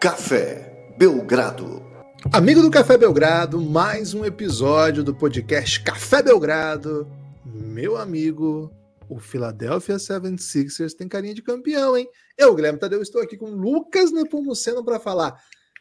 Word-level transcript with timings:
Café 0.00 0.94
Belgrado. 0.96 1.82
Amigo 2.32 2.62
do 2.62 2.70
Café 2.70 2.96
Belgrado, 2.96 3.60
mais 3.60 4.14
um 4.14 4.24
episódio 4.24 5.04
do 5.04 5.14
podcast 5.14 5.78
Café 5.84 6.22
Belgrado. 6.22 7.06
Meu 7.44 7.98
amigo, 7.98 8.72
o 9.10 9.18
Philadelphia 9.18 9.96
76ers 9.96 10.94
tem 10.94 11.06
carinha 11.06 11.34
de 11.34 11.42
campeão, 11.42 11.98
hein? 11.98 12.08
Eu, 12.38 12.54
Guilherme 12.54 12.78
Tadeu, 12.78 13.02
estou 13.02 13.20
aqui 13.20 13.36
com 13.36 13.50
Lucas 13.50 14.10
Nepomuceno 14.10 14.82
para 14.82 14.98
falar 14.98 15.38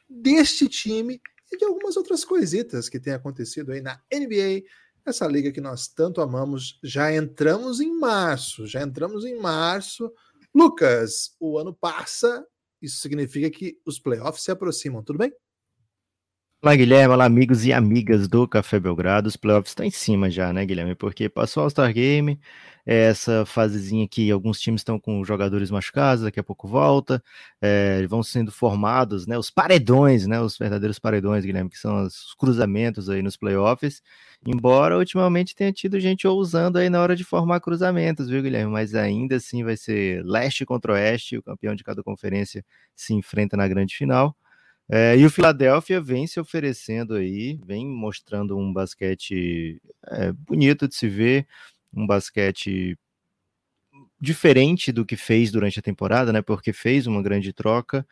deste 0.09 0.67
time 0.67 1.21
e 1.49 1.57
de 1.57 1.63
algumas 1.63 1.95
outras 1.95 2.25
coisitas 2.25 2.89
que 2.89 2.99
têm 2.99 3.13
acontecido 3.13 3.71
aí 3.71 3.79
na 3.79 4.01
NBA, 4.13 4.63
essa 5.05 5.25
liga 5.27 5.49
que 5.49 5.61
nós 5.61 5.87
tanto 5.87 6.19
amamos. 6.19 6.77
Já 6.83 7.15
entramos 7.15 7.79
em 7.79 7.97
março, 7.97 8.67
já 8.67 8.81
entramos 8.81 9.23
em 9.23 9.39
março. 9.39 10.11
Lucas, 10.53 11.37
o 11.39 11.57
ano 11.57 11.73
passa 11.73 12.45
isso 12.81 12.99
significa 12.99 13.49
que 13.49 13.79
os 13.85 13.99
playoffs 13.99 14.43
se 14.43 14.51
aproximam, 14.51 15.03
tudo 15.03 15.19
bem? 15.19 15.31
Olá, 16.61 16.75
Guilherme. 16.75 17.13
Olá, 17.13 17.23
amigos 17.23 17.65
e 17.65 17.71
amigas 17.71 18.27
do 18.27 18.45
Café 18.45 18.81
Belgrado. 18.81 19.29
Os 19.29 19.37
playoffs 19.37 19.71
estão 19.71 19.85
em 19.85 19.89
cima 19.89 20.29
já, 20.29 20.51
né, 20.51 20.65
Guilherme? 20.65 20.93
Porque 20.93 21.29
passou 21.29 21.61
o 21.61 21.63
All-Star 21.63 21.93
Game, 21.93 22.37
é 22.85 23.05
essa 23.05 23.45
fasezinha 23.45 24.05
que 24.09 24.29
alguns 24.29 24.59
times 24.59 24.81
estão 24.81 24.99
com 24.99 25.23
jogadores 25.23 25.71
machucados, 25.71 26.25
daqui 26.25 26.37
a 26.37 26.43
pouco 26.43 26.67
volta, 26.67 27.23
é, 27.61 28.05
vão 28.07 28.21
sendo 28.21 28.51
formados, 28.51 29.25
né, 29.25 29.37
os 29.37 29.49
paredões, 29.49 30.27
né, 30.27 30.41
os 30.41 30.57
verdadeiros 30.57 30.99
paredões, 30.99 31.45
Guilherme, 31.45 31.69
que 31.69 31.77
são 31.77 32.03
os 32.03 32.33
cruzamentos 32.37 33.09
aí 33.09 33.21
nos 33.21 33.37
playoffs, 33.37 34.01
embora 34.45 34.97
ultimamente 34.97 35.55
tenha 35.55 35.71
tido 35.71 35.97
gente 35.97 36.27
ousando 36.27 36.77
aí 36.77 36.89
na 36.89 37.01
hora 37.01 37.15
de 37.15 37.23
formar 37.23 37.61
cruzamentos, 37.61 38.27
viu, 38.29 38.41
Guilherme? 38.43 38.71
Mas 38.71 38.93
ainda 38.95 39.37
assim 39.37 39.63
vai 39.63 39.77
ser 39.77 40.25
leste 40.25 40.65
contra 40.65 40.91
oeste, 40.91 41.37
o 41.37 41.43
campeão 41.43 41.73
de 41.73 41.85
cada 41.85 42.03
conferência 42.03 42.65
se 42.95 43.13
enfrenta 43.13 43.55
na 43.55 43.65
grande 43.65 43.95
final. 43.95 44.35
É, 44.91 45.15
e 45.17 45.25
o 45.25 45.29
Philadelphia 45.29 46.01
vem 46.01 46.25
se 46.25 46.39
oferecendo 46.39 47.13
aí, 47.15 47.59
vem 47.65 47.85
mostrando 47.87 48.57
um 48.57 48.73
basquete 48.73 49.81
é, 50.07 50.31
bonito 50.31 50.87
de 50.87 50.95
se 50.95 51.07
ver, 51.07 51.47
um 51.93 52.07
basquete 52.07 52.97
diferente 54.19 54.91
do 54.91 55.05
que 55.05 55.15
fez 55.15 55.51
durante 55.51 55.79
a 55.79 55.81
temporada, 55.81 56.33
né? 56.33 56.41
Porque 56.41 56.73
fez 56.73 57.07
uma 57.07 57.21
grande 57.21 57.53
troca 57.53 58.05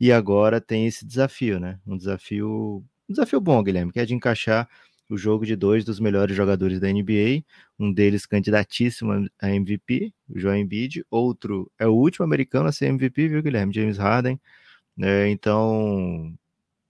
e 0.00 0.10
agora 0.12 0.60
tem 0.60 0.86
esse 0.86 1.06
desafio, 1.06 1.60
né? 1.60 1.78
Um 1.86 1.96
desafio, 1.96 2.84
um 3.08 3.12
desafio 3.12 3.40
bom, 3.40 3.62
Guilherme, 3.62 3.92
que 3.92 4.00
é 4.00 4.04
de 4.06 4.14
encaixar 4.14 4.68
o 5.08 5.16
jogo 5.16 5.44
de 5.44 5.54
dois 5.54 5.84
dos 5.84 6.00
melhores 6.00 6.34
jogadores 6.34 6.80
da 6.80 6.88
NBA, 6.88 7.44
um 7.78 7.92
deles 7.92 8.24
candidatíssimo 8.26 9.28
a 9.40 9.50
MVP, 9.50 10.12
o 10.28 10.38
Joel 10.38 10.56
Embiid, 10.56 11.04
outro 11.10 11.70
é 11.78 11.86
o 11.86 11.92
último 11.92 12.24
americano 12.24 12.68
a 12.68 12.72
ser 12.72 12.86
MVP, 12.86 13.28
viu, 13.28 13.42
Guilherme? 13.42 13.74
James 13.74 13.98
Harden. 13.98 14.40
É, 15.02 15.28
então, 15.28 16.32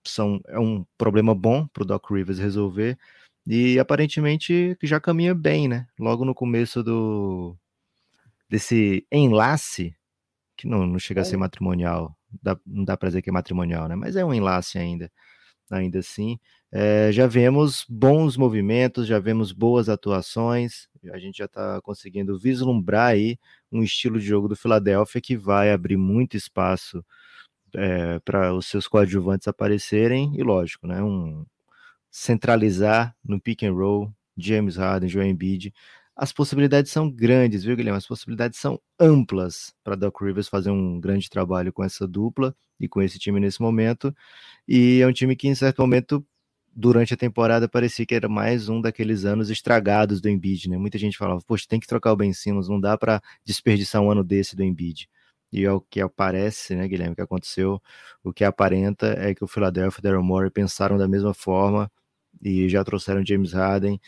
são, 0.04 0.38
é 0.46 0.58
um 0.58 0.84
problema 0.98 1.34
bom 1.34 1.66
para 1.66 1.82
o 1.82 1.86
Doc 1.86 2.10
Rivers 2.10 2.38
resolver. 2.38 2.98
E 3.46 3.78
aparentemente 3.78 4.76
já 4.82 5.00
caminha 5.00 5.34
bem, 5.34 5.66
né? 5.66 5.86
Logo 5.98 6.24
no 6.24 6.34
começo 6.34 6.82
do 6.82 7.56
desse 8.48 9.06
enlace, 9.10 9.96
que 10.56 10.66
não, 10.66 10.86
não 10.86 10.98
chega 10.98 11.22
a 11.22 11.24
ser 11.24 11.36
é. 11.36 11.38
matrimonial, 11.38 12.14
dá, 12.42 12.56
não 12.66 12.84
dá 12.84 12.96
para 12.98 13.08
dizer 13.08 13.22
que 13.22 13.30
é 13.30 13.32
matrimonial, 13.32 13.88
né? 13.88 13.96
Mas 13.96 14.14
é 14.14 14.24
um 14.24 14.34
enlace 14.34 14.78
ainda, 14.78 15.10
ainda 15.70 16.00
assim. 16.00 16.38
É, 16.70 17.10
já 17.12 17.26
vemos 17.26 17.86
bons 17.88 18.36
movimentos, 18.36 19.06
já 19.06 19.18
vemos 19.18 19.52
boas 19.52 19.88
atuações, 19.88 20.86
a 21.12 21.18
gente 21.18 21.38
já 21.38 21.46
está 21.46 21.80
conseguindo 21.82 22.38
vislumbrar 22.38 23.08
aí 23.12 23.38
um 23.72 23.82
estilo 23.82 24.20
de 24.20 24.26
jogo 24.26 24.48
do 24.48 24.56
Philadelphia 24.56 25.20
que 25.20 25.36
vai 25.36 25.72
abrir 25.72 25.96
muito 25.96 26.36
espaço 26.36 27.02
é, 27.74 28.18
para 28.20 28.54
os 28.54 28.66
seus 28.66 28.86
coadjuvantes 28.86 29.48
aparecerem, 29.48 30.32
e 30.36 30.42
lógico, 30.42 30.86
né, 30.86 31.02
um, 31.02 31.44
centralizar 32.10 33.16
no 33.24 33.40
pick 33.40 33.62
and 33.62 33.72
roll, 33.72 34.12
James 34.36 34.76
Harden, 34.76 35.08
Joel 35.08 35.28
Embiid, 35.28 35.72
as 36.14 36.32
possibilidades 36.32 36.92
são 36.92 37.10
grandes, 37.10 37.64
viu, 37.64 37.74
Guilherme? 37.74 37.96
As 37.96 38.06
possibilidades 38.06 38.58
são 38.58 38.78
amplas 39.00 39.74
para 39.82 39.96
Doc 39.96 40.20
Rivers 40.20 40.46
fazer 40.48 40.70
um 40.70 41.00
grande 41.00 41.28
trabalho 41.30 41.72
com 41.72 41.82
essa 41.82 42.06
dupla 42.06 42.54
e 42.78 42.86
com 42.86 43.00
esse 43.00 43.18
time 43.18 43.40
nesse 43.40 43.62
momento. 43.62 44.14
E 44.68 45.00
é 45.00 45.06
um 45.06 45.12
time 45.12 45.34
que, 45.34 45.48
em 45.48 45.54
certo 45.54 45.80
momento, 45.80 46.24
durante 46.74 47.14
a 47.14 47.16
temporada, 47.16 47.66
parecia 47.68 48.04
que 48.04 48.14
era 48.14 48.28
mais 48.28 48.68
um 48.68 48.80
daqueles 48.80 49.24
anos 49.24 49.48
estragados 49.50 50.20
do 50.20 50.28
Embiid, 50.28 50.68
né? 50.68 50.76
Muita 50.76 50.98
gente 50.98 51.16
falava, 51.16 51.40
poxa, 51.46 51.64
tem 51.68 51.80
que 51.80 51.86
trocar 51.86 52.12
o 52.12 52.16
Ben 52.16 52.32
Simmons, 52.32 52.68
não 52.68 52.78
dá 52.78 52.96
para 52.98 53.22
desperdiçar 53.44 54.02
um 54.02 54.10
ano 54.10 54.22
desse 54.22 54.54
do 54.54 54.62
Embiid 54.62 55.08
e 55.52 55.64
é 55.64 55.72
o 55.72 55.80
que 55.80 56.00
aparece, 56.00 56.74
né, 56.74 56.88
Guilherme, 56.88 57.14
que 57.14 57.20
aconteceu, 57.20 57.80
o 58.24 58.32
que 58.32 58.44
aparenta 58.44 59.08
é 59.18 59.34
que 59.34 59.44
o 59.44 59.46
Philadelphia 59.48 60.00
e 60.00 60.02
Daryl 60.02 60.22
Morey 60.22 60.50
pensaram 60.50 60.96
da 60.96 61.06
mesma 61.06 61.34
forma 61.34 61.90
e 62.42 62.68
já 62.68 62.82
trouxeram 62.82 63.24
James 63.24 63.52
Harden. 63.52 64.00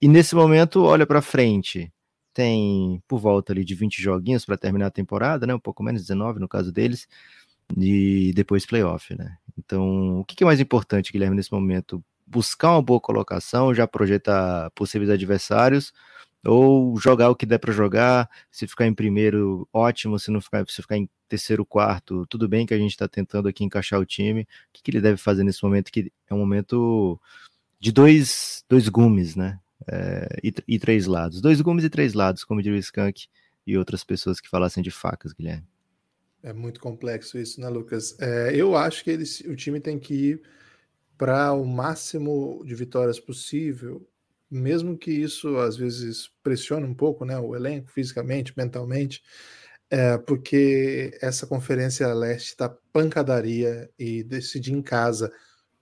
E 0.00 0.08
nesse 0.08 0.34
momento, 0.34 0.82
olha 0.84 1.06
para 1.06 1.22
frente, 1.22 1.92
tem 2.32 3.02
por 3.08 3.18
volta 3.18 3.52
ali 3.52 3.64
de 3.64 3.74
20 3.74 4.00
joguinhos 4.02 4.44
para 4.44 4.56
terminar 4.56 4.86
a 4.86 4.90
temporada, 4.90 5.46
né, 5.46 5.54
um 5.54 5.60
pouco 5.60 5.82
menos 5.82 6.02
19 6.02 6.40
no 6.40 6.48
caso 6.48 6.72
deles, 6.72 7.08
e 7.76 8.32
depois 8.34 8.66
playoff, 8.66 9.16
né? 9.16 9.36
Então, 9.58 10.20
o 10.20 10.24
que 10.24 10.44
é 10.44 10.46
mais 10.46 10.60
importante, 10.60 11.12
Guilherme, 11.12 11.36
nesse 11.36 11.52
momento? 11.52 12.04
Buscar 12.26 12.72
uma 12.72 12.82
boa 12.82 13.00
colocação, 13.00 13.74
já 13.74 13.86
projetar 13.86 14.70
possíveis 14.72 15.10
adversários 15.10 15.92
ou 16.44 16.96
jogar 16.98 17.30
o 17.30 17.36
que 17.36 17.46
der 17.46 17.58
para 17.58 17.72
jogar, 17.72 18.28
se 18.50 18.66
ficar 18.66 18.86
em 18.86 18.94
primeiro, 18.94 19.68
ótimo, 19.72 20.18
se 20.18 20.30
não 20.30 20.40
ficar, 20.40 20.64
se 20.68 20.82
ficar 20.82 20.96
em 20.96 21.08
terceiro, 21.28 21.64
quarto, 21.64 22.26
tudo 22.26 22.48
bem 22.48 22.66
que 22.66 22.74
a 22.74 22.78
gente 22.78 22.90
está 22.90 23.08
tentando 23.08 23.48
aqui 23.48 23.64
encaixar 23.64 23.98
o 23.98 24.06
time. 24.06 24.42
O 24.42 24.46
que, 24.72 24.82
que, 24.82 24.90
ele 24.90 25.00
deve 25.00 25.16
fazer 25.16 25.42
nesse 25.42 25.62
momento? 25.62 25.90
Que 25.90 26.12
é 26.28 26.34
um 26.34 26.38
momento 26.38 27.20
de 27.80 27.90
dois, 27.90 28.64
dois 28.68 28.88
gumes, 28.88 29.34
né? 29.34 29.58
É, 29.88 30.28
e, 30.42 30.54
e, 30.68 30.78
três 30.78 31.06
lados. 31.06 31.40
Dois 31.40 31.60
gumes 31.60 31.84
e 31.84 31.90
três 31.90 32.14
lados, 32.14 32.44
como 32.44 32.62
diria 32.62 32.76
o 32.76 32.80
Skank 32.80 33.26
e 33.66 33.76
outras 33.76 34.04
pessoas 34.04 34.40
que 34.40 34.48
falassem 34.48 34.82
de 34.82 34.90
facas, 34.90 35.32
Guilherme. 35.32 35.66
É 36.42 36.52
muito 36.52 36.78
complexo 36.78 37.38
isso, 37.38 37.60
né, 37.60 37.68
Lucas? 37.68 38.16
É, 38.20 38.54
eu 38.54 38.76
acho 38.76 39.02
que 39.02 39.10
eles, 39.10 39.40
o 39.40 39.56
time 39.56 39.80
tem 39.80 39.98
que 39.98 40.14
ir 40.14 40.42
para 41.16 41.52
o 41.52 41.64
máximo 41.64 42.62
de 42.66 42.74
vitórias 42.74 43.18
possível 43.18 44.06
mesmo 44.54 44.96
que 44.96 45.10
isso 45.10 45.56
às 45.58 45.76
vezes 45.76 46.30
pressione 46.42 46.86
um 46.86 46.94
pouco 46.94 47.24
né, 47.24 47.38
o 47.38 47.56
elenco 47.56 47.90
fisicamente, 47.90 48.54
mentalmente, 48.56 49.22
é, 49.90 50.16
porque 50.16 51.16
essa 51.20 51.46
conferência 51.46 52.12
leste 52.14 52.50
está 52.50 52.68
pancadaria 52.92 53.90
e 53.98 54.22
decidir 54.22 54.72
em 54.72 54.82
casa 54.82 55.32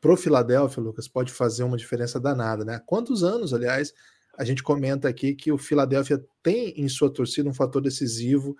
pro 0.01 0.17
Filadélfia, 0.17 0.83
Lucas, 0.83 1.07
pode 1.07 1.31
fazer 1.31 1.63
uma 1.63 1.77
diferença 1.77 2.19
danada, 2.19 2.65
né? 2.65 2.77
Há 2.77 2.81
quantos 2.81 3.23
anos, 3.23 3.55
aliás, 3.55 3.93
a 4.37 4.45
gente 4.45 4.63
comenta 4.63 5.09
aqui 5.09 5.35
que 5.35 5.53
o 5.53 5.59
Filadélfia 5.59 6.25
tem 6.43 6.71
em 6.81 6.89
sua 6.89 7.13
torcida 7.13 7.49
um 7.49 7.55
fator 7.55 7.81
decisivo, 7.81 8.57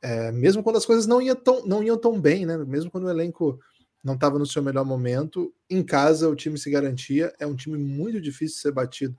é, 0.00 0.30
mesmo 0.30 0.62
quando 0.62 0.76
as 0.76 0.86
coisas 0.86 1.06
não 1.06 1.20
iam, 1.20 1.34
tão, 1.34 1.66
não 1.66 1.82
iam 1.82 1.98
tão 1.98 2.20
bem, 2.20 2.46
né? 2.46 2.56
Mesmo 2.58 2.90
quando 2.90 3.04
o 3.04 3.10
elenco 3.10 3.58
não 4.04 4.14
estava 4.14 4.38
no 4.38 4.46
seu 4.46 4.62
melhor 4.62 4.84
momento, 4.84 5.52
em 5.68 5.82
casa 5.82 6.28
o 6.28 6.36
time 6.36 6.58
se 6.58 6.70
garantia. 6.70 7.32
É 7.40 7.46
um 7.46 7.56
time 7.56 7.78
muito 7.78 8.20
difícil 8.20 8.56
de 8.56 8.62
ser 8.62 8.72
batido 8.72 9.18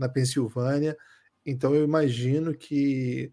na 0.00 0.08
Pensilvânia. 0.08 0.96
Então 1.44 1.74
eu 1.74 1.84
imagino 1.84 2.54
que, 2.54 3.30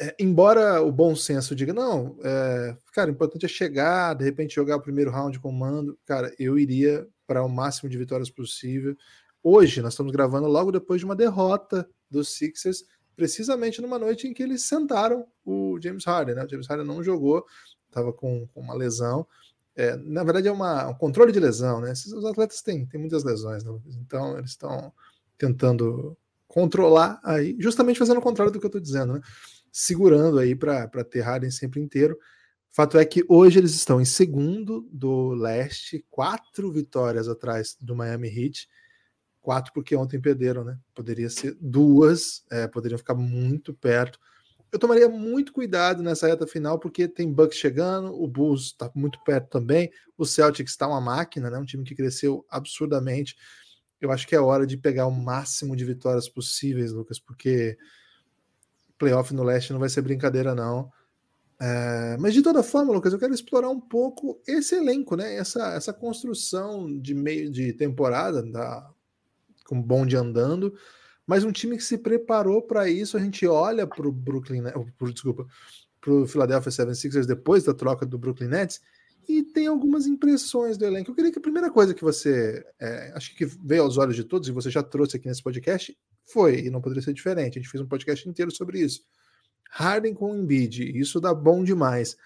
é, 0.00 0.14
embora 0.18 0.82
o 0.82 0.92
bom 0.92 1.16
senso 1.16 1.54
diga, 1.56 1.72
não, 1.72 2.16
é, 2.22 2.76
cara, 2.92 3.10
o 3.10 3.14
importante 3.14 3.46
é 3.46 3.48
chegar, 3.48 4.14
de 4.14 4.24
repente 4.24 4.54
jogar 4.54 4.76
o 4.76 4.82
primeiro 4.82 5.10
round 5.10 5.40
com 5.40 5.50
mando, 5.50 5.98
cara, 6.04 6.32
eu 6.38 6.58
iria 6.58 7.06
para 7.26 7.42
o 7.42 7.48
máximo 7.48 7.88
de 7.88 7.98
vitórias 7.98 8.30
possível. 8.30 8.96
Hoje 9.42 9.80
nós 9.82 9.94
estamos 9.94 10.12
gravando 10.12 10.46
logo 10.46 10.70
depois 10.70 11.00
de 11.00 11.04
uma 11.04 11.16
derrota 11.16 11.88
dos 12.10 12.28
Sixers, 12.28 12.84
precisamente 13.16 13.80
numa 13.80 13.98
noite 13.98 14.28
em 14.28 14.34
que 14.34 14.42
eles 14.42 14.62
sentaram 14.62 15.26
o 15.44 15.78
James 15.82 16.04
Harden, 16.04 16.34
né? 16.36 16.44
O 16.44 16.48
James 16.48 16.66
Harden 16.66 16.86
não 16.86 17.02
jogou, 17.02 17.44
estava 17.88 18.12
com, 18.12 18.46
com, 18.48 18.60
uma 18.60 18.74
lesão. 18.74 19.26
É, 19.74 19.96
na 19.96 20.24
verdade, 20.24 20.48
é 20.48 20.52
uma, 20.52 20.88
um 20.88 20.94
controle 20.94 21.32
de 21.32 21.40
lesão, 21.40 21.80
né? 21.80 21.92
Os 21.92 22.24
atletas 22.24 22.62
têm, 22.62 22.86
têm 22.86 23.00
muitas 23.00 23.24
lesões, 23.24 23.62
né? 23.64 23.72
então 24.00 24.38
eles 24.38 24.50
estão 24.50 24.92
tentando 25.38 26.16
controlar 26.46 27.20
aí, 27.22 27.56
justamente 27.58 27.98
fazendo 27.98 28.18
o 28.18 28.22
contrário 28.22 28.52
do 28.52 28.58
que 28.58 28.66
eu 28.66 28.68
estou 28.68 28.80
dizendo, 28.80 29.14
né? 29.14 29.20
Segurando 29.70 30.38
aí 30.38 30.56
para 30.56 31.04
ter 31.04 31.20
Harden 31.20 31.50
sempre 31.50 31.80
inteiro. 31.80 32.18
Fato 32.70 32.98
é 32.98 33.04
que 33.04 33.24
hoje 33.28 33.58
eles 33.58 33.74
estão 33.74 34.00
em 34.00 34.04
segundo 34.04 34.88
do 34.90 35.30
leste, 35.30 36.04
quatro 36.10 36.70
vitórias 36.70 37.28
atrás 37.28 37.76
do 37.80 37.94
Miami 37.94 38.28
Heat. 38.28 38.68
Quatro 39.40 39.72
porque 39.72 39.96
ontem 39.96 40.20
perderam, 40.20 40.64
né? 40.64 40.78
Poderia 40.94 41.30
ser 41.30 41.56
duas, 41.60 42.44
é, 42.50 42.66
poderiam 42.66 42.98
ficar 42.98 43.14
muito 43.14 43.72
perto. 43.72 44.18
Eu 44.70 44.78
tomaria 44.78 45.08
muito 45.08 45.52
cuidado 45.52 46.02
nessa 46.02 46.26
reta 46.26 46.46
final, 46.46 46.78
porque 46.78 47.08
tem 47.08 47.32
Bucks 47.32 47.56
chegando, 47.56 48.12
o 48.12 48.28
Bulls 48.28 48.66
está 48.66 48.90
muito 48.94 49.18
perto 49.24 49.48
também, 49.48 49.90
o 50.16 50.26
Celtics 50.26 50.72
está 50.72 50.86
uma 50.86 51.00
máquina, 51.00 51.48
né? 51.48 51.58
Um 51.58 51.64
time 51.64 51.84
que 51.84 51.94
cresceu 51.94 52.44
absurdamente 52.50 53.34
eu 54.00 54.12
acho 54.12 54.26
que 54.26 54.34
é 54.34 54.40
hora 54.40 54.66
de 54.66 54.76
pegar 54.76 55.06
o 55.06 55.10
máximo 55.10 55.74
de 55.74 55.84
vitórias 55.84 56.28
possíveis, 56.28 56.92
Lucas, 56.92 57.18
porque 57.18 57.76
playoff 58.98 59.32
no 59.34 59.42
leste 59.42 59.72
não 59.72 59.80
vai 59.80 59.88
ser 59.88 60.02
brincadeira, 60.02 60.54
não. 60.54 60.90
É, 61.60 62.16
mas 62.18 62.34
de 62.34 62.42
toda 62.42 62.62
forma, 62.62 62.92
Lucas, 62.92 63.12
eu 63.12 63.18
quero 63.18 63.34
explorar 63.34 63.68
um 63.68 63.80
pouco 63.80 64.40
esse 64.46 64.76
elenco, 64.76 65.16
né? 65.16 65.36
Essa, 65.36 65.74
essa 65.74 65.92
construção 65.92 66.98
de 67.00 67.14
meio 67.14 67.50
de 67.50 67.72
temporada, 67.72 68.42
da, 68.42 68.88
com 69.64 69.80
bonde 69.80 70.16
andando, 70.16 70.72
mas 71.26 71.42
um 71.42 71.50
time 71.50 71.76
que 71.76 71.82
se 71.82 71.98
preparou 71.98 72.62
para 72.62 72.88
isso. 72.88 73.16
A 73.16 73.20
gente 73.20 73.46
olha 73.46 73.86
para 73.86 74.06
o 74.06 74.12
Brooklyn, 74.12 74.62
pro, 74.96 75.12
desculpa, 75.12 75.46
para 76.00 76.12
o 76.12 76.26
Philadelphia 76.26 76.70
76ers 76.70 77.26
depois 77.26 77.64
da 77.64 77.74
troca 77.74 78.06
do 78.06 78.18
Brooklyn 78.18 78.48
Nets 78.48 78.80
e 79.28 79.42
tem 79.42 79.66
algumas 79.66 80.06
impressões 80.06 80.78
do 80.78 80.86
elenco. 80.86 81.10
Eu 81.10 81.14
queria 81.14 81.30
que 81.30 81.38
a 81.38 81.42
primeira 81.42 81.70
coisa 81.70 81.92
que 81.92 82.02
você, 82.02 82.64
é, 82.80 83.12
acho 83.14 83.36
que 83.36 83.44
veio 83.44 83.82
aos 83.82 83.98
olhos 83.98 84.16
de 84.16 84.24
todos 84.24 84.48
e 84.48 84.52
você 84.52 84.70
já 84.70 84.82
trouxe 84.82 85.16
aqui 85.16 85.28
nesse 85.28 85.42
podcast 85.42 85.96
foi, 86.24 86.60
e 86.60 86.70
não 86.70 86.80
poderia 86.80 87.02
ser 87.02 87.12
diferente. 87.12 87.58
A 87.58 87.62
gente 87.62 87.70
fez 87.70 87.82
um 87.82 87.86
podcast 87.86 88.28
inteiro 88.28 88.50
sobre 88.50 88.80
isso 88.80 89.02
Harden 89.70 90.14
com 90.14 90.34
Embiid, 90.34 90.98
isso 90.98 91.20
dá 91.20 91.34
bom 91.34 91.62
demais. 91.62 92.16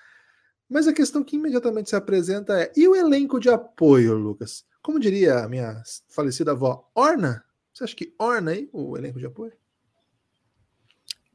Mas 0.69 0.87
a 0.87 0.93
questão 0.93 1.23
que 1.23 1.37
imediatamente 1.37 1.91
se 1.91 1.97
apresenta 1.97 2.59
é: 2.61 2.73
e 2.77 2.87
o 2.87 2.95
elenco 2.95 3.39
de 3.39 3.51
apoio, 3.51 4.15
Lucas? 4.15 4.65
Como 4.83 4.99
diria 4.99 5.41
a 5.41 5.49
minha 5.49 5.83
falecida 6.09 6.53
avó, 6.53 6.89
orna? 6.95 7.45
Você 7.73 7.85
acha 7.85 7.97
que 7.97 8.15
orna 8.19 8.53
aí 8.53 8.69
o 8.73 8.97
elenco 8.97 9.19
de 9.19 9.27
apoio? 9.27 9.53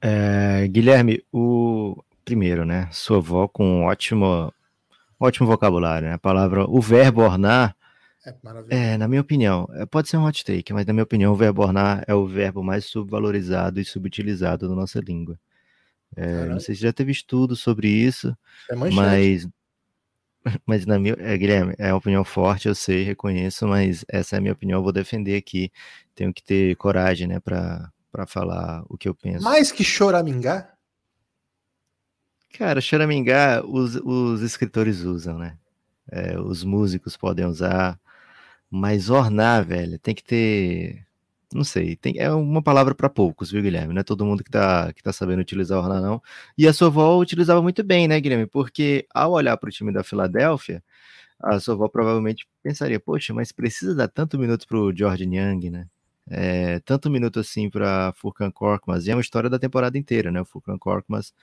É, 0.02 0.68
Guilherme, 0.68 1.24
o 1.32 2.04
primeiro, 2.24 2.66
né? 2.66 2.90
Sua 2.92 3.18
avó 3.18 3.48
com 3.48 3.66
um 3.66 3.84
ótimo, 3.86 4.54
ótimo 5.20 5.48
vocabulário, 5.48 6.08
né? 6.08 6.14
A 6.14 6.20
palavra, 6.20 6.66
o 6.70 6.82
verbo 6.82 7.22
ornar. 7.22 7.76
É, 8.70 8.94
é, 8.94 8.98
na 8.98 9.08
minha 9.08 9.22
opinião, 9.22 9.68
é, 9.74 9.86
pode 9.86 10.10
ser 10.10 10.18
um 10.18 10.26
hot 10.26 10.44
take, 10.44 10.74
mas 10.74 10.86
na 10.86 10.92
minha 10.92 11.04
opinião, 11.04 11.32
o 11.32 11.36
verbo 11.36 11.62
ornar 11.62 12.04
é 12.08 12.14
o 12.14 12.28
verbo 12.28 12.62
mais 12.62 12.86
subvalorizado 12.86 13.80
e 13.80 13.86
subutilizado 13.86 14.68
da 14.68 14.76
nossa 14.76 15.00
língua. 15.00 15.40
É, 16.16 16.46
não 16.46 16.60
sei 16.60 16.76
se 16.76 16.82
já 16.82 16.92
teve 16.92 17.12
estudo 17.12 17.56
sobre 17.56 17.88
isso, 17.88 18.36
é 18.70 18.76
mas, 18.76 19.48
mas 20.66 20.86
na 20.86 21.00
minha, 21.00 21.16
é, 21.20 21.38
Guilherme, 21.38 21.74
é 21.78 21.92
uma 21.92 22.00
opinião 22.00 22.24
forte, 22.26 22.68
eu 22.68 22.76
sei, 22.76 23.04
reconheço, 23.04 23.68
mas 23.68 24.04
essa 24.10 24.36
é 24.36 24.40
a 24.40 24.42
minha 24.42 24.54
opinião, 24.54 24.80
eu 24.80 24.84
vou 24.84 24.92
defender 24.92 25.38
aqui. 25.38 25.72
Tenho 26.14 26.34
que 26.34 26.44
ter 26.44 26.76
coragem, 26.76 27.28
né, 27.28 27.40
para 27.40 27.92
falar 28.28 28.84
o 28.90 28.98
que 28.98 29.08
eu 29.08 29.16
penso. 29.16 29.44
Mais 29.44 29.72
que 29.72 29.84
choramingar? 29.84 30.77
Cara, 32.58 32.82
choramingar 32.82 33.64
os, 33.66 33.96
os 33.98 34.42
escritores 34.42 35.02
usam, 35.02 35.38
né? 35.38 35.58
É, 36.12 36.40
os 36.40 36.64
músicos 36.64 37.16
podem 37.16 37.46
usar, 37.46 38.00
mas 38.70 39.10
ornar, 39.10 39.66
velho, 39.66 40.00
tem 40.00 40.16
que 40.16 40.24
ter 40.24 41.08
não 41.54 41.64
sei, 41.64 41.96
tem, 41.96 42.16
é 42.20 42.32
uma 42.32 42.62
palavra 42.62 42.94
para 42.96 43.10
poucos, 43.10 43.52
viu, 43.52 43.62
Guilherme? 43.62 43.94
Não 43.94 44.02
é 44.02 44.04
todo 44.04 44.26
mundo 44.26 44.44
que 44.44 44.52
tá, 44.52 44.92
que 44.94 45.02
tá 45.02 45.14
sabendo 45.14 45.40
utilizar 45.40 45.80
o 45.80 45.82
Orna, 45.82 46.02
não. 46.02 46.22
E 46.58 46.68
a 46.68 46.74
sua 46.74 46.88
avó 46.90 47.18
utilizava 47.20 47.62
muito 47.62 47.84
bem, 47.84 48.08
né, 48.08 48.20
Guilherme? 48.20 48.48
Porque 48.48 49.08
ao 49.14 49.32
olhar 49.34 49.56
para 49.58 49.70
o 49.70 49.72
time 49.72 49.94
da 49.94 50.04
Filadélfia, 50.04 50.84
a 51.40 51.60
sua 51.60 51.76
avó 51.76 51.88
provavelmente 51.90 52.48
pensaria, 52.64 53.00
poxa, 53.00 53.34
mas 53.34 53.52
precisa 53.52 53.96
dar 53.96 54.08
tanto 54.10 54.40
minuto 54.40 54.68
para 54.68 54.78
o 54.78 54.96
George 54.96 55.24
Young, 55.26 55.70
né? 55.72 55.88
É, 56.30 56.80
tanto 56.82 57.10
minuto 57.10 57.40
assim 57.40 57.70
para 57.70 58.14
Furkan 58.14 58.52
Korkmaz, 58.52 59.08
e 59.08 59.12
é 59.12 59.16
uma 59.16 59.22
história 59.22 59.50
da 59.50 59.60
temporada 59.60 59.98
inteira, 59.98 60.32
né? 60.32 60.42
O 60.42 60.46
Furkan 60.46 60.78
Korkmaz, 60.78 61.34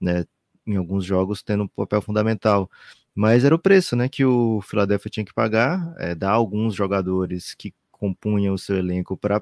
né, 0.00 0.24
em 0.66 0.76
alguns 0.76 1.04
jogos 1.04 1.42
tendo 1.42 1.64
um 1.64 1.68
papel 1.68 2.02
fundamental. 2.02 2.70
Mas 3.14 3.44
era 3.44 3.54
o 3.54 3.58
preço, 3.58 3.94
né, 3.96 4.08
que 4.08 4.24
o 4.24 4.60
Philadelphia 4.62 5.10
tinha 5.10 5.24
que 5.24 5.34
pagar, 5.34 5.94
é, 5.98 6.14
dar 6.14 6.30
alguns 6.30 6.74
jogadores 6.74 7.54
que 7.54 7.74
compunham 7.90 8.54
o 8.54 8.58
seu 8.58 8.76
elenco 8.76 9.16
para 9.16 9.40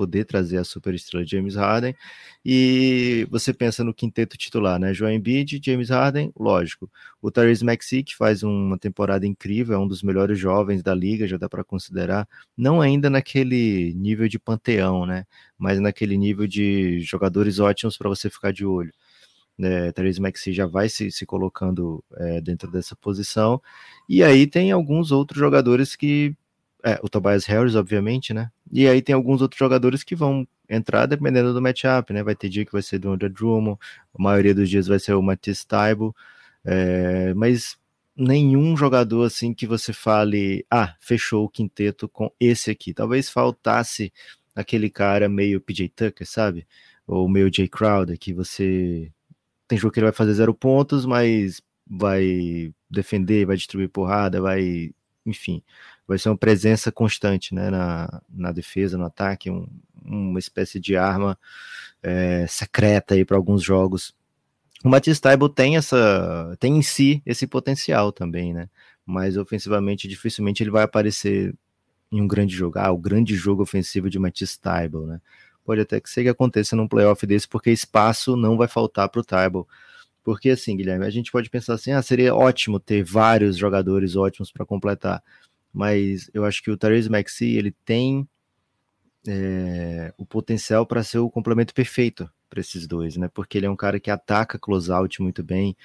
poder 0.00 0.24
trazer 0.24 0.56
a 0.56 0.64
superestrela 0.64 1.26
James 1.26 1.56
Harden. 1.56 1.94
E 2.44 3.26
você 3.30 3.52
pensa 3.52 3.84
no 3.84 3.92
quinteto 3.92 4.38
titular, 4.38 4.78
né? 4.80 4.94
João 4.94 5.12
Embiid, 5.12 5.60
James 5.62 5.90
Harden, 5.90 6.32
lógico. 6.38 6.90
O 7.20 7.30
Therese 7.30 7.62
Maxey, 7.62 8.02
que 8.02 8.16
faz 8.16 8.42
uma 8.42 8.78
temporada 8.78 9.26
incrível, 9.26 9.74
é 9.76 9.78
um 9.78 9.86
dos 9.86 10.02
melhores 10.02 10.38
jovens 10.38 10.82
da 10.82 10.94
liga, 10.94 11.26
já 11.26 11.36
dá 11.36 11.48
para 11.50 11.62
considerar. 11.62 12.26
Não 12.56 12.80
ainda 12.80 13.10
naquele 13.10 13.92
nível 13.94 14.26
de 14.26 14.38
panteão, 14.38 15.04
né? 15.04 15.26
Mas 15.58 15.78
naquele 15.78 16.16
nível 16.16 16.46
de 16.46 17.00
jogadores 17.00 17.58
ótimos 17.58 17.98
para 17.98 18.08
você 18.08 18.30
ficar 18.30 18.52
de 18.52 18.64
olho. 18.64 18.92
É, 19.62 19.92
Therese 19.92 20.20
Maxey 20.20 20.52
já 20.52 20.66
vai 20.66 20.88
se, 20.88 21.10
se 21.10 21.26
colocando 21.26 22.02
é, 22.16 22.40
dentro 22.40 22.70
dessa 22.70 22.96
posição. 22.96 23.60
E 24.08 24.22
aí 24.22 24.46
tem 24.46 24.72
alguns 24.72 25.12
outros 25.12 25.38
jogadores 25.38 25.94
que 25.96 26.34
é, 26.84 26.98
o 27.02 27.08
Tobias 27.08 27.44
Harris, 27.46 27.74
obviamente, 27.74 28.32
né? 28.32 28.50
E 28.70 28.88
aí 28.88 29.02
tem 29.02 29.14
alguns 29.14 29.42
outros 29.42 29.58
jogadores 29.58 30.02
que 30.02 30.16
vão 30.16 30.46
entrar 30.68 31.06
dependendo 31.06 31.52
do 31.52 31.60
matchup, 31.60 32.12
né? 32.12 32.22
Vai 32.22 32.34
ter 32.34 32.48
dia 32.48 32.64
que 32.64 32.72
vai 32.72 32.82
ser 32.82 32.98
do 32.98 33.10
Andrew 33.10 33.30
Drummond, 33.30 33.78
a 34.14 34.22
maioria 34.22 34.54
dos 34.54 34.68
dias 34.68 34.86
vai 34.86 34.98
ser 34.98 35.14
o 35.14 35.22
Matisse 35.22 35.66
Taibo, 35.66 36.14
é, 36.64 37.34
mas 37.34 37.76
nenhum 38.16 38.76
jogador 38.76 39.24
assim 39.24 39.54
que 39.54 39.66
você 39.66 39.92
fale, 39.92 40.64
ah, 40.70 40.94
fechou 41.00 41.44
o 41.44 41.48
quinteto 41.48 42.08
com 42.08 42.30
esse 42.38 42.70
aqui. 42.70 42.94
Talvez 42.94 43.28
faltasse 43.30 44.12
aquele 44.54 44.90
cara 44.90 45.28
meio 45.28 45.60
PJ 45.60 45.88
Tucker, 45.90 46.26
sabe? 46.26 46.66
Ou 47.06 47.28
meio 47.28 47.50
Jay 47.52 47.68
Crowder, 47.68 48.18
que 48.18 48.32
você 48.32 49.10
tem 49.70 49.78
jogo 49.78 49.92
que 49.92 50.00
ele 50.00 50.06
vai 50.06 50.12
fazer 50.12 50.34
zero 50.34 50.52
pontos, 50.52 51.06
mas 51.06 51.62
vai 51.88 52.74
defender, 52.90 53.46
vai 53.46 53.56
distribuir 53.56 53.88
porrada, 53.88 54.40
vai, 54.40 54.92
enfim, 55.24 55.62
vai 56.08 56.18
ser 56.18 56.28
uma 56.28 56.36
presença 56.36 56.90
constante 56.90 57.54
né, 57.54 57.70
na, 57.70 58.20
na 58.28 58.50
defesa, 58.50 58.98
no 58.98 59.04
ataque, 59.04 59.48
um, 59.48 59.68
uma 60.04 60.40
espécie 60.40 60.80
de 60.80 60.96
arma 60.96 61.38
é, 62.02 62.46
secreta 62.48 63.14
aí 63.14 63.24
para 63.24 63.36
alguns 63.36 63.62
jogos. 63.62 64.12
O 64.84 64.88
Matisse 64.88 65.20
Taibo 65.20 65.48
tem 65.48 65.76
essa, 65.76 66.56
tem 66.58 66.76
em 66.76 66.82
si 66.82 67.22
esse 67.24 67.46
potencial 67.46 68.10
também, 68.10 68.52
né? 68.52 68.68
Mas 69.06 69.36
ofensivamente 69.36 70.08
dificilmente 70.08 70.64
ele 70.64 70.70
vai 70.70 70.82
aparecer 70.82 71.54
em 72.10 72.20
um 72.20 72.26
grande 72.26 72.56
jogo. 72.56 72.76
Ah, 72.76 72.90
o 72.90 72.98
grande 72.98 73.36
jogo 73.36 73.62
ofensivo 73.62 74.10
de 74.10 74.18
Matisse 74.18 74.60
Taibo, 74.60 75.06
né? 75.06 75.20
Pode 75.70 75.82
até 75.82 76.00
que 76.00 76.10
seja 76.10 76.24
que 76.24 76.30
aconteça 76.30 76.74
num 76.74 76.88
playoff 76.88 77.24
desse, 77.24 77.46
porque 77.46 77.70
espaço 77.70 78.36
não 78.36 78.56
vai 78.56 78.66
faltar 78.66 79.08
para 79.08 79.20
o 79.20 79.24
Taibo. 79.24 79.68
Porque 80.24 80.50
assim, 80.50 80.76
Guilherme, 80.76 81.06
a 81.06 81.10
gente 81.10 81.30
pode 81.30 81.48
pensar 81.48 81.74
assim, 81.74 81.92
ah, 81.92 82.02
seria 82.02 82.34
ótimo 82.34 82.80
ter 82.80 83.04
vários 83.04 83.56
jogadores 83.56 84.16
ótimos 84.16 84.50
para 84.50 84.66
completar 84.66 85.22
mas 85.72 86.30
eu 86.34 86.44
acho 86.44 86.62
que 86.62 86.70
o 86.70 86.76
Therese 86.76 87.08
Maxey 87.08 87.56
ele 87.56 87.70
tem 87.84 88.28
é, 89.26 90.12
o 90.16 90.26
potencial 90.26 90.84
para 90.84 91.02
ser 91.02 91.18
o 91.18 91.30
complemento 91.30 91.72
perfeito 91.72 92.28
para 92.48 92.60
esses 92.60 92.86
dois, 92.86 93.16
né? 93.16 93.28
Porque 93.32 93.58
ele 93.58 93.66
é 93.66 93.70
um 93.70 93.76
cara 93.76 94.00
que 94.00 94.10
ataca 94.10 94.58
closeout 94.58 95.22
muito 95.22 95.42
bem, 95.42 95.76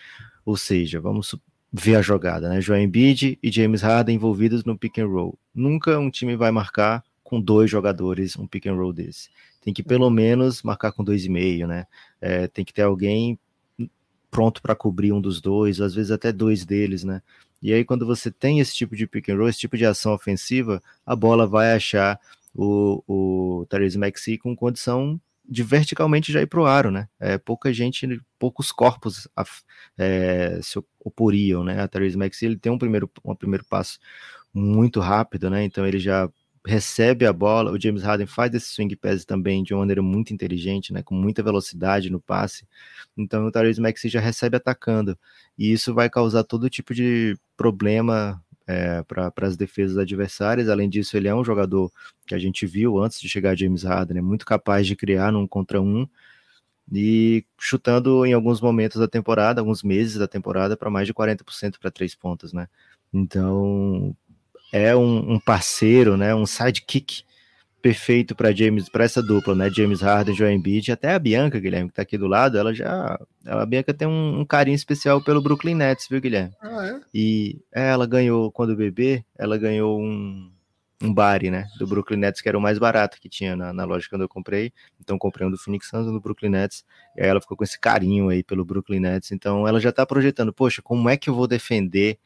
ou 0.44 0.58
seja, 0.58 1.00
vamos 1.00 1.36
ver 1.72 1.98
a 1.98 2.02
jogada, 2.02 2.50
né? 2.50 2.62
Joel 2.62 2.82
Embiid 2.82 3.38
e 3.42 3.52
James 3.52 3.82
Harden 3.82 4.16
envolvidos 4.16 4.64
no 4.64 4.78
pick 4.78 4.98
and 4.98 5.08
roll. 5.08 5.38
Nunca 5.54 6.00
um 6.00 6.10
time 6.10 6.36
vai 6.36 6.50
marcar 6.50 7.04
com 7.24 7.40
dois 7.40 7.70
jogadores 7.70 8.38
um 8.38 8.48
pick 8.48 8.66
and 8.68 8.76
roll 8.76 8.94
desse. 8.94 9.30
Tem 9.66 9.74
que 9.74 9.82
pelo 9.82 10.12
menos 10.12 10.62
marcar 10.62 10.92
com 10.92 11.04
dois 11.04 11.26
e 11.26 11.30
meio, 11.30 11.68
né? 11.68 11.88
É, 12.22 12.48
tem 12.48 12.64
que 12.64 12.72
ter 12.72 12.84
alguém 12.84 13.38
pronto 14.30 14.62
para 14.62 14.76
cobrir 14.76 15.12
um 15.12 15.20
dos 15.20 15.42
dois, 15.42 15.82
às 15.82 15.96
vezes 15.96 16.12
até 16.12 16.32
dois 16.32 16.64
deles, 16.64 17.04
né? 17.04 17.22
E 17.62 17.74
aí, 17.74 17.84
quando 17.84 18.06
você 18.06 18.30
tem 18.30 18.60
esse 18.60 18.76
tipo 18.76 18.96
de 18.96 19.08
pick 19.08 19.30
and 19.30 19.38
roll, 19.38 19.50
esse 19.50 19.58
tipo 19.58 19.76
de 19.76 19.86
ação 19.86 20.14
ofensiva, 20.14 20.84
a 21.04 21.16
bola 21.16 21.48
vai 21.48 21.74
achar 21.74 22.20
o, 22.54 23.02
o 23.08 23.66
Therese 23.66 23.98
Maxey 23.98 24.38
com 24.38 24.56
condição 24.56 25.20
de 25.44 25.64
verticalmente 25.64 26.32
já 26.32 26.42
ir 26.42 26.48
para 26.48 26.60
o 26.62 26.66
aro, 26.66 26.92
né? 26.92 27.08
É, 27.20 27.38
pouca 27.40 27.74
gente, 27.74 28.22
poucos 28.38 28.72
corpos 28.72 29.28
é, 29.98 30.60
se 30.62 30.78
oporiam, 31.00 31.64
né? 31.64 31.82
A 31.82 31.88
Therese 31.88 32.18
Maxey 32.18 32.48
ele 32.48 32.58
tem 32.58 32.72
um 32.72 32.78
primeiro, 32.78 33.10
um 33.24 33.36
primeiro 33.36 33.66
passo 33.66 34.00
muito 34.54 35.00
rápido, 35.00 35.50
né? 35.50 35.64
Então 35.64 35.88
ele 35.88 35.98
já 35.98 36.30
recebe 36.66 37.26
a 37.26 37.34
bola, 37.34 37.72
o 37.72 37.80
James 37.80 38.04
Harden 38.04 38.28
faz 38.28 38.54
esse 38.54 38.68
swing 38.70 38.96
pass 38.96 39.24
também 39.26 39.64
de 39.64 39.74
uma 39.74 39.82
maneira 39.82 40.02
muito 40.02 40.34
inteligente, 40.34 40.92
né, 40.92 41.04
com 41.04 41.16
muita 41.16 41.44
velocidade 41.44 42.10
no 42.10 42.20
passe. 42.20 42.68
Então 43.16 43.46
o 43.46 43.52
Tyrese 43.52 43.82
Maxey 43.82 44.10
já 44.10 44.20
recebe 44.20 44.58
atacando 44.58 45.18
e 45.58 45.72
isso 45.72 45.94
vai 45.94 46.10
causar 46.10 46.44
todo 46.44 46.70
tipo 46.70 46.94
de 46.94 47.38
problema 47.56 48.42
é, 48.68 49.04
para 49.04 49.32
as 49.42 49.56
defesas 49.56 49.98
adversárias. 49.98 50.70
Além 50.70 50.90
disso, 50.90 51.16
ele 51.16 51.28
é 51.28 51.36
um 51.36 51.44
jogador 51.44 51.92
que 52.26 52.36
a 52.36 52.40
gente 52.40 52.66
viu 52.66 53.02
antes 53.02 53.22
de 53.22 53.30
chegar 53.30 53.58
James 53.58 53.84
Harden, 53.84 54.18
é 54.18 54.22
muito 54.22 54.46
capaz 54.46 54.88
de 54.88 54.96
criar 54.96 55.32
num 55.32 55.48
contra 55.48 55.82
um 55.82 56.08
e 56.92 57.46
chutando 57.60 58.26
em 58.26 58.34
alguns 58.34 58.62
momentos 58.62 59.00
da 59.00 59.08
temporada, 59.08 59.62
alguns 59.62 59.82
meses 59.84 60.18
da 60.18 60.28
temporada, 60.28 60.78
para 60.78 60.90
mais 60.90 61.08
de 61.08 61.14
40% 61.14 61.80
para 61.80 61.92
três 61.92 62.14
pontos, 62.16 62.54
né? 62.54 62.68
Então, 63.14 64.16
é 64.76 64.96
um, 64.96 65.34
um 65.34 65.40
parceiro, 65.40 66.18
né, 66.18 66.36
um 66.36 66.46
sidekick 66.46 67.24
perfeito 67.82 68.36
para 68.36 68.52
James, 68.52 68.90
para 68.90 69.04
essa 69.04 69.22
dupla, 69.22 69.54
né? 69.54 69.70
James 69.70 70.02
Harden, 70.02 70.34
Joel 70.34 70.54
Embiid, 70.54 70.92
até 70.92 71.14
a 71.14 71.20
Bianca, 71.20 71.60
Guilherme, 71.60 71.90
que 71.90 71.96
tá 71.96 72.02
aqui 72.02 72.18
do 72.18 72.26
lado, 72.26 72.58
ela 72.58 72.74
já, 72.74 73.18
ela, 73.46 73.62
a 73.62 73.66
Bianca 73.66 73.94
tem 73.94 74.08
um, 74.08 74.40
um 74.40 74.46
carinho 74.46 74.76
especial 74.76 75.24
pelo 75.24 75.40
Brooklyn 75.40 75.76
Nets, 75.76 76.08
viu, 76.10 76.20
Guilherme? 76.20 76.52
Ah, 76.60 76.88
é? 76.88 77.00
E 77.14 77.62
ela 77.72 78.08
ganhou 78.08 78.52
quando 78.52 78.76
bebê, 78.76 79.24
ela 79.38 79.56
ganhou 79.56 80.02
um 80.02 80.52
um 81.02 81.14
Bari, 81.14 81.52
né? 81.52 81.68
Do 81.78 81.86
Brooklyn 81.86 82.18
Nets, 82.18 82.42
que 82.42 82.50
era 82.50 82.58
o 82.58 82.62
mais 82.62 82.80
barato 82.80 83.20
que 83.20 83.30
tinha 83.30 83.56
na, 83.56 83.72
na 83.74 83.84
loja 83.84 84.08
quando 84.10 84.22
eu 84.22 84.30
comprei. 84.30 84.72
Então 85.00 85.18
comprei 85.18 85.46
um 85.46 85.52
do 85.52 85.58
Phoenix 85.58 85.90
Suns 85.90 86.08
e 86.08 86.10
um 86.10 86.14
do 86.14 86.22
Brooklyn 86.22 86.50
Nets. 86.50 86.84
E 87.16 87.22
aí 87.22 87.28
ela 87.28 87.42
ficou 87.42 87.56
com 87.56 87.64
esse 87.64 87.80
carinho 87.80 88.30
aí 88.30 88.42
pelo 88.42 88.66
Brooklyn 88.66 89.02
Nets. 89.02 89.32
Então 89.32 89.68
ela 89.68 89.80
já 89.80 89.92
tá 89.92 90.06
projetando, 90.06 90.54
poxa, 90.54 90.82
como 90.82 91.10
é 91.10 91.18
que 91.18 91.30
eu 91.30 91.36
vou 91.36 91.48
defender 91.48 92.18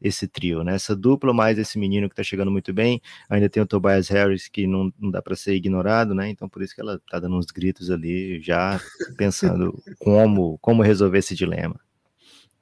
esse 0.00 0.26
trio, 0.26 0.64
né? 0.64 0.74
Essa 0.74 0.96
dupla 0.96 1.32
mais 1.32 1.58
esse 1.58 1.78
menino 1.78 2.08
que 2.08 2.14
tá 2.14 2.22
chegando 2.22 2.50
muito 2.50 2.72
bem. 2.72 3.00
Ainda 3.28 3.48
tem 3.48 3.62
o 3.62 3.66
Tobias 3.66 4.08
Harris 4.08 4.48
que 4.48 4.66
não, 4.66 4.92
não 4.98 5.10
dá 5.10 5.20
para 5.20 5.36
ser 5.36 5.54
ignorado, 5.54 6.14
né? 6.14 6.28
Então 6.28 6.48
por 6.48 6.62
isso 6.62 6.74
que 6.74 6.80
ela 6.80 7.00
tá 7.10 7.18
dando 7.20 7.36
uns 7.36 7.46
gritos 7.46 7.90
ali, 7.90 8.40
já 8.40 8.80
pensando 9.16 9.82
como 9.98 10.58
como 10.58 10.82
resolver 10.82 11.18
esse 11.18 11.34
dilema. 11.34 11.78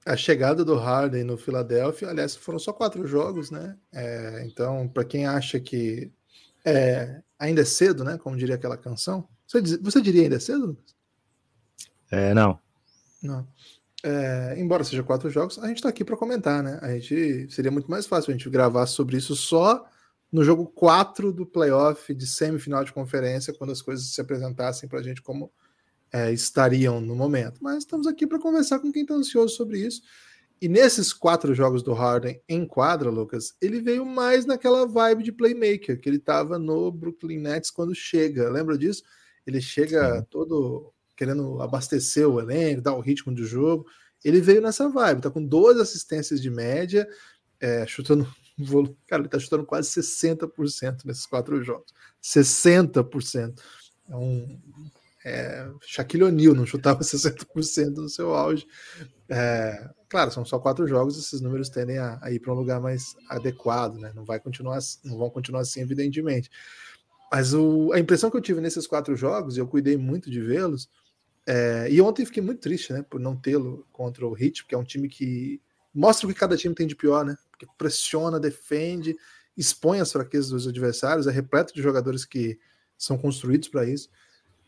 A 0.04 0.16
chegada 0.16 0.64
do 0.64 0.76
Harden 0.76 1.24
no 1.24 1.36
Philadelphia, 1.36 2.08
aliás, 2.08 2.34
foram 2.34 2.58
só 2.58 2.72
quatro 2.72 3.06
jogos, 3.06 3.50
né? 3.50 3.76
É, 3.92 4.42
então, 4.46 4.88
para 4.88 5.04
quem 5.04 5.26
acha 5.26 5.60
que 5.60 6.10
é, 6.64 7.20
ainda 7.38 7.60
é 7.60 7.64
cedo, 7.64 8.04
né? 8.04 8.16
Como 8.16 8.36
diria 8.36 8.54
aquela 8.54 8.76
canção, 8.76 9.28
você, 9.46 9.60
você 9.78 10.00
diria 10.00 10.22
ainda 10.22 10.36
é 10.36 10.40
cedo? 10.40 10.78
É, 12.10 12.32
não. 12.34 12.58
Não. 13.22 13.46
É, 14.10 14.54
embora 14.56 14.82
seja 14.84 15.02
quatro 15.02 15.28
jogos, 15.28 15.58
a 15.58 15.66
gente 15.66 15.76
está 15.76 15.90
aqui 15.90 16.02
para 16.02 16.16
comentar, 16.16 16.62
né? 16.62 16.78
A 16.80 16.92
gente 16.92 17.46
seria 17.50 17.70
muito 17.70 17.90
mais 17.90 18.06
fácil 18.06 18.30
a 18.30 18.32
gente 18.34 18.48
gravar 18.48 18.86
sobre 18.86 19.18
isso 19.18 19.36
só 19.36 19.86
no 20.32 20.42
jogo 20.42 20.64
4 20.64 21.30
do 21.30 21.44
playoff 21.44 22.14
de 22.14 22.26
semifinal 22.26 22.82
de 22.84 22.90
conferência, 22.90 23.52
quando 23.52 23.70
as 23.70 23.82
coisas 23.82 24.06
se 24.06 24.18
apresentassem 24.18 24.88
para 24.88 25.00
a 25.00 25.02
gente 25.02 25.20
como 25.20 25.52
é, 26.10 26.32
estariam 26.32 27.02
no 27.02 27.14
momento. 27.14 27.62
Mas 27.62 27.78
estamos 27.78 28.06
aqui 28.06 28.26
para 28.26 28.38
conversar 28.38 28.78
com 28.78 28.90
quem 28.90 29.02
está 29.02 29.12
ansioso 29.12 29.54
sobre 29.54 29.78
isso. 29.78 30.00
E 30.58 30.70
nesses 30.70 31.12
quatro 31.12 31.54
jogos 31.54 31.82
do 31.82 31.92
Harden 31.92 32.40
em 32.48 32.66
quadra, 32.66 33.10
Lucas, 33.10 33.56
ele 33.60 33.78
veio 33.78 34.06
mais 34.06 34.46
naquela 34.46 34.86
vibe 34.86 35.22
de 35.22 35.32
playmaker 35.32 36.00
que 36.00 36.08
ele 36.08 36.16
estava 36.16 36.58
no 36.58 36.90
Brooklyn 36.90 37.40
Nets 37.40 37.70
quando 37.70 37.94
chega. 37.94 38.48
Lembra 38.48 38.78
disso? 38.78 39.02
Ele 39.46 39.60
chega 39.60 40.20
Sim. 40.20 40.26
todo 40.30 40.94
querendo 41.18 41.60
abastecer 41.60 42.28
o 42.28 42.40
elenco, 42.40 42.80
dar 42.80 42.94
o 42.94 43.00
ritmo 43.00 43.34
do 43.34 43.44
jogo. 43.44 43.84
Ele 44.24 44.40
veio 44.40 44.62
nessa 44.62 44.88
vibe, 44.88 45.22
tá 45.22 45.30
com 45.30 45.44
duas 45.44 45.76
assistências 45.78 46.40
de 46.40 46.48
média, 46.48 47.06
é, 47.60 47.84
chutando. 47.86 48.26
Cara, 49.08 49.22
ele 49.22 49.28
tá 49.28 49.38
chutando 49.38 49.66
quase 49.66 49.90
60% 49.90 51.04
nesses 51.04 51.26
quatro 51.26 51.62
jogos. 51.62 51.92
60%. 52.22 53.60
É 54.08 54.16
um. 54.16 54.60
É, 55.24 55.68
Shaquille 55.82 56.24
O'Neal 56.24 56.54
não 56.54 56.64
chutava 56.64 57.00
60% 57.02 57.96
no 57.96 58.08
seu 58.08 58.32
auge. 58.32 58.64
É, 59.28 59.90
claro, 60.08 60.30
são 60.30 60.44
só 60.44 60.58
quatro 60.58 60.86
jogos, 60.86 61.18
esses 61.18 61.40
números 61.40 61.68
tendem 61.68 61.98
a, 61.98 62.18
a 62.22 62.30
ir 62.30 62.38
para 62.38 62.52
um 62.52 62.56
lugar 62.56 62.80
mais 62.80 63.14
adequado, 63.28 63.96
né? 63.96 64.12
Não 64.14 64.24
vai 64.24 64.38
continuar, 64.38 64.78
não 65.04 65.18
vão 65.18 65.30
continuar 65.30 65.62
assim, 65.62 65.80
evidentemente. 65.80 66.48
Mas 67.30 67.52
o, 67.52 67.92
a 67.92 67.98
impressão 67.98 68.30
que 68.30 68.36
eu 68.36 68.40
tive 68.40 68.60
nesses 68.60 68.86
quatro 68.86 69.14
jogos, 69.16 69.56
e 69.56 69.60
eu 69.60 69.66
cuidei 69.66 69.96
muito 69.96 70.30
de 70.30 70.40
vê-los, 70.40 70.88
é, 71.50 71.90
e 71.90 71.98
ontem 72.02 72.26
fiquei 72.26 72.42
muito 72.42 72.60
triste, 72.60 72.92
né, 72.92 73.02
por 73.08 73.18
não 73.18 73.34
tê-lo 73.34 73.86
contra 73.90 74.26
o 74.26 74.36
Heat, 74.36 74.64
porque 74.64 74.74
é 74.74 74.78
um 74.78 74.84
time 74.84 75.08
que 75.08 75.58
mostra 75.94 76.26
o 76.26 76.30
que 76.30 76.38
cada 76.38 76.58
time 76.58 76.74
tem 76.74 76.86
de 76.86 76.94
pior, 76.94 77.24
né? 77.24 77.38
Porque 77.50 77.66
pressiona, 77.78 78.38
defende, 78.38 79.16
expõe 79.56 79.98
as 79.98 80.12
fraquezas 80.12 80.50
dos 80.50 80.68
adversários, 80.68 81.26
é 81.26 81.30
repleto 81.30 81.72
de 81.72 81.80
jogadores 81.80 82.26
que 82.26 82.58
são 82.98 83.16
construídos 83.16 83.66
para 83.66 83.86
isso. 83.86 84.10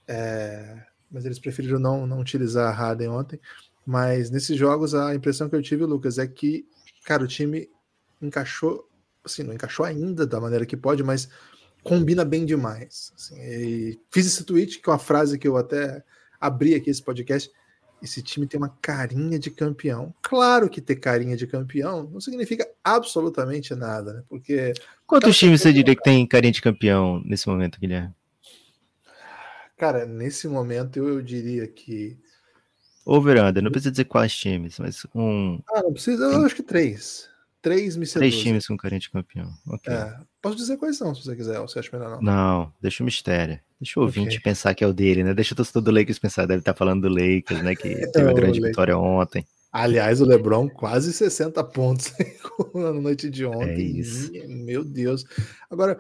É, 0.08 0.82
mas 1.10 1.26
eles 1.26 1.38
preferiram 1.38 1.78
não, 1.78 2.06
não 2.06 2.18
utilizar 2.18 2.70
a 2.70 2.74
Harden 2.74 3.08
ontem. 3.08 3.38
Mas 3.84 4.30
nesses 4.30 4.56
jogos, 4.56 4.94
a 4.94 5.14
impressão 5.14 5.50
que 5.50 5.56
eu 5.56 5.62
tive, 5.62 5.84
Lucas, 5.84 6.16
é 6.16 6.26
que, 6.26 6.66
cara, 7.04 7.22
o 7.22 7.28
time 7.28 7.68
encaixou, 8.22 8.88
assim, 9.22 9.42
não 9.42 9.52
encaixou 9.52 9.84
ainda 9.84 10.26
da 10.26 10.40
maneira 10.40 10.64
que 10.64 10.78
pode, 10.78 11.02
mas 11.02 11.28
combina 11.84 12.24
bem 12.24 12.46
demais. 12.46 13.12
Assim, 13.14 13.98
fiz 14.10 14.26
esse 14.26 14.44
tweet, 14.44 14.80
que 14.80 14.88
é 14.88 14.92
uma 14.94 14.98
frase 14.98 15.38
que 15.38 15.46
eu 15.46 15.58
até 15.58 16.02
abrir 16.40 16.74
aqui 16.74 16.90
esse 16.90 17.02
podcast. 17.02 17.50
Esse 18.02 18.22
time 18.22 18.46
tem 18.46 18.58
uma 18.58 18.74
carinha 18.80 19.38
de 19.38 19.50
campeão. 19.50 20.14
Claro 20.22 20.70
que 20.70 20.80
ter 20.80 20.96
carinha 20.96 21.36
de 21.36 21.46
campeão 21.46 22.08
não 22.10 22.20
significa 22.20 22.66
absolutamente 22.82 23.74
nada, 23.74 24.14
né? 24.14 24.22
Porque. 24.28 24.72
Quantos 25.06 25.36
times 25.36 25.60
você 25.60 25.72
diria 25.72 25.94
que 25.94 26.02
tem 26.02 26.26
carinha 26.26 26.52
de 26.52 26.62
campeão 26.62 27.22
nesse 27.24 27.46
momento, 27.46 27.78
Guilherme? 27.78 28.14
Cara, 29.76 30.04
nesse 30.04 30.46
momento 30.48 30.98
eu, 30.98 31.08
eu 31.08 31.22
diria 31.22 31.66
que. 31.66 32.18
Over 33.04 33.42
under, 33.42 33.62
não 33.62 33.70
precisa 33.70 33.90
dizer 33.90 34.04
quais 34.04 34.34
times, 34.34 34.78
mas 34.78 35.06
um. 35.14 35.58
Ah, 35.70 35.82
não 35.82 35.92
precisa, 35.92 36.24
eu 36.24 36.44
acho 36.44 36.54
que 36.54 36.62
três. 36.62 37.29
Três 37.62 37.96
me 37.96 38.06
Três 38.06 38.38
times 38.38 38.66
com 38.66 38.76
carinha 38.76 39.00
de 39.00 39.10
campeão. 39.10 39.52
Okay. 39.66 39.92
É, 39.92 40.16
posso 40.40 40.56
dizer 40.56 40.78
quais 40.78 40.96
são, 40.96 41.14
se 41.14 41.22
você 41.22 41.36
quiser, 41.36 41.60
ou 41.60 41.68
você 41.68 41.78
acha 41.78 41.90
melhor 41.92 42.10
não? 42.10 42.22
Não, 42.22 42.72
deixa 42.80 43.02
o 43.02 43.06
mistério. 43.06 43.60
Deixa 43.78 44.00
o 44.00 44.02
ouvinte 44.02 44.38
okay. 44.38 44.40
pensar 44.40 44.74
que 44.74 44.82
é 44.82 44.86
o 44.86 44.92
dele, 44.92 45.22
né? 45.22 45.34
Deixa 45.34 45.52
o 45.52 45.56
torcedor 45.56 45.82
do 45.82 45.90
Lakers 45.90 46.18
pensar, 46.18 46.46
deve 46.46 46.60
estar 46.60 46.74
falando 46.74 47.02
do 47.02 47.08
Lakers, 47.08 47.62
né? 47.62 47.74
Que 47.74 47.88
teve 48.12 48.24
uma 48.24 48.32
grande 48.32 48.60
vitória 48.60 48.96
ontem. 48.96 49.46
Aliás, 49.72 50.20
o 50.20 50.24
LeBron 50.24 50.68
quase 50.68 51.12
60 51.12 51.62
pontos 51.64 52.12
na 52.74 52.92
noite 52.92 53.30
de 53.30 53.44
ontem. 53.44 53.70
É 53.70 53.78
isso. 53.78 54.32
Meu 54.48 54.82
Deus. 54.82 55.24
Agora, 55.70 55.98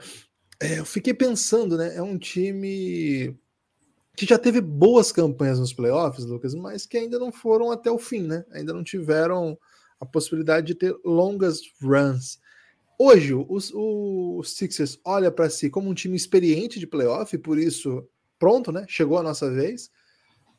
é, 0.60 0.78
eu 0.78 0.84
fiquei 0.84 1.14
pensando, 1.14 1.76
né? 1.76 1.94
É 1.94 2.02
um 2.02 2.18
time 2.18 3.36
que 4.16 4.26
já 4.26 4.38
teve 4.38 4.60
boas 4.60 5.12
campanhas 5.12 5.58
nos 5.58 5.72
playoffs, 5.72 6.24
Lucas, 6.24 6.54
mas 6.54 6.84
que 6.84 6.98
ainda 6.98 7.18
não 7.18 7.30
foram 7.30 7.70
até 7.70 7.90
o 7.90 7.98
fim, 7.98 8.22
né? 8.22 8.44
Ainda 8.52 8.72
não 8.72 8.82
tiveram 8.82 9.58
a 10.00 10.06
possibilidade 10.06 10.68
de 10.68 10.74
ter 10.74 10.96
longas 11.04 11.60
runs. 11.80 12.40
Hoje, 12.98 13.34
os, 13.34 13.70
o 13.74 14.42
Sixers 14.42 14.98
olha 15.04 15.30
para 15.30 15.48
si 15.48 15.70
como 15.70 15.88
um 15.88 15.94
time 15.94 16.16
experiente 16.16 16.78
de 16.78 16.86
playoff, 16.86 17.36
por 17.38 17.58
isso, 17.58 18.06
pronto, 18.38 18.72
né? 18.72 18.84
Chegou 18.88 19.18
a 19.18 19.22
nossa 19.22 19.50
vez. 19.50 19.90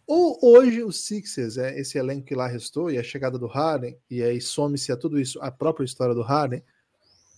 Ou 0.07 0.37
hoje 0.41 0.83
o 0.83 0.91
Sixers, 0.91 1.57
é 1.57 1.79
esse 1.79 1.97
elenco 1.97 2.25
que 2.25 2.35
lá 2.35 2.47
restou, 2.47 2.91
e 2.91 2.97
a 2.97 3.03
chegada 3.03 3.37
do 3.37 3.47
Harden, 3.47 3.97
e 4.09 4.21
aí 4.21 4.41
some-se 4.41 4.91
a 4.91 4.97
tudo 4.97 5.19
isso, 5.19 5.39
a 5.41 5.51
própria 5.51 5.85
história 5.85 6.13
do 6.13 6.21
Harden, 6.21 6.63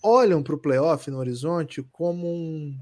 olham 0.02 0.42
para 0.42 0.54
o 0.54 0.58
playoff 0.58 1.10
no 1.10 1.18
horizonte 1.18 1.82
como 1.92 2.26
um, 2.26 2.78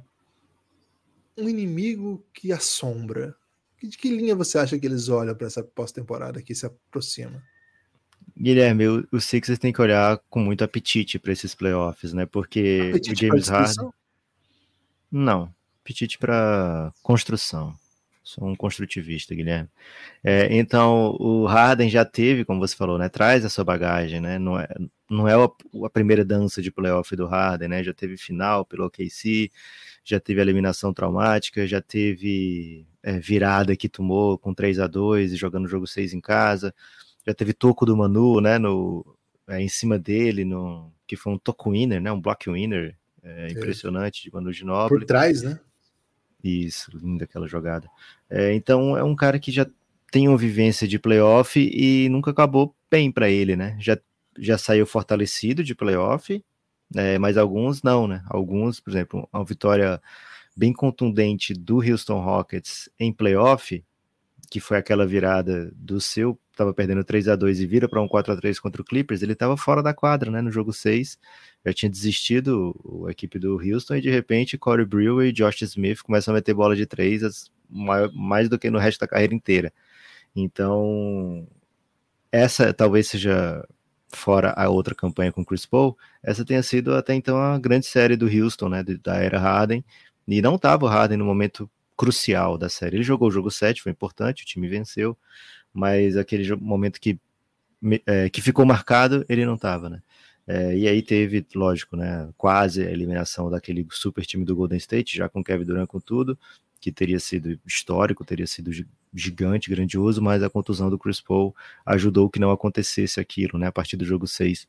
um 1.37 1.49
inimigo 1.49 2.25
que 2.33 2.52
assombra. 2.52 3.35
De 3.83 3.99
que 3.99 4.11
linha 4.11 4.35
você 4.37 4.59
acha 4.59 4.79
que 4.79 4.87
eles 4.87 5.09
olham 5.09 5.35
para 5.35 5.49
essa 5.49 5.62
pós-temporada 5.62 6.41
que 6.41 6.55
se 6.55 6.67
aproxima? 6.67 7.43
Guilherme, 8.39 8.89
o, 8.89 9.09
o 9.12 9.21
Sixers 9.21 9.59
tem 9.59 9.73
que 9.73 9.81
olhar 9.81 10.19
com 10.31 10.41
muito 10.41 10.65
apetite 10.65 11.19
para 11.19 11.33
esses 11.33 11.55
playoffs, 11.55 12.12
né? 12.12 12.27
Porque 12.27 12.89
apetite 12.91 13.25
o 13.25 13.29
James 13.29 13.49
Harden. 13.49 13.91
Não, 15.11 15.53
apetite 15.83 16.19
para 16.19 16.93
construção. 17.03 17.75
Sou 18.25 18.49
um 18.49 18.55
construtivista, 18.55 19.35
Guilherme. 19.35 19.69
É, 20.23 20.49
então, 20.57 21.17
o 21.19 21.45
Harden 21.45 21.91
já 21.91 22.05
teve, 22.05 22.45
como 22.45 22.61
você 22.61 22.75
falou, 22.75 22.97
né? 22.97 23.09
Traz 23.09 23.45
a 23.45 23.51
sua 23.51 23.65
bagagem, 23.65 24.21
né? 24.21 24.39
Não 24.39 24.59
é, 24.59 24.69
não 25.11 25.29
é 25.29 25.35
a, 25.35 25.49
a 25.85 25.91
primeira 25.91 26.25
dança 26.25 26.62
de 26.62 26.71
playoff 26.71 27.15
do 27.17 27.27
Harden, 27.27 27.69
né? 27.69 27.83
Já 27.83 27.93
teve 27.93 28.17
final 28.17 28.65
pelo 28.65 28.87
OKC, 28.87 29.51
já 30.05 30.21
teve 30.21 30.41
eliminação 30.41 30.95
traumática, 30.95 31.67
já 31.67 31.81
teve 31.81 32.87
é, 33.03 33.19
virada 33.19 33.77
que 33.77 33.89
tomou 33.89 34.39
com 34.39 34.55
3 34.55 34.79
a 34.79 34.87
2 34.87 35.37
jogando 35.37 35.65
o 35.65 35.69
jogo 35.69 35.87
6 35.87 36.15
em 36.15 36.21
casa 36.21 36.73
já 37.26 37.35
teve 37.35 37.52
toco 37.52 37.87
do 37.87 37.97
Manu, 37.97 38.41
né, 38.41 38.59
no, 38.59 39.05
é, 39.49 39.61
em 39.61 39.69
cima 39.69 39.99
dele, 39.99 40.45
no, 40.45 40.93
que 41.07 41.17
foi 41.17 41.33
um 41.33 41.38
toco 41.38 41.71
winner, 41.71 42.00
né, 42.00 42.11
um 42.11 42.21
block 42.21 42.50
winner, 42.50 42.97
é, 43.23 43.49
impressionante 43.50 44.23
de 44.23 44.33
Manu 44.33 44.52
Ginóbili. 44.52 45.00
Por 45.00 45.07
trás, 45.07 45.43
né? 45.43 45.61
Isso, 46.43 46.91
linda 46.97 47.25
aquela 47.25 47.47
jogada. 47.47 47.88
É, 48.29 48.52
então 48.52 48.97
é 48.97 49.05
um 49.05 49.14
cara 49.14 49.38
que 49.38 49.52
já 49.52 49.67
tem 50.11 50.29
uma 50.29 50.37
vivência 50.37 50.87
de 50.88 50.99
playoff 50.99 51.59
e 51.59 52.09
nunca 52.09 52.33
acabou 52.33 52.75
bem 52.91 53.11
para 53.11 53.31
ele, 53.31 53.57
né? 53.57 53.76
Já, 53.81 53.97
já 54.38 54.59
saiu 54.59 54.85
fortalecido 54.87 55.62
de 55.62 55.75
playoff, 55.75 56.45
é, 56.95 57.19
mas 57.19 57.38
alguns 57.38 57.83
não, 57.83 58.09
né? 58.09 58.23
Alguns, 58.29 58.81
por 58.81 58.91
exemplo, 58.91 59.29
uma 59.33 59.45
vitória 59.45 60.02
bem 60.57 60.73
contundente 60.73 61.55
do 61.55 61.76
Houston 61.76 62.21
Rockets 62.21 62.91
em 62.99 63.12
playoff, 63.12 63.83
que 64.50 64.61
foi 64.61 64.76
aquela 64.76 65.07
virada 65.07 65.73
do 65.75 66.00
seu 66.00 66.38
estava 66.62 66.75
perdendo 66.75 67.04
3 67.04 67.28
a 67.28 67.37
2 67.37 67.61
e 67.61 67.66
vira 67.66 67.88
para 67.88 68.00
um 68.00 68.09
4 68.09 68.33
a 68.33 68.37
3 68.37 68.59
contra 68.61 68.81
o 68.81 68.85
Clippers, 68.85 69.23
ele 69.23 69.33
estava 69.33 69.57
fora 69.57 69.83
da 69.83 69.92
quadra, 69.92 70.31
né, 70.31 70.40
no 70.40 70.50
jogo 70.50 70.73
6. 70.73 71.19
Já 71.64 71.73
tinha 71.73 71.90
desistido 71.90 73.04
a 73.07 73.11
equipe 73.11 73.38
do 73.38 73.57
Houston 73.57 73.97
e 73.97 74.00
de 74.00 74.11
repente 74.11 74.59
Corey 74.59 74.87
Brewer 74.87 75.28
e 75.28 75.33
Josh 75.33 75.62
Smith 75.62 76.02
começam 76.02 76.33
a 76.33 76.37
meter 76.37 76.54
bola 76.54 76.75
de 76.75 76.87
3 76.87 77.50
mais 77.69 78.49
do 78.49 78.59
que 78.59 78.71
no 78.71 78.78
resto 78.78 79.00
da 79.00 79.09
carreira 79.09 79.35
inteira. 79.35 79.73
Então, 80.35 81.47
essa 82.31 82.73
talvez 82.73 83.09
seja 83.09 83.66
fora 84.09 84.52
a 84.57 84.69
outra 84.69 84.95
campanha 84.95 85.33
com 85.33 85.45
Chris 85.45 85.64
Paul, 85.66 85.97
essa 86.23 86.45
tenha 86.45 86.62
sido 86.62 86.95
até 86.95 87.14
então 87.14 87.38
a 87.38 87.59
grande 87.59 87.87
série 87.87 88.16
do 88.16 88.26
Houston, 88.26 88.69
né, 88.69 88.85
da 89.02 89.16
era 89.16 89.38
Harden, 89.38 89.85
e 90.28 90.42
não 90.42 90.57
estava 90.57 90.85
o 90.85 90.88
Harden 90.88 91.16
no 91.19 91.25
momento 91.25 91.69
crucial 91.97 92.59
da 92.59 92.69
série. 92.69 92.97
Ele 92.97 93.04
jogou 93.04 93.28
o 93.28 93.31
jogo 93.31 93.50
7, 93.50 93.83
foi 93.83 93.92
importante, 93.92 94.42
o 94.42 94.47
time 94.47 94.69
venceu, 94.69 95.16
mas 95.73 96.17
aquele 96.17 96.55
momento 96.57 97.00
que, 97.00 97.19
é, 98.07 98.29
que 98.29 98.43
ficou 98.43 98.64
marcado, 98.64 99.25
ele 99.29 99.47
não 99.47 99.55
estava, 99.55 99.88
né? 99.88 100.02
É, 100.47 100.76
e 100.76 100.88
aí 100.88 101.02
teve, 101.02 101.47
lógico, 101.55 101.97
né, 101.97 102.29
quase 102.37 102.85
a 102.85 102.91
eliminação 102.91 103.49
daquele 103.49 103.87
super 103.91 104.26
time 104.26 104.45
do 104.45 104.57
Golden 104.57 104.79
State, 104.79 105.17
já 105.17 105.29
com 105.29 105.43
Kevin 105.43 105.64
Durant 105.64 105.87
com 105.87 106.00
tudo, 106.00 106.37
que 106.81 106.91
teria 106.91 107.21
sido 107.21 107.59
histórico, 107.64 108.25
teria 108.25 108.47
sido 108.47 108.71
gigante, 109.14 109.71
grandioso, 109.71 110.21
mas 110.21 110.43
a 110.43 110.50
contusão 110.50 110.91
do 110.91 110.99
Chris 110.99 111.21
Paul 111.21 111.55
ajudou 111.87 112.29
que 112.29 112.41
não 112.41 112.50
acontecesse 112.50 113.21
aquilo, 113.21 113.57
né, 113.57 113.69
a 113.69 113.73
partir 113.73 113.97
do 113.97 114.05
jogo 114.05 114.26
6. 114.26 114.67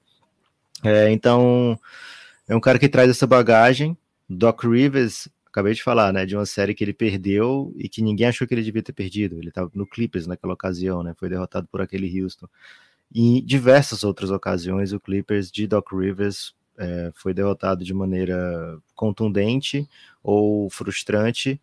É, 0.83 1.11
então, 1.11 1.79
é 2.47 2.55
um 2.55 2.59
cara 2.59 2.77
que 2.77 2.89
traz 2.89 3.09
essa 3.09 3.25
bagagem. 3.25 3.97
Doc 4.29 4.63
Rivers, 4.63 5.27
acabei 5.53 5.75
de 5.75 5.83
falar, 5.83 6.11
né, 6.11 6.25
de 6.25 6.35
uma 6.35 6.47
série 6.47 6.73
que 6.73 6.83
ele 6.83 6.93
perdeu 6.93 7.71
e 7.77 7.87
que 7.87 8.01
ninguém 8.01 8.25
achou 8.25 8.47
que 8.47 8.55
ele 8.55 8.63
devia 8.63 8.81
ter 8.81 8.91
perdido. 8.91 9.37
Ele 9.37 9.49
estava 9.49 9.69
no 9.75 9.85
Clippers 9.85 10.25
naquela 10.25 10.53
ocasião, 10.53 11.03
né, 11.03 11.13
foi 11.15 11.29
derrotado 11.29 11.67
por 11.71 11.79
aquele 11.79 12.21
Houston. 12.21 12.47
E 13.13 13.37
em 13.37 13.45
diversas 13.45 14.03
outras 14.03 14.31
ocasiões, 14.31 14.93
o 14.93 14.99
Clippers 14.99 15.51
de 15.51 15.67
Doc 15.67 15.93
Rivers 15.93 16.55
é, 16.75 17.11
foi 17.13 17.35
derrotado 17.35 17.85
de 17.85 17.93
maneira 17.93 18.79
contundente 18.95 19.87
ou 20.23 20.71
frustrante, 20.71 21.61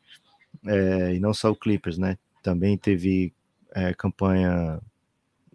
é, 0.65 1.15
e 1.17 1.19
não 1.19 1.35
só 1.35 1.51
o 1.51 1.57
Clippers, 1.57 1.99
né? 1.99 2.17
Também 2.45 2.79
teve 2.79 3.33
é, 3.75 3.93
campanha 3.93 4.81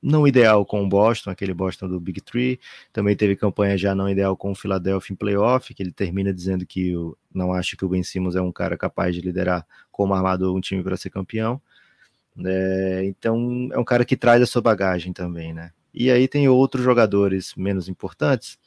não 0.02 0.28
ideal 0.28 0.66
com 0.66 0.84
o 0.84 0.88
Boston, 0.88 1.32
aquele 1.32 1.54
Boston 1.54 1.88
do 1.88 2.00
Big 2.00 2.22
Three. 2.22 2.60
Também 2.94 3.16
teve 3.16 3.36
campanha 3.36 3.78
já 3.78 3.96
não 3.96 4.10
ideal 4.10 4.36
com 4.38 4.52
o 4.52 4.56
Philadelphia 4.56 5.14
em 5.14 5.18
playoff, 5.18 5.74
que 5.74 5.82
ele 5.82 5.92
termina 5.92 6.34
dizendo 6.34 6.66
que 6.66 6.90
eu 6.90 7.18
não 7.34 7.54
acho 7.54 7.76
que 7.76 7.86
o 7.86 7.90
Ben 7.90 8.04
Simmons 8.04 8.36
é 8.36 8.42
um 8.42 8.52
cara 8.52 8.78
capaz 8.78 9.16
de 9.16 9.22
liderar 9.22 9.66
como 9.92 10.14
armador 10.14 10.56
um 10.56 10.62
time 10.62 10.84
para 10.84 10.98
ser 10.98 11.10
campeão. 11.10 11.62
É, 12.44 13.04
então 13.06 13.70
é 13.72 13.80
um 13.80 13.84
cara 13.84 14.04
que 14.04 14.18
traz 14.18 14.42
a 14.42 14.46
sua 14.46 14.62
bagagem 14.62 15.14
também, 15.14 15.54
né? 15.54 15.72
E 15.94 16.12
aí 16.12 16.28
tem 16.28 16.48
outros 16.50 16.84
jogadores 16.84 17.54
menos 17.56 17.88
importantes. 17.88 18.60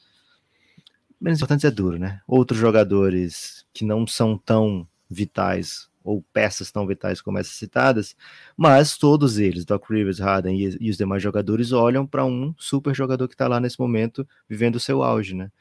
Menos 1.21 1.39
importantes 1.39 1.65
é 1.65 1.71
duro, 1.71 1.99
né? 1.99 2.21
Outros 2.27 2.59
jogadores 2.59 3.65
que 3.71 3.85
não 3.85 4.07
são 4.07 4.37
tão 4.37 4.87
vitais 5.09 5.87
ou 6.09 6.25
peças 6.33 6.71
tão 6.71 6.87
vitais 6.87 7.21
como 7.21 7.37
essas 7.37 7.53
citadas, 7.53 8.15
mas 8.57 8.97
todos 8.97 9.37
eles, 9.37 9.63
Doc 9.63 9.87
Rivers, 9.87 10.17
Harden 10.17 10.59
e, 10.59 10.77
e 10.79 10.89
os 10.89 10.97
demais 10.97 11.21
jogadores 11.21 11.71
olham 11.71 12.05
para 12.05 12.25
um 12.25 12.53
super 12.57 12.95
jogador 12.95 13.27
que 13.27 13.35
está 13.35 13.47
lá 13.47 13.59
nesse 13.59 13.79
momento 13.79 14.27
vivendo 14.49 14.77
o 14.77 14.79
seu 14.79 15.03
auge, 15.03 15.35
né? 15.35 15.51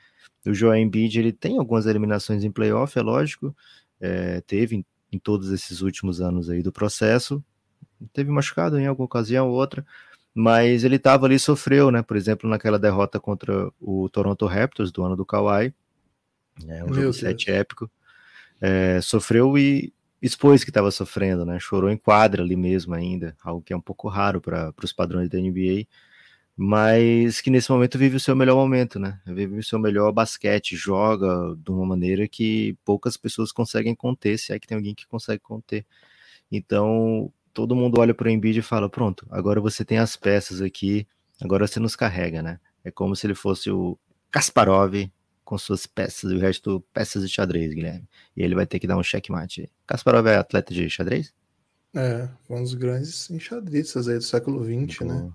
O 0.46 0.54
Joel 0.54 0.80
Embiid, 0.80 1.18
ele 1.18 1.32
tem 1.32 1.58
algumas 1.58 1.84
eliminações 1.84 2.44
em 2.44 2.50
playoff, 2.50 2.98
é 2.98 3.02
lógico, 3.02 3.54
é, 4.00 4.40
teve 4.40 4.76
em, 4.76 4.86
em, 5.12 5.18
todos 5.18 5.52
esses 5.52 5.82
últimos 5.82 6.22
anos 6.22 6.48
aí 6.48 6.62
do 6.62 6.72
processo, 6.72 7.44
teve 8.14 8.30
machucado 8.30 8.78
em 8.78 8.86
alguma 8.86 9.04
ocasião 9.04 9.50
ou 9.50 9.54
outra, 9.54 9.84
mas 10.32 10.82
ele 10.82 10.96
estava 10.96 11.26
ali 11.26 11.38
sofreu, 11.38 11.90
né? 11.90 12.00
Por 12.00 12.16
exemplo, 12.16 12.48
naquela 12.48 12.78
derrota 12.78 13.20
contra 13.20 13.70
o 13.78 14.08
Toronto 14.08 14.46
Raptors 14.46 14.90
do 14.90 15.04
ano 15.04 15.14
do 15.16 15.26
Kawhi, 15.26 15.74
né? 16.64 16.82
um 16.84 16.86
Meu 16.86 16.94
jogo 16.94 17.12
7 17.12 17.50
épico, 17.50 17.90
é, 18.62 18.98
sofreu 19.02 19.58
e 19.58 19.92
expôs 20.20 20.64
que 20.64 20.70
estava 20.70 20.90
sofrendo, 20.90 21.44
né? 21.44 21.58
Chorou 21.60 21.90
em 21.90 21.96
quadra 21.96 22.42
ali 22.42 22.56
mesmo 22.56 22.94
ainda, 22.94 23.36
algo 23.42 23.62
que 23.62 23.72
é 23.72 23.76
um 23.76 23.80
pouco 23.80 24.08
raro 24.08 24.40
para 24.40 24.72
os 24.82 24.92
padrões 24.92 25.28
da 25.28 25.38
NBA, 25.38 25.86
mas 26.56 27.40
que 27.40 27.50
nesse 27.50 27.70
momento 27.70 27.98
vive 27.98 28.16
o 28.16 28.20
seu 28.20 28.34
melhor 28.34 28.56
momento, 28.56 28.98
né? 28.98 29.20
Vive 29.26 29.58
o 29.58 29.62
seu 29.62 29.78
melhor 29.78 30.12
basquete, 30.12 30.76
joga 30.76 31.56
de 31.56 31.70
uma 31.70 31.86
maneira 31.86 32.26
que 32.26 32.76
poucas 32.84 33.16
pessoas 33.16 33.52
conseguem 33.52 33.94
conter, 33.94 34.38
se 34.38 34.52
é 34.52 34.58
que 34.58 34.66
tem 34.66 34.76
alguém 34.76 34.94
que 34.94 35.06
consegue 35.06 35.40
conter. 35.40 35.86
Então, 36.50 37.32
todo 37.54 37.76
mundo 37.76 38.00
olha 38.00 38.14
para 38.14 38.26
o 38.28 38.30
Embiid 38.30 38.58
e 38.58 38.62
fala: 38.62 38.88
pronto, 38.88 39.26
agora 39.30 39.60
você 39.60 39.84
tem 39.84 39.98
as 39.98 40.16
peças 40.16 40.60
aqui, 40.60 41.06
agora 41.40 41.66
você 41.66 41.78
nos 41.78 41.94
carrega, 41.94 42.42
né? 42.42 42.60
É 42.84 42.90
como 42.90 43.14
se 43.14 43.26
ele 43.26 43.34
fosse 43.34 43.70
o 43.70 43.98
Kasparov 44.30 44.94
com 45.48 45.56
suas 45.56 45.86
peças, 45.86 46.30
e 46.30 46.34
o 46.34 46.38
resto 46.38 46.84
peças 46.92 47.22
de 47.22 47.34
xadrez, 47.34 47.72
Guilherme. 47.72 48.06
E 48.36 48.42
ele 48.42 48.54
vai 48.54 48.66
ter 48.66 48.78
que 48.78 48.86
dar 48.86 48.98
um 48.98 49.02
checkmate. 49.02 49.72
Kasparov 49.86 50.26
é 50.26 50.36
atleta 50.36 50.74
de 50.74 50.90
xadrez? 50.90 51.32
É, 51.94 52.28
um 52.50 52.62
dos 52.62 52.74
grandes 52.74 53.30
enxadristas 53.30 54.08
aí 54.08 54.16
do 54.16 54.24
século 54.24 54.62
XX, 54.62 55.06
né? 55.06 55.32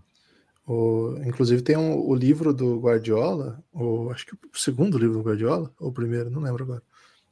O, 0.67 1.17
inclusive 1.25 1.63
tem 1.63 1.75
um, 1.75 1.97
o 1.97 2.13
livro 2.13 2.53
do 2.53 2.79
Guardiola, 2.79 3.59
o, 3.73 4.11
acho 4.11 4.27
que 4.27 4.35
o 4.35 4.39
segundo 4.53 4.99
livro 4.99 5.17
do 5.17 5.23
Guardiola, 5.23 5.73
ou 5.79 5.89
o 5.89 5.91
primeiro, 5.91 6.29
não 6.29 6.43
lembro 6.43 6.63
agora. 6.63 6.83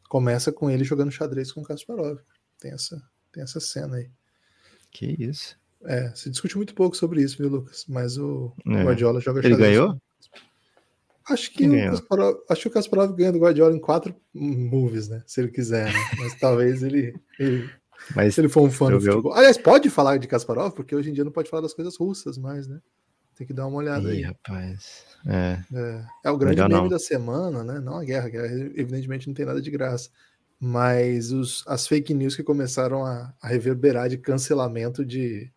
Começa 0.09 0.51
com 0.51 0.67
ele 0.67 0.83
jogando 0.83 1.11
xadrez 1.11 1.51
com 1.51 1.61
o 1.61 1.63
Kasparov. 1.63 2.19
Tem 2.59 2.71
essa, 2.71 2.99
tem 3.31 3.43
essa 3.43 3.59
cena 3.59 3.97
aí. 3.97 4.09
Que 4.89 5.05
isso. 5.19 5.55
É, 5.83 6.11
se 6.15 6.31
discute 6.31 6.57
muito 6.57 6.73
pouco 6.73 6.97
sobre 6.97 7.21
isso, 7.21 7.37
viu, 7.37 7.47
Lucas? 7.47 7.85
Mas 7.87 8.17
o 8.17 8.51
é. 8.65 8.83
Guardiola 8.83 9.21
joga 9.21 9.45
Ele 9.45 9.55
ganhou? 9.55 10.01
Acho 11.29 11.51
que, 11.51 11.67
o 11.67 11.91
Kasparov, 11.91 12.37
acho 12.49 12.61
que 12.61 12.67
o 12.67 12.71
Kasparov 12.71 13.15
ganha 13.15 13.31
do 13.31 13.39
Guardiola 13.39 13.75
em 13.75 13.79
quatro 13.79 14.15
movies, 14.33 15.07
né? 15.07 15.23
Se 15.27 15.41
ele 15.41 15.51
quiser, 15.51 15.85
né? 15.85 15.99
Mas 16.17 16.39
talvez 16.39 16.81
ele, 16.83 17.13
ele 17.39 17.69
Mas 18.15 18.35
se 18.35 18.41
ele 18.41 18.49
for 18.49 18.63
um 18.63 18.71
fã 18.71 18.89
do 18.89 18.99
futebol. 18.99 19.33
Aliás, 19.33 19.57
pode 19.57 19.89
falar 19.89 20.17
de 20.17 20.27
Kasparov, 20.27 20.73
porque 20.73 20.95
hoje 20.95 21.09
em 21.09 21.13
dia 21.13 21.23
não 21.23 21.31
pode 21.31 21.49
falar 21.49 21.61
das 21.61 21.73
coisas 21.73 21.95
russas 21.97 22.37
mais, 22.37 22.67
né? 22.67 22.79
Tem 23.35 23.45
que 23.45 23.53
dar 23.53 23.67
uma 23.67 23.77
olhada 23.77 24.13
Ih, 24.13 24.17
aí. 24.17 24.21
rapaz. 24.23 25.03
É. 25.27 25.59
É, 25.73 26.05
é 26.25 26.31
o 26.31 26.37
grande 26.37 26.55
Melhor 26.55 26.69
meme 26.69 26.81
não. 26.81 26.89
da 26.89 26.99
semana, 26.99 27.63
né? 27.63 27.79
Não 27.79 27.97
a 27.97 28.03
guerra, 28.03 28.29
que 28.29 28.37
evidentemente 28.37 29.27
não 29.27 29.33
tem 29.33 29.45
nada 29.45 29.61
de 29.61 29.71
graça 29.71 30.09
mas 30.63 31.31
os, 31.31 31.63
as 31.65 31.87
fake 31.87 32.13
news 32.13 32.35
que 32.35 32.43
começaram 32.43 33.03
a, 33.03 33.33
a 33.41 33.47
reverberar 33.47 34.07
de 34.07 34.17
cancelamento 34.19 35.03
de, 35.03 35.51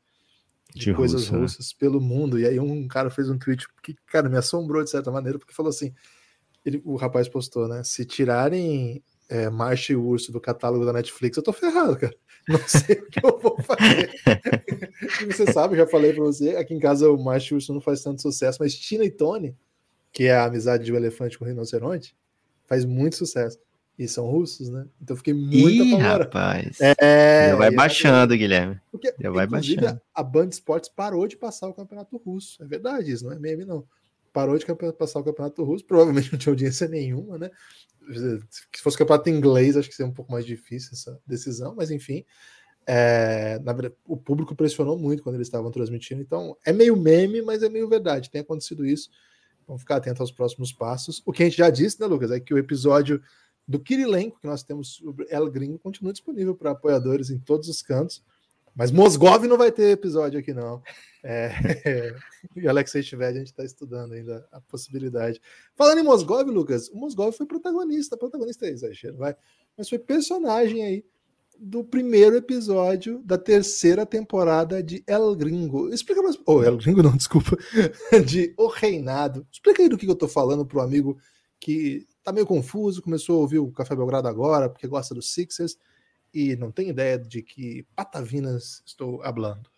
de, 0.74 0.86
de 0.86 0.94
coisas 0.94 1.22
Rússia, 1.22 1.36
né? 1.36 1.42
russas 1.42 1.66
né? 1.68 1.76
pelo 1.78 2.00
mundo. 2.00 2.38
E 2.38 2.46
aí 2.46 2.58
um 2.58 2.86
cara 2.88 3.08
fez 3.08 3.30
um 3.30 3.38
tweet 3.38 3.66
que, 3.82 3.94
cara, 4.06 4.28
me 4.28 4.36
assombrou 4.36 4.82
de 4.82 4.90
certa 4.90 5.10
maneira, 5.10 5.38
porque 5.38 5.54
falou 5.54 5.70
assim: 5.70 5.94
ele, 6.64 6.82
o 6.84 6.96
rapaz 6.96 7.28
postou, 7.28 7.68
né? 7.68 7.82
Se 7.84 8.04
tirarem 8.04 9.02
é, 9.28 9.48
Marcha 9.48 9.92
e 9.92 9.96
Urso 9.96 10.32
do 10.32 10.40
catálogo 10.40 10.84
da 10.84 10.92
Netflix, 10.92 11.36
eu 11.36 11.42
tô 11.42 11.52
ferrado, 11.52 11.96
cara. 11.96 12.14
Não 12.48 12.58
sei 12.66 12.96
o 12.96 13.06
que 13.06 13.24
eu 13.24 13.38
vou 13.38 13.56
fazer. 13.62 14.10
você 15.32 15.50
sabe, 15.52 15.76
já 15.76 15.86
falei 15.86 16.12
para 16.12 16.24
você, 16.24 16.56
aqui 16.56 16.74
em 16.74 16.80
casa 16.80 17.08
o 17.08 17.22
Marcha 17.22 17.54
e 17.54 17.56
Urso 17.56 17.72
não 17.72 17.80
faz 17.80 18.02
tanto 18.02 18.20
sucesso, 18.20 18.58
mas 18.60 18.74
Tina 18.74 19.04
e 19.04 19.10
Tony, 19.10 19.56
que 20.12 20.24
é 20.24 20.34
a 20.34 20.44
amizade 20.44 20.84
de 20.84 20.92
um 20.92 20.96
elefante 20.96 21.38
com 21.38 21.44
um 21.44 21.48
rinoceronte, 21.48 22.16
faz 22.66 22.84
muito 22.84 23.16
sucesso. 23.16 23.58
E 23.96 24.08
são 24.08 24.26
russos, 24.26 24.68
né? 24.68 24.86
Então 25.00 25.16
fiquei 25.16 25.32
muito 25.32 25.68
Ih, 25.68 25.94
rapaz. 25.94 26.80
É, 26.80 27.50
Já 27.50 27.56
vai 27.56 27.70
baixando, 27.70 28.36
Guilherme. 28.36 28.80
Porque, 28.90 29.14
Já 29.20 29.30
vai 29.30 29.46
baixando. 29.46 30.00
A 30.12 30.22
Band 30.22 30.48
Esportes 30.48 30.90
parou 30.90 31.28
de 31.28 31.36
passar 31.36 31.68
o 31.68 31.74
campeonato 31.74 32.16
russo. 32.16 32.60
É 32.62 32.66
verdade 32.66 33.12
isso, 33.12 33.24
não 33.24 33.32
é 33.32 33.38
meme, 33.38 33.64
não. 33.64 33.86
Parou 34.32 34.58
de 34.58 34.66
passar 34.98 35.20
o 35.20 35.24
campeonato 35.24 35.62
russo. 35.62 35.84
Provavelmente 35.84 36.32
não 36.32 36.38
tinha 36.38 36.50
audiência 36.50 36.88
nenhuma, 36.88 37.38
né? 37.38 37.50
Se 38.72 38.82
fosse 38.82 38.98
campeonato 38.98 39.30
inglês, 39.30 39.76
acho 39.76 39.88
que 39.88 39.94
seria 39.94 40.10
um 40.10 40.14
pouco 40.14 40.32
mais 40.32 40.44
difícil 40.44 40.90
essa 40.92 41.18
decisão, 41.24 41.74
mas 41.76 41.90
enfim. 41.92 42.24
É, 42.86 43.60
na 43.60 43.72
verdade, 43.72 43.94
o 44.04 44.16
público 44.16 44.56
pressionou 44.56 44.98
muito 44.98 45.22
quando 45.22 45.36
eles 45.36 45.46
estavam 45.46 45.70
transmitindo. 45.70 46.20
Então, 46.20 46.56
é 46.66 46.72
meio 46.72 46.96
meme, 46.96 47.42
mas 47.42 47.62
é 47.62 47.68
meio 47.68 47.88
verdade. 47.88 48.28
Tem 48.28 48.40
acontecido 48.40 48.84
isso. 48.84 49.08
Vamos 49.66 49.82
ficar 49.82 49.96
atento 49.96 50.20
aos 50.20 50.32
próximos 50.32 50.72
passos. 50.72 51.22
O 51.24 51.32
que 51.32 51.44
a 51.44 51.46
gente 51.46 51.56
já 51.56 51.70
disse, 51.70 52.00
né, 52.00 52.06
Lucas, 52.06 52.30
é 52.32 52.40
que 52.40 52.52
o 52.52 52.58
episódio 52.58 53.22
do 53.66 53.80
Kirilenko, 53.80 54.38
que 54.40 54.46
nós 54.46 54.62
temos 54.62 54.94
sobre 54.94 55.26
El 55.30 55.50
Gringo, 55.50 55.78
continua 55.78 56.12
disponível 56.12 56.54
para 56.54 56.72
apoiadores 56.72 57.30
em 57.30 57.38
todos 57.38 57.68
os 57.68 57.82
cantos. 57.82 58.22
Mas 58.76 58.90
Mosgov 58.90 59.46
não 59.46 59.56
vai 59.56 59.70
ter 59.70 59.90
episódio 59.90 60.38
aqui, 60.38 60.52
não. 60.52 60.82
É, 61.22 61.50
e 62.56 62.66
Alexei 62.66 63.00
estiver, 63.00 63.28
a 63.28 63.32
gente 63.32 63.46
está 63.46 63.64
estudando 63.64 64.12
ainda 64.12 64.46
a 64.50 64.60
possibilidade. 64.60 65.40
Falando 65.76 65.98
em 65.98 66.02
Mosgov, 66.02 66.50
Lucas, 66.50 66.88
o 66.88 66.96
Mosgov 66.96 67.32
foi 67.32 67.46
protagonista, 67.46 68.16
protagonista 68.16 68.66
é 68.66 68.70
exagero, 68.70 69.16
vai, 69.16 69.36
mas 69.76 69.88
foi 69.88 69.98
personagem 69.98 70.84
aí 70.84 71.04
do 71.58 71.84
primeiro 71.84 72.36
episódio 72.36 73.22
da 73.24 73.38
terceira 73.38 74.04
temporada 74.04 74.82
de 74.82 75.04
El 75.06 75.36
Gringo. 75.36 75.88
Explica 75.94 76.20
mais. 76.20 76.36
Oh, 76.44 76.62
El 76.62 76.76
Gringo 76.76 77.02
não, 77.02 77.14
desculpa. 77.16 77.56
De 78.26 78.52
O 78.56 78.66
Reinado. 78.66 79.46
Explica 79.52 79.82
aí 79.82 79.88
do 79.88 79.96
que 79.96 80.06
eu 80.06 80.16
tô 80.16 80.26
falando 80.26 80.66
pro 80.66 80.80
amigo 80.80 81.16
que 81.60 82.06
tá 82.24 82.32
meio 82.32 82.46
confuso, 82.46 83.02
começou 83.02 83.36
a 83.36 83.40
ouvir 83.40 83.58
o 83.58 83.70
Café 83.70 83.94
Belgrado 83.94 84.26
agora, 84.26 84.68
porque 84.68 84.88
gosta 84.88 85.14
dos 85.14 85.32
Sixers, 85.32 85.76
e 86.32 86.56
não 86.56 86.72
tem 86.72 86.88
ideia 86.88 87.18
de 87.18 87.42
que 87.42 87.86
patavinas 87.94 88.82
estou 88.84 89.22
hablando. 89.22 89.70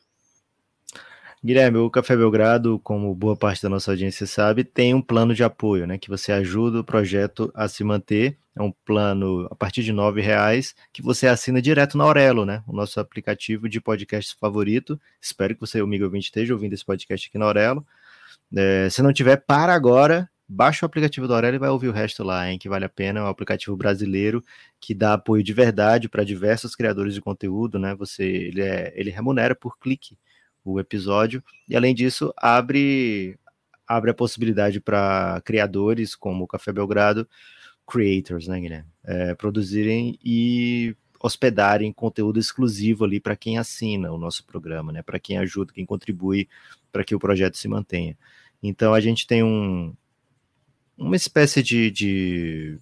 Guilherme, 1.44 1.78
o 1.78 1.90
Café 1.90 2.16
Belgrado, 2.16 2.78
como 2.78 3.14
boa 3.14 3.37
parte 3.37 3.62
da 3.62 3.68
nossa 3.68 3.90
audiência 3.90 4.26
sabe, 4.26 4.64
tem 4.64 4.94
um 4.94 5.02
plano 5.02 5.35
de 5.35 5.44
apoio, 5.44 5.87
né? 5.87 5.98
Que 5.98 6.09
você 6.09 6.32
ajuda 6.32 6.80
o 6.80 6.85
projeto 6.85 7.52
a 7.54 7.68
se 7.68 7.85
manter. 7.85 8.38
É 8.59 8.62
um 8.62 8.72
plano 8.72 9.46
a 9.50 9.54
partir 9.54 9.82
de 9.85 9.92
R$ 9.92 10.20
reais 10.22 10.74
que 10.92 11.02
você 11.02 11.26
assina 11.26 11.61
direto 11.61 11.98
na 11.98 12.04
Aurelo, 12.04 12.46
né? 12.46 12.64
O 12.66 12.72
nosso 12.72 12.98
aplicativo 12.98 13.68
de 13.68 13.80
podcast 13.80 14.35
favorito. 14.40 14.98
Espero 15.20 15.54
que 15.54 15.61
você, 15.61 15.78
amigo 15.78 16.04
ouvinte, 16.04 16.26
esteja 16.26 16.54
ouvindo 16.54 16.72
esse 16.72 16.85
podcast 16.85 17.28
aqui 17.28 17.37
na 17.37 17.44
Aurelo. 17.44 17.87
É, 18.56 18.88
se 18.90 19.02
não 19.02 19.12
tiver, 19.12 19.37
para 19.37 19.74
agora 19.74 20.28
Baixa 20.48 20.85
o 20.85 20.88
aplicativo 20.88 21.26
do 21.26 21.35
Aurélio 21.35 21.56
e 21.56 21.59
vai 21.59 21.70
ouvir 21.70 21.88
o 21.88 21.92
resto 21.92 22.22
lá, 22.22 22.48
hein? 22.50 22.59
Que 22.59 22.68
vale 22.68 22.85
a 22.85 22.88
pena. 22.88 23.18
É 23.20 23.22
um 23.22 23.26
aplicativo 23.26 23.76
brasileiro 23.76 24.44
que 24.80 24.94
dá 24.94 25.14
apoio 25.14 25.42
de 25.42 25.52
verdade 25.52 26.09
para 26.09 26.22
diversos 26.22 26.76
criadores 26.76 27.14
de 27.14 27.20
conteúdo, 27.20 27.78
né? 27.78 27.94
Você, 27.96 28.24
ele, 28.24 28.62
é, 28.62 28.92
ele 28.94 29.11
remunera 29.11 29.56
por 29.56 29.78
clique 29.78 30.16
o 30.64 30.78
episódio 30.80 31.42
e 31.68 31.76
além 31.76 31.94
disso 31.94 32.32
abre 32.37 33.38
abre 33.87 34.11
a 34.11 34.14
possibilidade 34.14 34.80
para 34.80 35.40
criadores 35.44 36.16
como 36.16 36.44
o 36.44 36.46
Café 36.46 36.72
Belgrado, 36.72 37.28
creators, 37.87 38.48
né, 38.48 38.61
Guilherme? 38.61 38.90
É, 39.04 39.35
produzirem 39.35 40.18
e 40.24 40.96
hospedarem 41.20 41.92
conteúdo 41.92 42.38
exclusivo 42.38 43.04
ali 43.04 43.20
para 43.20 43.37
quem 43.37 43.59
assina 43.59 44.12
o 44.12 44.18
nosso 44.18 44.44
programa, 44.44 44.92
né? 44.92 45.02
Para 45.02 45.18
quem 45.18 45.38
ajuda, 45.38 45.72
quem 45.72 45.87
contribui 45.87 46.48
para 46.92 47.04
que 47.04 47.14
o 47.14 47.18
projeto 47.18 47.56
se 47.56 47.68
mantenha. 47.68 48.16
Então 48.62 48.94
a 48.94 49.00
gente 49.00 49.26
tem 49.26 49.42
um, 49.42 49.94
uma 50.96 51.16
espécie 51.16 51.62
de, 51.62 51.90
de 51.90 52.78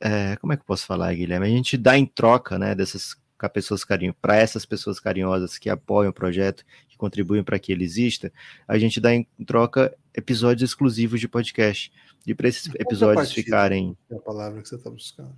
é, 0.00 0.36
como 0.36 0.52
é 0.52 0.56
que 0.56 0.62
eu 0.62 0.66
posso 0.66 0.86
falar, 0.86 1.14
Guilherme? 1.14 1.46
A 1.46 1.50
gente 1.50 1.76
dá 1.76 1.96
em 1.96 2.06
troca, 2.06 2.58
né, 2.58 2.74
dessas 2.74 3.16
pessoas 3.52 3.84
carinho, 3.84 4.14
para 4.14 4.36
essas 4.36 4.64
pessoas 4.64 4.98
carinhosas 4.98 5.58
que 5.58 5.68
apoiam 5.68 6.10
o 6.10 6.14
projeto, 6.14 6.64
que 6.88 6.96
contribuem 6.96 7.44
para 7.44 7.58
que 7.58 7.72
ele 7.72 7.84
exista, 7.84 8.32
a 8.66 8.78
gente 8.78 9.00
dá 9.00 9.14
em 9.14 9.24
troca 9.46 9.96
episódios 10.14 10.70
exclusivos 10.70 11.20
de 11.20 11.28
podcast. 11.28 11.92
E 12.26 12.34
para 12.34 12.48
esses 12.48 12.74
episódios 12.74 13.32
ficarem. 13.32 13.96
É 14.10 14.16
a 14.16 14.20
palavra 14.20 14.60
que 14.60 14.68
você 14.68 14.74
está 14.74 14.90
buscando. 14.90 15.36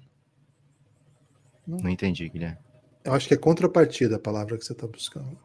Não. 1.67 1.79
Não 1.79 1.91
entendi, 1.91 2.29
Guilherme. 2.29 2.57
Eu 3.05 3.13
acho 3.13 3.29
que 3.29 3.35
é 3.35 3.37
contrapartida 3.37 4.17
a 4.17 4.19
palavra 4.19 4.57
que 4.57 4.65
você 4.65 4.73
está 4.73 4.87
buscando. 4.87 5.39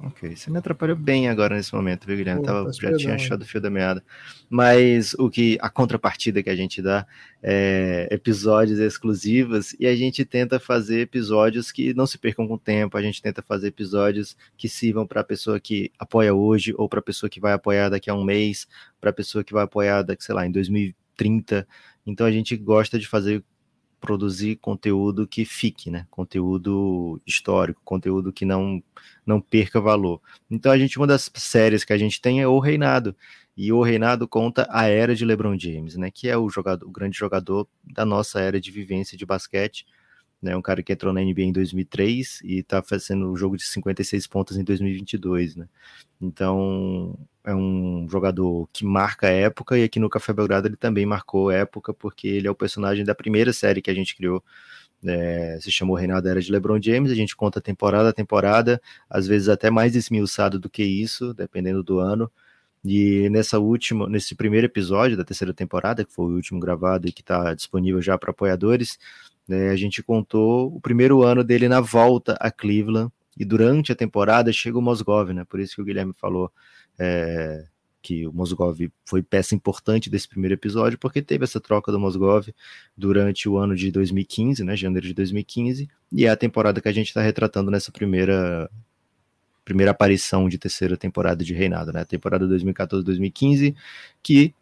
Ok, 0.00 0.36
você 0.36 0.48
me 0.48 0.58
atrapalhou 0.58 0.96
bem 0.96 1.28
agora 1.28 1.56
nesse 1.56 1.74
momento, 1.74 2.06
viu, 2.06 2.16
Guilherme? 2.16 2.40
Pô, 2.40 2.46
Tava, 2.46 2.72
já 2.72 2.96
tinha 2.96 3.14
achado 3.16 3.42
o 3.42 3.44
fio 3.44 3.60
da 3.60 3.68
meada. 3.68 4.02
Mas 4.48 5.12
o 5.14 5.28
que 5.28 5.58
a 5.60 5.68
contrapartida 5.68 6.40
que 6.40 6.48
a 6.48 6.54
gente 6.54 6.80
dá 6.80 7.04
é 7.42 8.06
episódios 8.08 8.78
exclusivos 8.78 9.74
e 9.78 9.88
a 9.88 9.96
gente 9.96 10.24
tenta 10.24 10.60
fazer 10.60 11.00
episódios 11.00 11.72
que 11.72 11.92
não 11.94 12.06
se 12.06 12.16
percam 12.16 12.46
com 12.46 12.54
o 12.54 12.58
tempo, 12.58 12.96
a 12.96 13.02
gente 13.02 13.20
tenta 13.20 13.42
fazer 13.42 13.68
episódios 13.68 14.36
que 14.56 14.68
sirvam 14.68 15.04
para 15.04 15.20
a 15.20 15.24
pessoa 15.24 15.58
que 15.58 15.90
apoia 15.98 16.32
hoje 16.32 16.72
ou 16.78 16.88
para 16.88 17.00
a 17.00 17.02
pessoa 17.02 17.28
que 17.28 17.40
vai 17.40 17.52
apoiar 17.52 17.88
daqui 17.88 18.08
a 18.08 18.14
um 18.14 18.22
mês, 18.22 18.68
para 19.00 19.10
a 19.10 19.12
pessoa 19.12 19.42
que 19.42 19.52
vai 19.52 19.64
apoiar 19.64 20.02
daqui, 20.02 20.22
sei 20.22 20.34
lá, 20.34 20.46
em 20.46 20.52
2030. 20.52 21.66
Então 22.06 22.24
a 22.24 22.30
gente 22.30 22.56
gosta 22.56 23.00
de 23.00 23.08
fazer 23.08 23.42
produzir 24.00 24.56
conteúdo 24.56 25.26
que 25.26 25.44
fique, 25.44 25.90
né? 25.90 26.06
Conteúdo 26.10 27.20
histórico, 27.26 27.80
conteúdo 27.84 28.32
que 28.32 28.44
não 28.44 28.82
não 29.26 29.40
perca 29.40 29.80
valor. 29.80 30.20
Então 30.50 30.72
a 30.72 30.78
gente 30.78 30.98
uma 30.98 31.06
das 31.06 31.30
séries 31.34 31.84
que 31.84 31.92
a 31.92 31.98
gente 31.98 32.20
tem 32.20 32.40
é 32.40 32.48
O 32.48 32.58
Reinado. 32.58 33.14
E 33.56 33.72
O 33.72 33.82
Reinado 33.82 34.28
conta 34.28 34.66
a 34.70 34.86
era 34.86 35.14
de 35.14 35.24
LeBron 35.24 35.58
James, 35.58 35.96
né? 35.96 36.10
Que 36.10 36.28
é 36.28 36.36
o 36.36 36.48
jogador, 36.48 36.86
o 36.86 36.90
grande 36.90 37.18
jogador 37.18 37.68
da 37.84 38.04
nossa 38.04 38.40
era 38.40 38.60
de 38.60 38.70
vivência 38.70 39.18
de 39.18 39.26
basquete 39.26 39.84
né, 40.40 40.56
um 40.56 40.62
cara 40.62 40.82
que 40.82 40.92
entrou 40.92 41.12
na 41.12 41.20
NBA 41.20 41.42
em 41.42 41.52
2003 41.52 42.40
e 42.44 42.58
está 42.60 42.82
fazendo 42.82 43.30
um 43.30 43.36
jogo 43.36 43.56
de 43.56 43.64
56 43.64 44.26
pontos 44.26 44.56
em 44.56 44.64
2022, 44.64 45.56
né? 45.56 45.68
Então, 46.20 47.18
é 47.44 47.54
um 47.54 48.06
jogador 48.08 48.68
que 48.72 48.84
marca 48.84 49.26
a 49.28 49.30
época 49.30 49.78
e 49.78 49.84
aqui 49.84 49.98
no 49.98 50.08
Café 50.10 50.32
Belgrado 50.32 50.68
ele 50.68 50.76
também 50.76 51.06
marcou 51.06 51.50
época 51.50 51.92
porque 51.92 52.28
ele 52.28 52.46
é 52.46 52.50
o 52.50 52.54
personagem 52.54 53.04
da 53.04 53.14
primeira 53.14 53.52
série 53.52 53.82
que 53.82 53.90
a 53.90 53.94
gente 53.94 54.14
criou. 54.16 54.42
É, 55.04 55.58
se 55.60 55.70
chamou 55.70 55.96
Reinado 55.96 56.28
Era 56.28 56.40
de 56.40 56.50
LeBron 56.50 56.80
James, 56.82 57.10
a 57.12 57.14
gente 57.14 57.36
conta 57.36 57.60
temporada 57.60 58.08
a 58.08 58.12
temporada, 58.12 58.80
às 59.08 59.26
vezes 59.26 59.48
até 59.48 59.70
mais 59.70 59.94
esmiuçado 59.94 60.58
do 60.58 60.68
que 60.68 60.82
isso, 60.82 61.32
dependendo 61.34 61.82
do 61.82 61.98
ano. 62.00 62.30
E 62.84 63.28
nessa 63.30 63.58
última, 63.58 64.08
nesse 64.08 64.34
primeiro 64.34 64.66
episódio 64.66 65.16
da 65.16 65.24
terceira 65.24 65.52
temporada, 65.54 66.04
que 66.04 66.12
foi 66.12 66.26
o 66.26 66.34
último 66.36 66.60
gravado 66.60 67.08
e 67.08 67.12
que 67.12 67.22
está 67.22 67.54
disponível 67.54 68.00
já 68.00 68.16
para 68.18 68.30
apoiadores, 68.30 68.98
né, 69.48 69.70
a 69.70 69.76
gente 69.76 70.02
contou 70.02 70.74
o 70.74 70.80
primeiro 70.80 71.22
ano 71.22 71.42
dele 71.42 71.68
na 71.68 71.80
volta 71.80 72.36
a 72.38 72.50
Cleveland 72.50 73.10
e 73.38 73.44
durante 73.44 73.90
a 73.90 73.94
temporada 73.96 74.52
chega 74.52 74.78
o 74.78 74.82
Mosgov, 74.82 75.32
né? 75.32 75.44
Por 75.44 75.60
isso 75.60 75.76
que 75.76 75.82
o 75.82 75.84
Guilherme 75.84 76.12
falou 76.12 76.52
é, 76.98 77.64
que 78.02 78.26
o 78.26 78.32
Mosgov 78.32 78.78
foi 79.04 79.22
peça 79.22 79.54
importante 79.54 80.10
desse 80.10 80.28
primeiro 80.28 80.54
episódio, 80.54 80.98
porque 80.98 81.22
teve 81.22 81.44
essa 81.44 81.60
troca 81.60 81.92
do 81.92 82.00
Mosgov 82.00 82.48
durante 82.96 83.48
o 83.48 83.56
ano 83.56 83.76
de 83.76 83.90
2015, 83.90 84.64
né? 84.64 84.76
Janeiro 84.76 85.06
de 85.06 85.14
2015, 85.14 85.88
e 86.12 86.26
é 86.26 86.28
a 86.28 86.36
temporada 86.36 86.80
que 86.80 86.88
a 86.88 86.92
gente 86.92 87.08
está 87.08 87.22
retratando 87.22 87.70
nessa 87.70 87.92
primeira 87.92 88.70
primeira 89.64 89.90
aparição 89.90 90.48
de 90.48 90.56
terceira 90.56 90.96
temporada 90.96 91.44
de 91.44 91.52
Reinado, 91.52 91.92
né? 91.92 92.02
Temporada 92.02 92.46
2014-2015, 92.46 93.76
que 94.22 94.54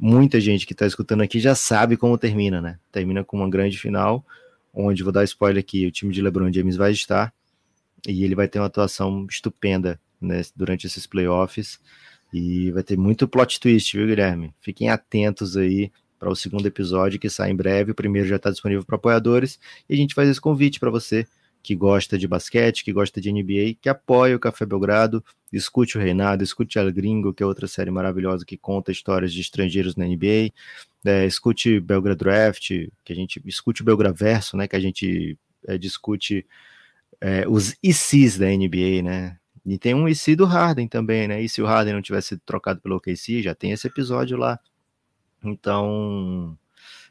muita 0.00 0.40
gente 0.40 0.66
que 0.66 0.72
está 0.72 0.86
escutando 0.86 1.22
aqui 1.22 1.38
já 1.38 1.54
sabe 1.54 1.94
como 1.96 2.16
termina, 2.16 2.60
né? 2.60 2.78
Termina 2.90 3.22
com 3.22 3.36
uma 3.36 3.50
grande 3.50 3.78
final, 3.78 4.24
onde 4.72 5.02
vou 5.02 5.12
dar 5.12 5.24
spoiler 5.24 5.60
aqui, 5.60 5.86
o 5.86 5.90
time 5.90 6.12
de 6.12 6.22
LeBron 6.22 6.50
James 6.50 6.76
vai 6.76 6.90
estar 6.90 7.32
e 8.08 8.24
ele 8.24 8.34
vai 8.34 8.48
ter 8.48 8.58
uma 8.58 8.66
atuação 8.66 9.26
estupenda 9.28 10.00
né, 10.18 10.40
durante 10.56 10.86
esses 10.86 11.06
playoffs 11.06 11.78
e 12.32 12.70
vai 12.70 12.82
ter 12.82 12.96
muito 12.96 13.28
plot 13.28 13.60
twist, 13.60 13.94
viu, 13.94 14.06
Guilherme? 14.06 14.54
Fiquem 14.60 14.88
atentos 14.88 15.54
aí 15.54 15.92
para 16.18 16.30
o 16.30 16.36
segundo 16.36 16.66
episódio 16.66 17.18
que 17.18 17.28
sai 17.28 17.50
em 17.50 17.56
breve. 17.56 17.92
O 17.92 17.94
primeiro 17.94 18.26
já 18.26 18.36
está 18.36 18.50
disponível 18.50 18.84
para 18.84 18.96
apoiadores 18.96 19.58
e 19.88 19.94
a 19.94 19.96
gente 19.96 20.14
faz 20.14 20.28
esse 20.30 20.40
convite 20.40 20.80
para 20.80 20.90
você 20.90 21.26
que 21.62 21.74
gosta 21.74 22.16
de 22.16 22.26
basquete, 22.26 22.84
que 22.84 22.92
gosta 22.92 23.20
de 23.20 23.30
NBA, 23.30 23.76
que 23.82 23.88
apoia 23.88 24.34
o 24.34 24.40
Café 24.40 24.64
Belgrado, 24.64 25.22
escute 25.52 25.98
o 25.98 26.00
Reinado, 26.00 26.44
escute 26.44 26.78
El 26.78 26.92
Gringo, 26.92 27.34
que 27.34 27.42
é 27.42 27.46
outra 27.46 27.66
série 27.66 27.90
maravilhosa 27.90 28.44
que 28.44 28.56
conta 28.56 28.92
histórias 28.92 29.32
de 29.32 29.40
estrangeiros 29.40 29.96
na 29.96 30.06
NBA, 30.06 30.52
é, 31.04 31.26
escute 31.26 31.80
Belgrado 31.80 32.24
Draft, 32.24 32.68
que 33.04 33.12
a 33.12 33.16
gente 33.16 33.42
escute 33.44 33.82
o 33.82 33.84
Belgraverso, 33.84 34.56
né, 34.56 34.68
que 34.68 34.76
a 34.76 34.80
gente 34.80 35.38
é, 35.66 35.76
discute 35.76 36.46
é, 37.20 37.48
os 37.48 37.76
ICs 37.82 38.38
da 38.38 38.46
NBA, 38.46 39.02
né, 39.02 39.36
e 39.64 39.78
tem 39.78 39.94
um 39.94 40.08
IC 40.08 40.36
do 40.36 40.44
Harden 40.44 40.86
também, 40.86 41.26
né, 41.26 41.42
e 41.42 41.48
se 41.48 41.60
o 41.60 41.66
Harden 41.66 41.94
não 41.94 42.02
tivesse 42.02 42.38
trocado 42.38 42.80
pelo 42.80 42.96
OKC, 42.96 43.42
já 43.42 43.54
tem 43.54 43.72
esse 43.72 43.86
episódio 43.86 44.36
lá, 44.36 44.58
então 45.42 46.56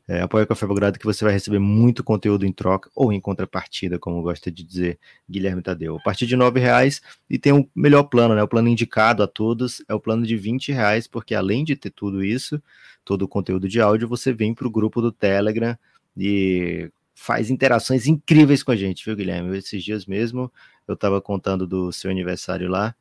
é, 0.09 0.21
apoia 0.21 0.43
o 0.43 0.47
Café 0.47 0.65
Belgrado 0.65 0.97
que 0.97 1.05
você 1.05 1.23
vai 1.23 1.31
receber 1.31 1.59
muito 1.59 2.03
conteúdo 2.03 2.43
em 2.43 2.51
troca 2.51 2.89
ou 2.95 3.13
em 3.13 3.21
contrapartida, 3.21 3.99
como 3.99 4.23
gosta 4.23 4.49
de 4.49 4.63
dizer 4.63 4.97
Guilherme 5.29 5.61
Tadeu. 5.61 5.97
A 5.97 5.99
partir 6.01 6.25
de 6.25 6.35
nove 6.35 6.59
reais 6.59 6.99
e 7.29 7.37
tem 7.37 7.53
o 7.53 7.57
um 7.57 7.69
melhor 7.75 8.01
plano, 8.01 8.33
né? 8.33 8.41
O 8.41 8.47
plano 8.47 8.67
indicado 8.67 9.21
a 9.21 9.27
todos 9.27 9.83
é 9.87 9.93
o 9.93 9.99
plano 9.99 10.25
de 10.25 10.35
20 10.35 10.71
reais, 10.71 11.05
porque 11.05 11.35
além 11.35 11.63
de 11.63 11.75
ter 11.75 11.91
tudo 11.91 12.23
isso, 12.23 12.59
todo 13.05 13.21
o 13.21 13.27
conteúdo 13.27 13.69
de 13.69 13.79
áudio, 13.79 14.07
você 14.07 14.33
vem 14.33 14.51
para 14.51 14.65
o 14.65 14.71
grupo 14.71 14.99
do 14.99 15.11
Telegram 15.11 15.77
e 16.17 16.91
faz 17.13 17.51
interações 17.51 18.07
incríveis 18.07 18.63
com 18.63 18.71
a 18.71 18.75
gente, 18.75 19.05
viu, 19.05 19.15
Guilherme? 19.15 19.55
Esses 19.55 19.83
dias 19.83 20.07
mesmo 20.07 20.51
eu 20.87 20.95
estava 20.95 21.21
contando 21.21 21.67
do 21.67 21.91
seu 21.91 22.09
aniversário 22.09 22.67
lá 22.67 22.95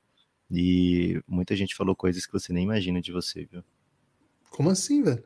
e 0.50 1.22
muita 1.26 1.56
gente 1.56 1.74
falou 1.74 1.96
coisas 1.96 2.26
que 2.26 2.32
você 2.34 2.52
nem 2.52 2.64
imagina 2.64 3.00
de 3.00 3.12
você, 3.12 3.48
viu? 3.50 3.64
Como 4.50 4.68
assim, 4.68 5.02
velho? 5.02 5.24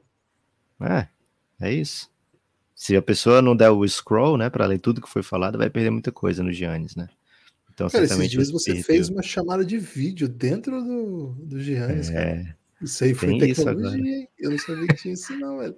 É, 0.80 1.08
é 1.62 1.72
isso. 1.72 2.10
Se 2.74 2.96
a 2.96 3.02
pessoa 3.02 3.40
não 3.40 3.54
der 3.54 3.70
o 3.70 3.86
scroll, 3.86 4.36
né, 4.36 4.50
para 4.50 4.66
ler 4.66 4.80
tudo 4.80 5.00
que 5.00 5.08
foi 5.08 5.22
falado, 5.22 5.58
vai 5.58 5.70
perder 5.70 5.90
muita 5.90 6.10
coisa 6.10 6.42
no 6.42 6.52
Giannis, 6.52 6.96
né? 6.96 7.08
Então, 7.72 7.88
cara, 7.88 8.04
esses 8.04 8.30
dias 8.30 8.50
você 8.50 8.72
perdeu. 8.72 8.84
fez 8.84 9.08
uma 9.08 9.22
chamada 9.22 9.64
de 9.64 9.78
vídeo 9.78 10.28
dentro 10.28 10.82
do, 10.82 11.28
do 11.38 11.60
Giannis, 11.60 12.10
é, 12.10 12.12
cara. 12.12 12.56
Isso 12.82 13.04
aí 13.04 13.14
foi 13.14 13.38
tecnologia? 13.38 14.28
Eu 14.38 14.50
não 14.50 14.58
sabia 14.58 14.86
que 14.88 14.96
tinha 14.96 15.14
isso, 15.14 15.32
não, 15.38 15.58
velho. 15.58 15.76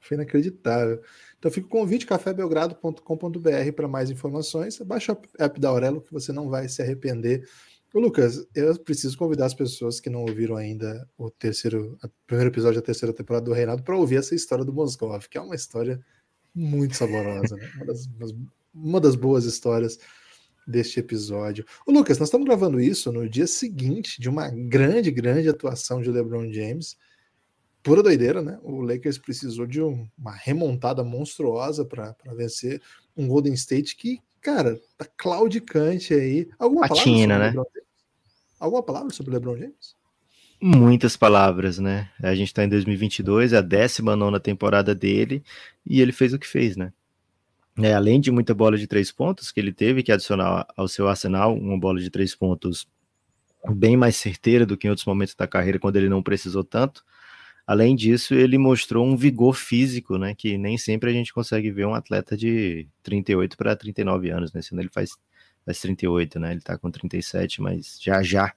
Foi 0.00 0.16
inacreditável. 0.16 1.02
Então 1.38 1.50
fica 1.50 1.66
o 1.66 1.70
convite, 1.70 2.06
cafébelgrado.com.br 2.06 3.72
para 3.74 3.88
mais 3.88 4.10
informações. 4.10 4.78
Baixa 4.78 5.12
o 5.12 5.18
app 5.38 5.60
da 5.60 5.68
Aurelo 5.68 6.00
que 6.00 6.12
você 6.12 6.32
não 6.32 6.48
vai 6.48 6.68
se 6.68 6.80
arrepender. 6.80 7.46
Ô, 7.96 7.98
Lucas, 7.98 8.46
eu 8.54 8.78
preciso 8.78 9.16
convidar 9.16 9.46
as 9.46 9.54
pessoas 9.54 9.98
que 10.00 10.10
não 10.10 10.20
ouviram 10.20 10.54
ainda 10.54 11.08
o 11.16 11.30
terceiro, 11.30 11.98
o 12.04 12.10
primeiro 12.26 12.50
episódio 12.50 12.78
da 12.78 12.84
terceira 12.84 13.10
temporada 13.10 13.46
do 13.46 13.54
Reinado 13.54 13.82
para 13.82 13.96
ouvir 13.96 14.16
essa 14.16 14.34
história 14.34 14.66
do 14.66 14.70
Moscov, 14.70 15.26
que 15.30 15.38
é 15.38 15.40
uma 15.40 15.54
história 15.54 15.98
muito 16.54 16.94
saborosa, 16.94 17.56
né? 17.56 17.72
uma, 17.74 17.86
das, 17.86 18.06
uma 18.74 19.00
das 19.00 19.14
boas 19.14 19.46
histórias 19.46 19.98
deste 20.66 21.00
episódio. 21.00 21.64
Ô, 21.86 21.90
Lucas, 21.90 22.18
nós 22.18 22.28
estamos 22.28 22.46
gravando 22.46 22.78
isso 22.78 23.10
no 23.10 23.26
dia 23.26 23.46
seguinte 23.46 24.20
de 24.20 24.28
uma 24.28 24.50
grande, 24.50 25.10
grande 25.10 25.48
atuação 25.48 26.02
de 26.02 26.10
LeBron 26.10 26.52
James. 26.52 26.98
Pura 27.82 28.02
doideira, 28.02 28.42
né? 28.42 28.58
O 28.62 28.82
Lakers 28.82 29.16
precisou 29.16 29.66
de 29.66 29.80
um, 29.80 30.06
uma 30.18 30.34
remontada 30.34 31.02
monstruosa 31.02 31.82
para 31.82 32.14
vencer 32.34 32.78
um 33.16 33.26
Golden 33.26 33.54
State 33.54 33.96
que, 33.96 34.20
cara, 34.42 34.78
tá 34.98 35.06
claudicante 35.16 36.12
aí. 36.12 36.46
Alguma 36.58 36.86
Patina, 36.86 37.38
palavra 37.38 37.62
né? 37.64 37.85
Alguma 38.58 38.82
palavra 38.82 39.10
sobre 39.10 39.30
o 39.30 39.34
LeBron 39.34 39.56
James? 39.56 39.94
Muitas 40.60 41.16
palavras, 41.16 41.78
né? 41.78 42.10
A 42.22 42.34
gente 42.34 42.48
está 42.48 42.64
em 42.64 42.68
2022, 42.68 43.52
é 43.52 43.58
a 43.58 43.60
19 43.60 44.40
temporada 44.40 44.94
dele, 44.94 45.42
e 45.84 46.00
ele 46.00 46.12
fez 46.12 46.32
o 46.32 46.38
que 46.38 46.46
fez, 46.46 46.76
né? 46.76 46.92
É, 47.78 47.92
além 47.92 48.18
de 48.18 48.30
muita 48.30 48.54
bola 48.54 48.78
de 48.78 48.86
três 48.86 49.12
pontos 49.12 49.52
que 49.52 49.60
ele 49.60 49.72
teve 49.72 50.02
que 50.02 50.10
adicionar 50.10 50.66
ao 50.74 50.88
seu 50.88 51.08
arsenal, 51.08 51.54
uma 51.54 51.78
bola 51.78 52.00
de 52.00 52.08
três 52.08 52.34
pontos 52.34 52.88
bem 53.68 53.96
mais 53.96 54.16
certeira 54.16 54.64
do 54.64 54.76
que 54.78 54.86
em 54.86 54.90
outros 54.90 55.06
momentos 55.06 55.34
da 55.34 55.46
carreira, 55.46 55.78
quando 55.78 55.96
ele 55.96 56.08
não 56.08 56.22
precisou 56.22 56.64
tanto. 56.64 57.04
Além 57.66 57.94
disso, 57.94 58.32
ele 58.32 58.56
mostrou 58.56 59.04
um 59.04 59.16
vigor 59.16 59.54
físico, 59.54 60.16
né? 60.16 60.34
Que 60.34 60.56
nem 60.56 60.78
sempre 60.78 61.10
a 61.10 61.12
gente 61.12 61.34
consegue 61.34 61.70
ver 61.70 61.84
um 61.86 61.94
atleta 61.94 62.36
de 62.36 62.88
38 63.02 63.56
para 63.56 63.76
39 63.76 64.30
anos, 64.30 64.52
né? 64.52 64.62
Sendo 64.62 64.80
ele 64.80 64.88
faz 64.88 65.10
faz 65.66 65.80
38, 65.80 66.38
né? 66.38 66.52
Ele 66.52 66.60
tá 66.60 66.78
com 66.78 66.90
37, 66.90 67.60
mas 67.60 67.98
já 68.00 68.22
já 68.22 68.54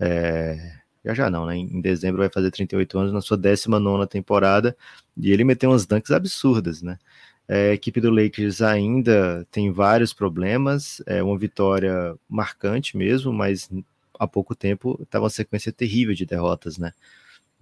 é, 0.00 0.78
já 1.04 1.14
já 1.14 1.30
não, 1.30 1.46
né? 1.46 1.56
Em 1.56 1.80
dezembro 1.80 2.20
vai 2.20 2.30
fazer 2.30 2.50
38 2.50 2.98
anos 2.98 3.12
na 3.12 3.20
sua 3.20 3.36
19 3.36 4.06
temporada 4.08 4.76
e 5.16 5.30
ele 5.30 5.44
meteu 5.44 5.70
umas 5.70 5.86
dunks 5.86 6.10
absurdas, 6.10 6.82
né? 6.82 6.98
É, 7.46 7.70
a 7.70 7.74
equipe 7.74 8.00
do 8.00 8.10
Lakers 8.10 8.60
ainda 8.62 9.46
tem 9.50 9.70
vários 9.72 10.12
problemas, 10.12 11.02
é 11.06 11.22
uma 11.22 11.38
vitória 11.38 12.14
marcante 12.28 12.96
mesmo, 12.96 13.32
mas 13.32 13.70
há 14.18 14.26
pouco 14.26 14.54
tempo 14.54 14.98
estava 15.02 15.24
uma 15.24 15.30
sequência 15.30 15.72
terrível 15.72 16.14
de 16.14 16.26
derrotas, 16.26 16.78
né? 16.78 16.92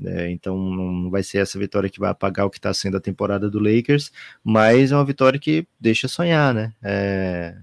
É, 0.05 0.31
então 0.31 0.59
não 0.59 1.11
vai 1.11 1.23
ser 1.23 1.39
essa 1.39 1.59
vitória 1.59 1.89
que 1.89 2.01
vai 2.01 2.11
apagar 2.11 2.47
o 2.47 2.51
que 2.51 2.59
está 2.59 2.73
sendo 2.75 2.97
a 2.99 3.01
temporada 3.01 3.49
do 3.49 3.59
Lakers, 3.59 4.13
mas 4.45 4.93
é 4.93 4.97
uma 4.97 5.05
vitória 5.05 5.39
que 5.39 5.67
deixa 5.81 6.09
sonhar, 6.09 6.53
né? 6.55 6.75
É, 6.83 7.57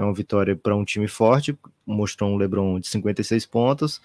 é 0.00 0.04
uma 0.04 0.14
vitória 0.14 0.56
para 0.56 0.74
um 0.74 0.82
time 0.82 1.06
forte, 1.06 1.56
mostrou 1.86 2.30
um 2.30 2.36
LeBron 2.36 2.80
de 2.80 2.88
56 2.88 3.44
pontos, 3.44 4.00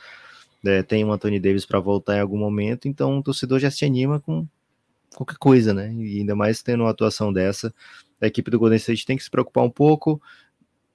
é, 0.65 0.83
tem 0.83 1.05
um 1.05 1.11
Anthony 1.11 1.39
Davis 1.39 1.65
para 1.65 1.79
voltar 1.79 2.17
em 2.17 2.19
algum 2.19 2.37
momento, 2.37 2.87
então 2.87 3.17
o 3.17 3.23
torcedor 3.23 3.59
já 3.59 3.71
se 3.71 3.85
anima 3.85 4.19
com 4.19 4.45
qualquer 5.15 5.37
coisa, 5.37 5.73
né? 5.73 5.93
E 5.93 6.19
ainda 6.19 6.35
mais 6.35 6.61
tendo 6.61 6.83
uma 6.83 6.89
atuação 6.89 7.31
dessa, 7.31 7.73
a 8.19 8.27
equipe 8.27 8.51
do 8.51 8.59
Golden 8.59 8.77
State 8.77 9.05
tem 9.05 9.15
que 9.15 9.23
se 9.23 9.31
preocupar 9.31 9.63
um 9.63 9.69
pouco, 9.69 10.21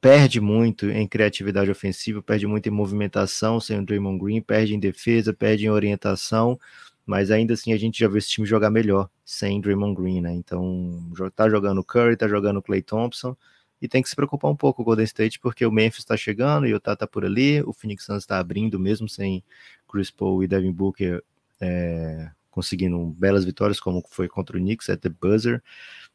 perde 0.03 0.39
muito 0.39 0.91
em 0.91 1.09
criatividade 1.09 1.71
ofensiva, 1.71 2.21
perde 2.21 2.47
muito 2.47 2.67
em 2.69 2.73
movimentação 2.73 3.59
sem 3.59 3.79
o 3.79 3.85
Draymond 3.85 4.23
Green, 4.23 4.43
perde 4.43 4.75
em 4.75 4.79
defesa, 4.79 5.33
perde 5.33 5.65
em 5.65 5.71
orientação, 5.71 6.61
mas 7.07 7.31
ainda 7.31 7.55
assim 7.55 7.73
a 7.73 7.79
gente 7.79 8.01
já 8.01 8.07
viu 8.07 8.19
esse 8.19 8.29
time 8.29 8.47
jogar 8.47 8.71
melhor 8.71 9.09
sem 9.25 9.63
Draymond 9.63 9.95
Green, 9.95 10.21
né? 10.21 10.35
Então 10.35 11.11
tá 11.35 11.49
jogando 11.49 11.83
Curry, 11.83 12.17
tá 12.17 12.29
jogando 12.29 12.61
Clay 12.61 12.83
Thompson, 12.83 13.35
e 13.81 13.89
tem 13.89 14.03
que 14.03 14.09
se 14.09 14.17
preocupar 14.17 14.51
um 14.51 14.57
pouco 14.57 14.83
o 14.83 14.85
Golden 14.85 15.05
State, 15.05 15.39
porque 15.41 15.65
o 15.65 15.73
Memphis 15.73 16.01
está 16.01 16.17
chegando 16.17 16.67
e 16.67 16.75
o 16.75 16.81
Tata 16.81 17.07
tá 17.07 17.07
por 17.07 17.25
ali, 17.25 17.63
o 17.63 17.73
Phoenix 17.73 18.05
Suns 18.05 18.23
está 18.23 18.39
abrindo 18.39 18.79
mesmo 18.79 19.09
sem 19.09 19.43
Chris 19.91 20.11
Paul 20.11 20.45
e 20.45 20.49
Devin 20.49 20.73
Booker 20.73 21.23
é, 21.61 22.31
conseguindo 22.51 23.07
belas 23.07 23.45
vitórias, 23.45 23.81
como 23.81 24.03
foi 24.11 24.29
contra 24.29 24.57
o 24.57 24.61
Knicks 24.61 24.91
at 24.91 25.01
the 25.01 25.09
buzzer. 25.09 25.63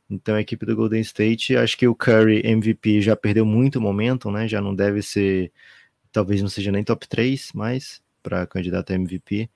Então 0.10 0.36
a 0.36 0.42
equipe 0.42 0.66
do 0.66 0.76
Golden 0.76 1.02
State, 1.02 1.56
acho 1.56 1.78
que 1.78 1.88
o 1.88 1.96
Curry 1.96 2.42
MVP 2.46 3.02
já 3.02 3.16
perdeu 3.16 3.46
muito 3.46 3.82
momento, 3.82 4.30
né? 4.30 4.48
Já 4.48 4.62
não 4.62 4.76
deve 4.76 5.02
ser, 5.02 5.52
talvez 6.12 6.42
não 6.42 6.50
seja 6.50 6.72
nem 6.72 6.84
top 6.84 7.08
3 7.08 7.52
mais 7.54 8.02
para 8.22 8.46
candidato 8.46 8.92
a 8.92 8.96
MVP. 8.96 9.50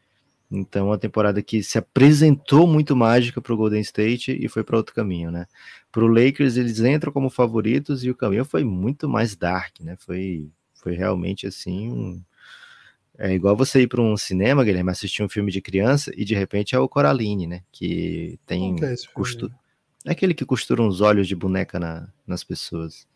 Então, 0.52 0.88
uma 0.88 0.98
temporada 0.98 1.44
que 1.44 1.62
se 1.62 1.78
apresentou 1.78 2.66
muito 2.66 2.96
mágica 2.96 3.40
para 3.40 3.54
o 3.54 3.58
Golden 3.58 3.82
State 3.82 4.32
e 4.32 4.50
foi 4.50 4.64
para 4.64 4.78
outro 4.78 4.96
caminho, 4.96 5.30
né? 5.30 5.46
Para 5.92 6.04
o 6.04 6.08
Lakers, 6.08 6.58
eles 6.58 6.80
entram 6.80 7.12
como 7.14 7.30
favoritos 7.30 8.04
e 8.04 8.10
o 8.10 8.16
caminho 8.16 8.44
foi 8.44 8.64
muito 8.64 9.08
mais 9.08 9.36
dark, 9.36 9.80
né? 9.80 9.96
Foi, 10.00 10.50
foi 10.74 10.96
realmente 10.96 11.46
assim. 11.46 11.92
Um... 11.92 12.22
É 13.18 13.34
igual 13.34 13.56
você 13.56 13.82
ir 13.82 13.88
para 13.88 14.02
um 14.02 14.18
cinema, 14.18 14.64
Guilherme, 14.64 14.90
assistir 14.90 15.22
um 15.22 15.30
filme 15.30 15.52
de 15.52 15.62
criança 15.62 16.12
e 16.16 16.26
de 16.26 16.34
repente 16.34 16.74
é 16.74 16.80
o 16.80 16.90
Coraline, 16.90 17.46
né? 17.46 17.62
Que 17.72 18.40
tem. 18.46 18.76
é, 18.84 18.96
costu... 19.14 19.52
é 20.04 20.12
aquele 20.12 20.34
que 20.34 20.46
costura 20.46 20.82
uns 20.82 21.00
olhos 21.00 21.28
de 21.28 21.36
boneca 21.36 21.80
na, 21.80 22.08
nas 22.26 22.44
pessoas. 22.44 23.08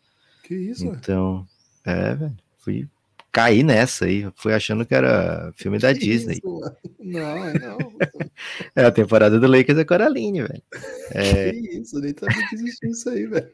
Que 0.44 0.54
isso? 0.54 0.86
Então, 0.86 1.46
é, 1.84 2.14
velho. 2.14 2.36
Fui, 2.58 2.88
caí 3.34 3.62
nessa 3.64 4.04
aí, 4.04 4.26
fui 4.36 4.54
achando 4.54 4.86
que 4.86 4.94
era 4.94 5.52
filme 5.56 5.78
da 5.78 5.92
Que 5.92 5.98
Disney. 6.00 6.36
isso, 6.36 6.62
não, 7.00 7.44
é 7.44 7.58
não. 7.58 7.78
É, 8.76 8.84
a 8.84 8.90
temporada 8.92 9.38
do 9.38 9.46
Lakers 9.46 9.78
é 9.78 9.84
Coraline, 9.84 10.42
velho. 10.42 10.62
É, 11.12 11.50
Que 11.52 11.58
isso, 11.78 12.00
nem 12.00 12.14
sabia 12.18 12.48
que 12.48 12.54
existia 12.54 12.90
isso 12.90 13.10
aí, 13.10 13.26
velho. 13.26 13.48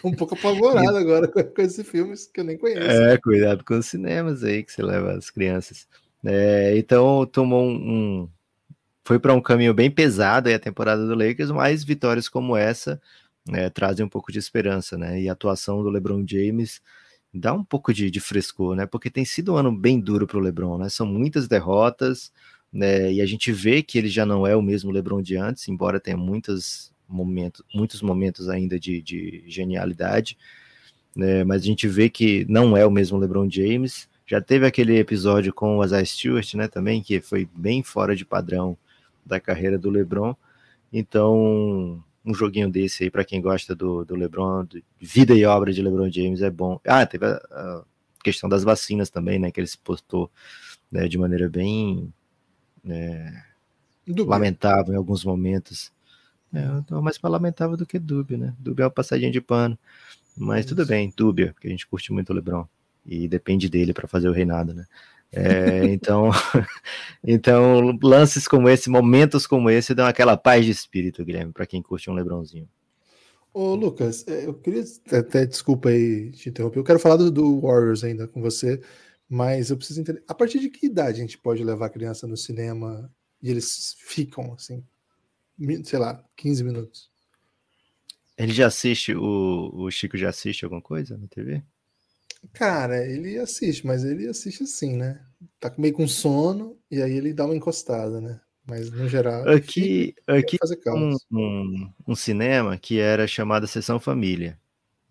Tô 0.00 0.08
um 0.08 0.14
pouco 0.14 0.34
apavorado 0.34 0.96
agora 0.96 1.28
com, 1.28 1.42
com 1.42 1.62
esse 1.62 1.82
filme 1.84 2.14
que 2.32 2.40
eu 2.40 2.44
nem 2.44 2.58
conheço. 2.58 2.80
é, 2.90 3.16
cuidado 3.18 3.64
com 3.64 3.78
os 3.78 3.86
cinemas 3.86 4.42
aí 4.44 4.62
que 4.62 4.72
você 4.72 4.82
leva 4.82 5.12
as 5.12 5.30
crianças. 5.30 5.86
É, 6.24 6.76
então 6.76 7.24
tomou 7.26 7.64
um, 7.64 7.74
um- 8.22 8.28
foi 9.04 9.18
para 9.18 9.34
um 9.34 9.40
caminho 9.40 9.74
bem 9.74 9.90
pesado 9.90 10.48
aí 10.48 10.54
a 10.54 10.58
temporada 10.58 11.04
do 11.06 11.14
Lakers, 11.14 11.50
mas 11.50 11.82
vitórias 11.84 12.28
como 12.28 12.56
essa 12.56 13.00
né, 13.48 13.68
trazem 13.70 14.04
um 14.06 14.08
pouco 14.08 14.30
de 14.30 14.38
esperança, 14.38 14.96
né? 14.96 15.20
E 15.20 15.28
a 15.28 15.32
atuação 15.32 15.82
do 15.82 15.90
LeBron 15.90 16.24
James 16.26 16.80
dá 17.32 17.52
um 17.52 17.64
pouco 17.64 17.92
de, 17.94 18.10
de 18.10 18.20
frescor, 18.20 18.76
né? 18.76 18.86
Porque 18.86 19.10
tem 19.10 19.24
sido 19.24 19.54
um 19.54 19.56
ano 19.56 19.72
bem 19.72 19.98
duro 19.98 20.26
para 20.26 20.36
o 20.38 20.40
LeBron, 20.40 20.78
né? 20.78 20.88
São 20.88 21.06
muitas 21.06 21.48
derrotas, 21.48 22.32
né? 22.72 23.12
E 23.12 23.20
a 23.20 23.26
gente 23.26 23.50
vê 23.52 23.82
que 23.82 23.98
ele 23.98 24.08
já 24.08 24.26
não 24.26 24.46
é 24.46 24.54
o 24.54 24.62
mesmo 24.62 24.90
LeBron 24.90 25.22
de 25.22 25.36
antes, 25.36 25.68
embora 25.68 26.00
tenha 26.00 26.16
muitos 26.16 26.92
momentos, 27.08 27.62
muitos 27.74 28.02
momentos 28.02 28.48
ainda 28.48 28.78
de, 28.78 29.00
de 29.02 29.44
genialidade, 29.46 30.36
né? 31.16 31.44
Mas 31.44 31.62
a 31.62 31.64
gente 31.64 31.88
vê 31.88 32.08
que 32.08 32.44
não 32.48 32.76
é 32.76 32.84
o 32.84 32.90
mesmo 32.90 33.18
LeBron 33.18 33.48
James. 33.50 34.08
Já 34.26 34.40
teve 34.40 34.66
aquele 34.66 34.98
episódio 34.98 35.52
com 35.52 35.78
o 35.78 35.84
Isaiah 35.84 36.04
Stewart, 36.04 36.54
né? 36.54 36.68
Também 36.68 37.02
que 37.02 37.20
foi 37.20 37.48
bem 37.54 37.82
fora 37.82 38.14
de 38.16 38.24
padrão 38.24 38.76
da 39.24 39.40
carreira 39.40 39.78
do 39.78 39.90
LeBron. 39.90 40.34
Então, 40.92 42.02
um 42.24 42.34
joguinho 42.34 42.70
desse 42.70 43.04
aí 43.04 43.10
para 43.10 43.24
quem 43.24 43.40
gosta 43.40 43.74
do, 43.74 44.04
do 44.04 44.14
LeBron, 44.14 44.64
de 44.64 44.84
vida 45.00 45.34
e 45.34 45.44
obra 45.44 45.72
de 45.72 45.82
LeBron 45.82 46.10
James 46.10 46.42
é 46.42 46.50
bom. 46.50 46.80
Ah, 46.86 47.04
teve 47.04 47.26
a, 47.26 47.36
a 47.50 47.84
questão 48.22 48.48
das 48.48 48.62
vacinas 48.62 49.10
também, 49.10 49.38
né? 49.38 49.50
Que 49.50 49.60
ele 49.60 49.66
se 49.66 49.78
postou 49.78 50.30
né, 50.90 51.08
de 51.08 51.18
maneira 51.18 51.48
bem 51.48 52.12
é, 52.88 53.42
Do 54.06 54.24
lamentável 54.24 54.94
em 54.94 54.96
alguns 54.96 55.24
momentos. 55.24 55.92
É, 56.52 56.66
eu 56.66 56.82
tô 56.82 57.00
mais 57.00 57.16
para 57.16 57.30
lamentável 57.30 57.76
do 57.76 57.86
que 57.86 57.98
dúbio, 57.98 58.36
né? 58.36 58.54
Dúbio 58.58 58.82
é 58.82 58.86
uma 58.86 58.90
passadinha 58.90 59.30
de 59.30 59.40
pano. 59.40 59.78
Mas 60.36 60.66
tudo 60.66 60.86
bem, 60.86 61.12
dúbia, 61.16 61.52
porque 61.52 61.66
a 61.66 61.70
gente 61.70 61.86
curte 61.86 62.12
muito 62.12 62.30
o 62.30 62.34
LeBron. 62.34 62.66
E 63.04 63.26
depende 63.26 63.68
dele 63.68 63.92
para 63.92 64.06
fazer 64.06 64.28
o 64.28 64.32
reinado, 64.32 64.72
né? 64.72 64.86
É, 65.32 65.84
então, 65.86 66.30
então, 67.24 67.98
lances 68.02 68.46
como 68.46 68.68
esse, 68.68 68.90
momentos 68.90 69.46
como 69.46 69.70
esse, 69.70 69.94
dão 69.94 70.06
aquela 70.06 70.36
paz 70.36 70.64
de 70.64 70.70
espírito, 70.70 71.24
Guilherme, 71.24 71.52
para 71.52 71.66
quem 71.66 71.82
curte 71.82 72.10
um 72.10 72.14
LeBronzinho. 72.14 72.68
Ô, 73.54 73.74
Lucas, 73.74 74.26
é, 74.28 74.46
eu 74.46 74.54
queria 74.54 74.84
até, 75.10 75.46
desculpa 75.46 75.88
aí 75.88 76.30
te 76.32 76.48
interromper, 76.48 76.78
eu 76.78 76.84
quero 76.84 76.98
falar 76.98 77.16
do, 77.16 77.30
do 77.30 77.60
Warriors 77.60 78.04
ainda 78.04 78.28
com 78.28 78.40
você, 78.40 78.80
mas 79.28 79.70
eu 79.70 79.76
preciso 79.76 80.00
entender, 80.00 80.22
a 80.28 80.34
partir 80.34 80.58
de 80.58 80.68
que 80.68 80.86
idade 80.86 81.18
a 81.18 81.22
gente 81.22 81.38
pode 81.38 81.64
levar 81.64 81.86
a 81.86 81.90
criança 81.90 82.26
no 82.26 82.36
cinema 82.36 83.10
e 83.42 83.50
eles 83.50 83.94
ficam 83.98 84.52
assim, 84.52 84.84
sei 85.84 85.98
lá, 85.98 86.22
15 86.36 86.64
minutos? 86.64 87.10
Ele 88.36 88.52
já 88.52 88.66
assiste, 88.66 89.14
o, 89.14 89.70
o 89.72 89.90
Chico 89.90 90.16
já 90.16 90.30
assiste 90.30 90.64
alguma 90.64 90.82
coisa 90.82 91.16
na 91.16 91.26
TV? 91.28 91.62
Cara, 92.52 93.04
ele 93.06 93.38
assiste, 93.38 93.86
mas 93.86 94.04
ele 94.04 94.26
assiste 94.28 94.62
assim, 94.62 94.96
né? 94.96 95.24
Tá 95.60 95.72
meio 95.78 95.94
com 95.94 96.06
sono 96.08 96.78
e 96.90 97.00
aí 97.02 97.12
ele 97.12 97.32
dá 97.32 97.44
uma 97.44 97.54
encostada, 97.56 98.20
né? 98.20 98.40
Mas 98.66 98.90
no 98.90 99.08
geral, 99.08 99.44
Aqui, 99.44 100.14
aqui 100.26 100.56
um, 100.94 101.16
um, 101.30 101.92
um 102.06 102.14
cinema 102.14 102.78
que 102.78 103.00
era 103.00 103.26
chamado 103.26 103.66
Sessão 103.66 103.98
Família. 103.98 104.58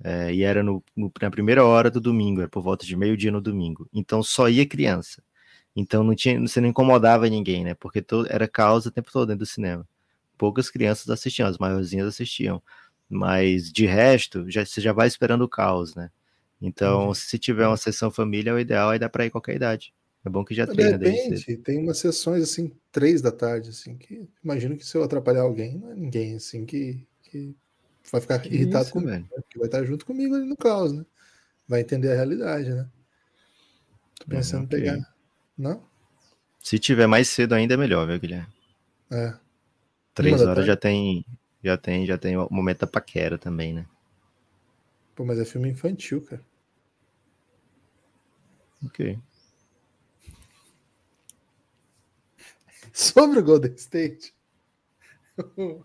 É, 0.03 0.33
e 0.33 0.43
era 0.43 0.63
no, 0.63 0.83
no- 0.95 1.11
na 1.21 1.31
primeira 1.31 1.65
hora 1.65 1.91
do 1.91 2.01
domingo, 2.01 2.41
era 2.41 2.49
por 2.49 2.61
volta 2.63 2.85
de 2.85 2.95
meio-dia 2.97 3.31
no 3.31 3.41
domingo. 3.41 3.87
Então 3.93 4.23
só 4.23 4.49
ia 4.49 4.67
criança. 4.67 5.23
Então 5.75 6.03
não 6.03 6.15
tinha, 6.15 6.39
você 6.41 6.61
não 6.61 6.69
incomodava 6.69 7.29
ninguém, 7.29 7.63
né? 7.65 7.75
Porque 7.75 8.01
to, 8.01 8.25
era 8.29 8.47
caos 8.47 8.85
o 8.87 8.91
tempo 8.91 9.11
todo 9.11 9.27
dentro 9.29 9.41
do 9.41 9.47
cinema. 9.47 9.87
Poucas 10.37 10.69
crianças 10.71 11.09
assistiam, 11.09 11.47
as 11.49 11.57
maiorzinhas 11.59 12.07
assistiam. 12.07 12.61
Mas 13.09 13.71
de 13.71 13.85
resto, 13.87 14.49
já, 14.51 14.65
você 14.65 14.81
já 14.81 14.93
vai 14.93 15.07
esperando 15.07 15.43
o 15.43 15.49
caos, 15.49 15.95
né? 15.95 16.11
Então, 16.61 17.13
se 17.13 17.39
tiver 17.39 17.67
uma 17.67 17.77
sessão 17.77 18.11
família, 18.11 18.51
é 18.51 18.53
o 18.53 18.59
ideal, 18.59 18.89
aí 18.91 18.99
dá 18.99 19.09
para 19.09 19.25
ir 19.25 19.31
qualquer 19.31 19.55
idade. 19.55 19.93
É 20.23 20.29
bom 20.29 20.45
que 20.45 20.53
já 20.53 20.65
De 20.65 20.73
treina 20.73 20.97
repente, 20.97 21.57
tem 21.57 21.79
umas 21.79 21.97
sessões 21.97 22.43
assim, 22.43 22.71
três 22.91 23.21
da 23.21 23.31
tarde, 23.31 23.71
assim, 23.71 23.97
que 23.97 24.29
imagino 24.43 24.77
que 24.77 24.85
se 24.85 24.95
eu 24.95 25.03
atrapalhar 25.03 25.41
alguém, 25.41 25.79
não 25.79 25.91
é 25.91 25.95
ninguém 25.95 26.35
assim 26.35 26.63
que, 26.63 27.03
que 27.23 27.55
vai 28.11 28.21
ficar 28.21 28.37
Que 28.39 28.49
irritado 28.49 28.83
isso, 28.83 28.93
comigo, 28.93 29.09
velho? 29.09 29.23
né? 29.23 29.29
Porque 29.41 29.57
vai 29.57 29.67
estar 29.67 29.83
junto 29.83 30.05
comigo 30.05 30.35
ali 30.35 30.45
no 30.45 30.55
caos, 30.55 30.93
né? 30.93 31.03
Vai 31.67 31.81
entender 31.81 32.11
a 32.11 32.15
realidade, 32.15 32.69
né? 32.69 32.87
Tô 34.19 34.27
pensando 34.27 34.65
em 34.65 34.67
pegar. 34.67 35.15
Não? 35.57 35.83
Se 36.61 36.77
tiver 36.77 37.07
mais 37.07 37.27
cedo 37.27 37.53
ainda 37.53 37.73
é 37.73 37.77
melhor, 37.77 38.05
viu, 38.05 38.19
Guilherme? 38.19 38.47
É. 39.09 39.33
Três 40.13 40.41
da 40.41 40.51
horas 40.51 40.65
já 40.65 40.75
tem, 40.75 41.25
já 41.63 41.77
tem, 41.77 42.05
já 42.05 42.17
tem 42.17 42.37
o 42.37 42.47
momento 42.51 42.81
da 42.81 42.87
paquera 42.87 43.37
também, 43.37 43.73
né? 43.73 43.85
Pô, 45.15 45.25
mas 45.25 45.39
é 45.39 45.45
filme 45.45 45.69
infantil, 45.69 46.21
cara. 46.21 46.41
Ok. 48.85 49.17
Sobre 52.93 53.39
o 53.39 53.43
Golden 53.43 53.73
State. 53.75 54.33
o, 55.57 55.83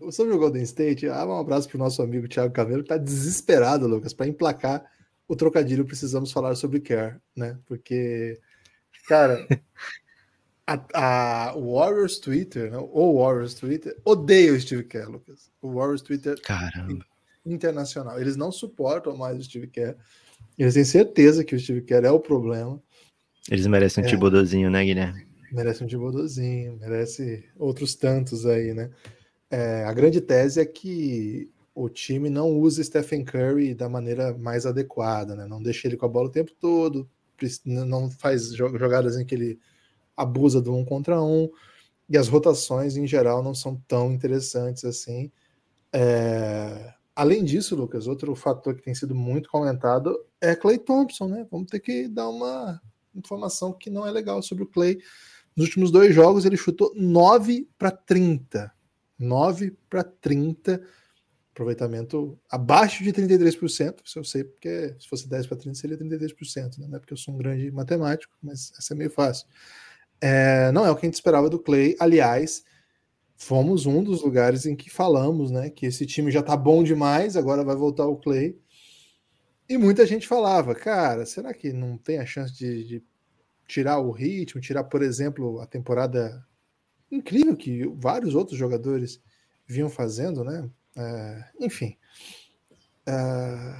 o- 0.00 0.12
sobre 0.12 0.34
o 0.34 0.38
Golden 0.38 0.62
State, 0.62 1.08
ah, 1.08 1.24
um 1.26 1.38
abraço 1.38 1.68
pro 1.68 1.78
nosso 1.78 2.02
amigo 2.02 2.28
Thiago 2.28 2.52
Caveiro, 2.52 2.82
que 2.82 2.88
tá 2.90 2.98
desesperado, 2.98 3.88
Lucas, 3.88 4.12
para 4.12 4.26
emplacar 4.28 4.84
o 5.26 5.34
trocadilho. 5.34 5.86
Precisamos 5.86 6.30
falar 6.30 6.54
sobre 6.56 6.80
Care, 6.80 7.16
né? 7.34 7.58
Porque, 7.66 8.38
cara, 9.06 9.46
a, 10.66 11.48
a- 11.50 11.54
o 11.56 11.76
Warriors 11.78 12.18
Twitter, 12.18 12.70
né? 12.70 12.76
o 12.78 13.22
Warriors 13.22 13.54
Twitter, 13.54 13.96
odeia 14.04 14.52
o 14.52 14.60
Steve 14.60 14.84
Kerr, 14.84 15.08
Lucas. 15.10 15.50
O 15.62 15.72
Warriors 15.72 16.02
Twitter 16.02 16.38
Caramba. 16.42 17.04
internacional. 17.46 18.20
Eles 18.20 18.36
não 18.36 18.52
suportam 18.52 19.16
mais 19.16 19.38
o 19.38 19.42
Steve 19.42 19.68
Kerr. 19.68 19.96
Eles 20.58 20.74
têm 20.74 20.84
certeza 20.84 21.44
que 21.44 21.54
o 21.54 21.60
Steve 21.60 21.82
Kerr 21.82 22.04
é 22.04 22.10
o 22.10 22.18
problema. 22.18 22.82
Eles 23.50 23.66
merecem 23.66 24.02
um 24.02 24.06
é, 24.06 24.10
tibodozinho, 24.10 24.70
né, 24.70 24.84
Guilherme? 24.84 25.26
Merece 25.52 25.84
um 25.84 25.86
tibodozinho, 25.86 26.76
merece 26.78 27.44
outros 27.56 27.94
tantos 27.94 28.44
aí, 28.44 28.74
né? 28.74 28.90
É, 29.50 29.84
a 29.84 29.92
grande 29.92 30.20
tese 30.20 30.60
é 30.60 30.66
que 30.66 31.48
o 31.74 31.88
time 31.88 32.28
não 32.28 32.50
usa 32.50 32.82
Stephen 32.82 33.24
Curry 33.24 33.72
da 33.72 33.88
maneira 33.88 34.36
mais 34.36 34.66
adequada, 34.66 35.36
né? 35.36 35.46
Não 35.46 35.62
deixa 35.62 35.86
ele 35.86 35.96
com 35.96 36.04
a 36.04 36.08
bola 36.08 36.28
o 36.28 36.32
tempo 36.32 36.50
todo, 36.60 37.08
não 37.64 38.10
faz 38.10 38.52
jogadas 38.52 39.16
em 39.16 39.24
que 39.24 39.34
ele 39.34 39.60
abusa 40.16 40.60
do 40.60 40.74
um 40.74 40.84
contra 40.84 41.22
um, 41.22 41.48
e 42.08 42.18
as 42.18 42.26
rotações 42.26 42.96
em 42.96 43.06
geral 43.06 43.42
não 43.42 43.54
são 43.54 43.76
tão 43.86 44.12
interessantes 44.12 44.84
assim. 44.84 45.30
É... 45.92 46.92
Além 47.18 47.42
disso, 47.42 47.74
Lucas, 47.74 48.06
outro 48.06 48.32
fator 48.36 48.76
que 48.76 48.82
tem 48.82 48.94
sido 48.94 49.12
muito 49.12 49.48
comentado 49.48 50.24
é 50.40 50.54
Clay 50.54 50.78
Thompson, 50.78 51.26
né? 51.26 51.44
Vamos 51.50 51.68
ter 51.68 51.80
que 51.80 52.06
dar 52.06 52.28
uma 52.28 52.80
informação 53.12 53.72
que 53.72 53.90
não 53.90 54.06
é 54.06 54.10
legal 54.12 54.40
sobre 54.40 54.62
o 54.62 54.68
Clay. 54.68 55.00
Nos 55.56 55.66
últimos 55.66 55.90
dois 55.90 56.14
jogos, 56.14 56.44
ele 56.44 56.56
chutou 56.56 56.92
9 56.94 57.68
para 57.76 57.90
30. 57.90 58.72
9 59.18 59.76
para 59.90 60.04
30. 60.04 60.80
Aproveitamento 61.50 62.38
abaixo 62.48 63.02
de 63.02 63.12
33%. 63.12 63.96
Isso 64.04 64.20
eu 64.20 64.22
sei 64.22 64.44
porque 64.44 64.94
se 65.00 65.08
fosse 65.08 65.28
10 65.28 65.48
para 65.48 65.56
30 65.56 65.76
seria 65.76 65.98
33%. 65.98 66.78
Né? 66.78 66.86
Não 66.86 66.98
é 66.98 67.00
porque 67.00 67.14
eu 67.14 67.18
sou 67.18 67.34
um 67.34 67.36
grande 67.36 67.68
matemático, 67.72 68.32
mas 68.40 68.72
essa 68.78 68.94
é 68.94 68.96
meio 68.96 69.10
fácil. 69.10 69.44
É, 70.20 70.70
não 70.70 70.86
é 70.86 70.90
o 70.92 70.94
que 70.94 71.04
a 71.04 71.08
gente 71.08 71.14
esperava 71.14 71.50
do 71.50 71.58
Clay. 71.58 71.96
Aliás, 71.98 72.62
fomos 73.38 73.86
um 73.86 74.02
dos 74.02 74.20
lugares 74.20 74.66
em 74.66 74.74
que 74.74 74.90
falamos 74.90 75.52
né, 75.52 75.70
que 75.70 75.86
esse 75.86 76.04
time 76.04 76.30
já 76.30 76.42
tá 76.42 76.56
bom 76.56 76.82
demais, 76.82 77.36
agora 77.36 77.64
vai 77.64 77.76
voltar 77.76 78.04
o 78.06 78.16
Clay. 78.16 78.58
E 79.68 79.78
muita 79.78 80.04
gente 80.04 80.26
falava, 80.26 80.74
cara, 80.74 81.24
será 81.24 81.54
que 81.54 81.72
não 81.72 81.96
tem 81.96 82.18
a 82.18 82.26
chance 82.26 82.52
de, 82.52 82.84
de 82.84 83.02
tirar 83.66 84.00
o 84.00 84.10
ritmo, 84.10 84.60
tirar, 84.60 84.84
por 84.84 85.02
exemplo, 85.02 85.60
a 85.60 85.66
temporada 85.66 86.44
incrível 87.10 87.56
que 87.56 87.86
vários 87.94 88.34
outros 88.34 88.58
jogadores 88.58 89.20
vinham 89.66 89.88
fazendo, 89.88 90.42
né? 90.42 90.68
É, 90.96 91.44
enfim. 91.60 91.96
É, 93.06 93.74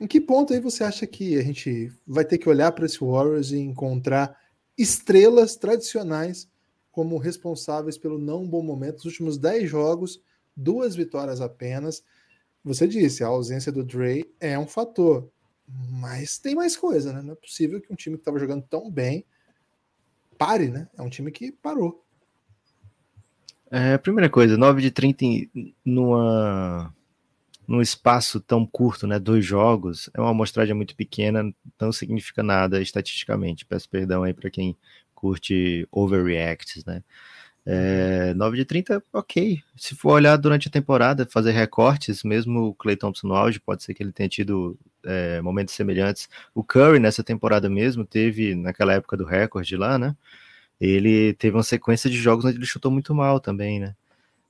em 0.00 0.06
que 0.06 0.20
ponto 0.20 0.52
aí 0.52 0.58
você 0.58 0.82
acha 0.82 1.06
que 1.06 1.38
a 1.38 1.42
gente 1.42 1.92
vai 2.04 2.24
ter 2.24 2.38
que 2.38 2.48
olhar 2.48 2.72
para 2.72 2.86
esse 2.86 2.98
Warriors 2.98 3.52
e 3.52 3.58
encontrar 3.58 4.36
estrelas 4.76 5.54
tradicionais 5.54 6.48
como 6.96 7.18
responsáveis 7.18 7.98
pelo 7.98 8.18
não 8.18 8.48
bom 8.48 8.62
momento? 8.62 8.94
Nos 8.94 9.04
últimos 9.04 9.36
10 9.36 9.68
jogos, 9.68 10.18
duas 10.56 10.96
vitórias 10.96 11.42
apenas. 11.42 12.02
Você 12.64 12.88
disse, 12.88 13.22
a 13.22 13.26
ausência 13.26 13.70
do 13.70 13.84
Dre 13.84 14.32
é 14.40 14.58
um 14.58 14.66
fator. 14.66 15.28
Mas 15.90 16.38
tem 16.38 16.54
mais 16.54 16.74
coisa, 16.74 17.12
né? 17.12 17.20
Não 17.20 17.34
é 17.34 17.36
possível 17.36 17.82
que 17.82 17.92
um 17.92 17.96
time 17.96 18.16
que 18.16 18.22
estava 18.22 18.38
jogando 18.38 18.62
tão 18.62 18.90
bem 18.90 19.26
pare, 20.38 20.70
né? 20.70 20.88
É 20.96 21.02
um 21.02 21.10
time 21.10 21.30
que 21.30 21.52
parou. 21.52 22.02
É, 23.70 23.98
primeira 23.98 24.30
coisa, 24.30 24.56
9 24.56 24.80
de 24.80 24.90
30 24.90 25.26
numa, 25.84 26.94
num 27.68 27.82
espaço 27.82 28.40
tão 28.40 28.64
curto, 28.64 29.06
né? 29.06 29.18
Dois 29.18 29.44
jogos, 29.44 30.08
é 30.14 30.20
uma 30.20 30.30
amostragem 30.30 30.74
muito 30.74 30.96
pequena, 30.96 31.54
não 31.78 31.92
significa 31.92 32.42
nada 32.42 32.80
estatisticamente. 32.80 33.66
Peço 33.66 33.86
perdão 33.86 34.22
aí 34.22 34.32
para 34.32 34.48
quem 34.48 34.74
curte 35.16 35.88
overreacts, 35.90 36.84
né? 36.84 37.02
É, 37.68 38.32
9 38.34 38.50
uhum. 38.50 38.56
de 38.56 38.64
30, 38.64 39.02
ok. 39.12 39.60
Se 39.76 39.96
for 39.96 40.12
olhar 40.12 40.36
durante 40.36 40.68
a 40.68 40.70
temporada, 40.70 41.26
fazer 41.28 41.50
recortes, 41.50 42.22
mesmo 42.22 42.68
o 42.68 42.74
Clay 42.74 42.96
Thompson 42.96 43.26
no 43.26 43.34
auge, 43.34 43.58
pode 43.58 43.82
ser 43.82 43.92
que 43.92 44.02
ele 44.04 44.12
tenha 44.12 44.28
tido 44.28 44.78
é, 45.04 45.40
momentos 45.40 45.74
semelhantes. 45.74 46.28
O 46.54 46.62
Curry, 46.62 47.00
nessa 47.00 47.24
temporada 47.24 47.68
mesmo, 47.68 48.04
teve, 48.04 48.54
naquela 48.54 48.92
época 48.92 49.16
do 49.16 49.24
recorde 49.24 49.76
lá, 49.76 49.98
né? 49.98 50.14
Ele 50.80 51.34
teve 51.34 51.56
uma 51.56 51.62
sequência 51.64 52.08
de 52.08 52.16
jogos 52.16 52.44
onde 52.44 52.58
ele 52.58 52.66
chutou 52.66 52.90
muito 52.92 53.12
mal 53.14 53.40
também, 53.40 53.80
né? 53.80 53.96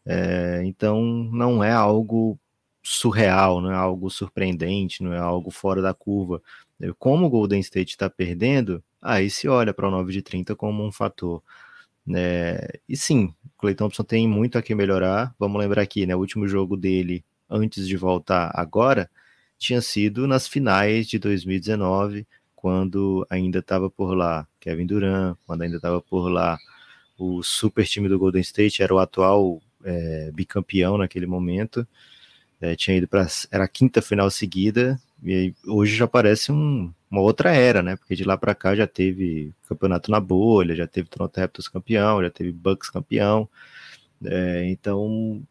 É, 0.05 0.63
então, 0.65 1.03
não 1.03 1.65
é 1.65 1.73
algo 1.73 2.39
surreal, 2.83 3.61
não 3.61 3.71
é 3.73 3.75
algo 3.75 4.11
surpreendente, 4.11 5.03
não 5.03 5.13
é 5.13 5.19
algo 5.19 5.51
fora 5.51 5.81
da 5.81 5.95
curva. 5.95 6.43
Como 6.99 7.27
o 7.27 7.31
Golden 7.31 7.61
State 7.61 7.93
está 7.93 8.11
perdendo, 8.11 8.83
aí 9.07 9.31
se 9.31 9.49
olha 9.49 9.73
para 9.73 9.89
o 9.89 9.91
9 9.91 10.13
de 10.13 10.23
30 10.23 10.57
como 10.57 10.85
um 10.85 10.93
fator. 10.93 11.43
É, 12.15 12.81
e 12.89 12.97
sim, 12.97 13.35
o 13.45 13.51
Clay 13.59 13.75
Thompson 13.75 14.05
tem 14.05 14.29
muito 14.29 14.59
a 14.59 14.63
que 14.63 14.75
melhorar. 14.75 15.35
Vamos 15.39 15.61
lembrar 15.61 15.83
aqui, 15.83 16.07
né? 16.07 16.15
O 16.15 16.19
último 16.21 16.47
jogo 16.49 16.77
dele, 16.77 17.25
antes 17.49 17.87
de 17.87 17.97
voltar 17.97 18.51
agora, 18.55 19.11
tinha 19.59 19.81
sido 19.81 20.27
nas 20.27 20.49
finais 20.49 21.07
de 21.07 21.19
2019, 21.19 22.27
quando 22.55 23.27
ainda 23.31 23.61
estava 23.61 23.89
por 23.91 24.15
lá 24.15 24.47
Kevin 24.61 24.87
Durant, 24.87 25.37
quando 25.47 25.63
ainda 25.63 25.77
estava 25.77 26.01
por 26.01 26.29
lá 26.29 26.59
o 27.19 27.43
super 27.43 27.87
time 27.87 28.09
do 28.09 28.19
Golden 28.19 28.43
State, 28.43 28.83
era 28.83 28.95
o 28.95 28.99
atual 28.99 29.63
é, 29.85 30.31
bicampeão 30.33 30.99
naquele 30.99 31.27
momento. 31.27 31.87
É, 32.61 32.75
tinha 32.77 32.97
ido 32.97 33.09
para 33.09 33.27
era 33.51 33.65
a 33.65 33.69
quinta 33.69 34.03
final 34.03 34.31
seguida 34.31 35.01
e 35.23 35.55
hoje 35.67 35.97
já 35.97 36.07
parece 36.07 36.53
um, 36.53 36.93
uma 37.11 37.21
outra 37.21 37.55
era, 37.55 37.83
né? 37.83 37.97
Porque 37.97 38.15
de 38.15 38.25
lá 38.25 38.37
para 38.37 38.55
cá 38.55 38.75
já 38.75 38.87
teve 38.87 39.53
campeonato 39.69 40.11
na 40.11 40.21
bolha, 40.21 40.77
já 40.77 40.87
teve 40.87 41.09
Toronto 41.09 41.37
Raptors 41.39 41.69
campeão, 41.69 42.23
já 42.23 42.31
teve 42.31 42.53
Bucks 42.53 42.91
campeão. 42.91 43.49
É, 44.25 44.65
então 44.69 45.43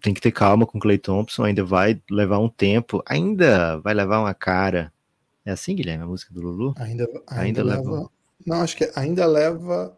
tem 0.00 0.12
que 0.12 0.20
ter 0.20 0.32
calma 0.32 0.66
com 0.66 0.78
o 0.78 0.80
Clay 0.80 0.98
Thompson, 0.98 1.44
ainda 1.44 1.64
vai 1.64 2.00
levar 2.10 2.38
um 2.38 2.48
tempo, 2.48 3.02
ainda 3.06 3.78
vai 3.78 3.94
levar 3.94 4.20
uma 4.20 4.34
cara. 4.34 4.92
É 5.44 5.52
assim, 5.52 5.76
Guilherme, 5.76 6.04
a 6.04 6.06
música 6.06 6.34
do 6.34 6.40
Lulu? 6.40 6.74
Ainda, 6.76 7.04
ainda, 7.04 7.42
ainda 7.42 7.64
leva... 7.64 7.90
leva... 7.90 8.10
Não, 8.44 8.62
acho 8.62 8.76
que 8.76 8.90
ainda 8.96 9.26
leva. 9.26 9.96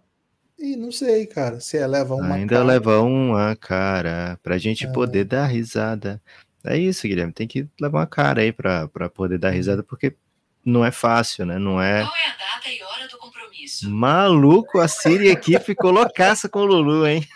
E 0.59 0.77
não 0.77 0.91
sei, 0.91 1.27
cara, 1.27 1.61
se 1.61 1.79
é 1.79 1.87
leva 1.87 2.15
uma 2.15 2.35
Ainda 2.35 2.57
cara. 2.57 2.65
leva 2.65 3.01
uma 3.01 3.55
cara 3.57 4.39
pra 4.43 4.59
gente 4.59 4.87
é. 4.87 4.93
poder 4.93 5.25
dar 5.25 5.47
risada. 5.47 6.21
É 6.69 6.77
isso, 6.77 7.09
Guilherme, 7.09 7.33
tem 7.33 7.49
que 7.49 7.67
levar 7.81 8.01
uma 8.01 8.07
cara 8.07 8.43
aí 8.43 8.53
pra, 8.53 8.87
pra 8.89 9.09
poder 9.09 9.39
dar 9.39 9.49
risada, 9.49 9.83
porque 9.83 10.15
não 10.63 10.85
é 10.85 10.91
fácil, 10.91 11.47
né? 11.47 11.59
Não 11.59 11.81
é. 11.81 12.03
Qual 12.03 12.15
é 12.15 12.27
a 12.27 12.57
data 12.57 12.69
e 12.69 12.83
hora 12.83 13.09
do 13.09 13.17
compromisso? 13.17 13.91
Maluco, 13.91 14.79
a 14.79 14.87
Siri 14.87 15.31
aqui 15.31 15.59
ficou 15.61 15.91
loucaça 15.91 16.47
com 16.47 16.59
o 16.59 16.67
Lulu, 16.67 17.07
hein? 17.07 17.27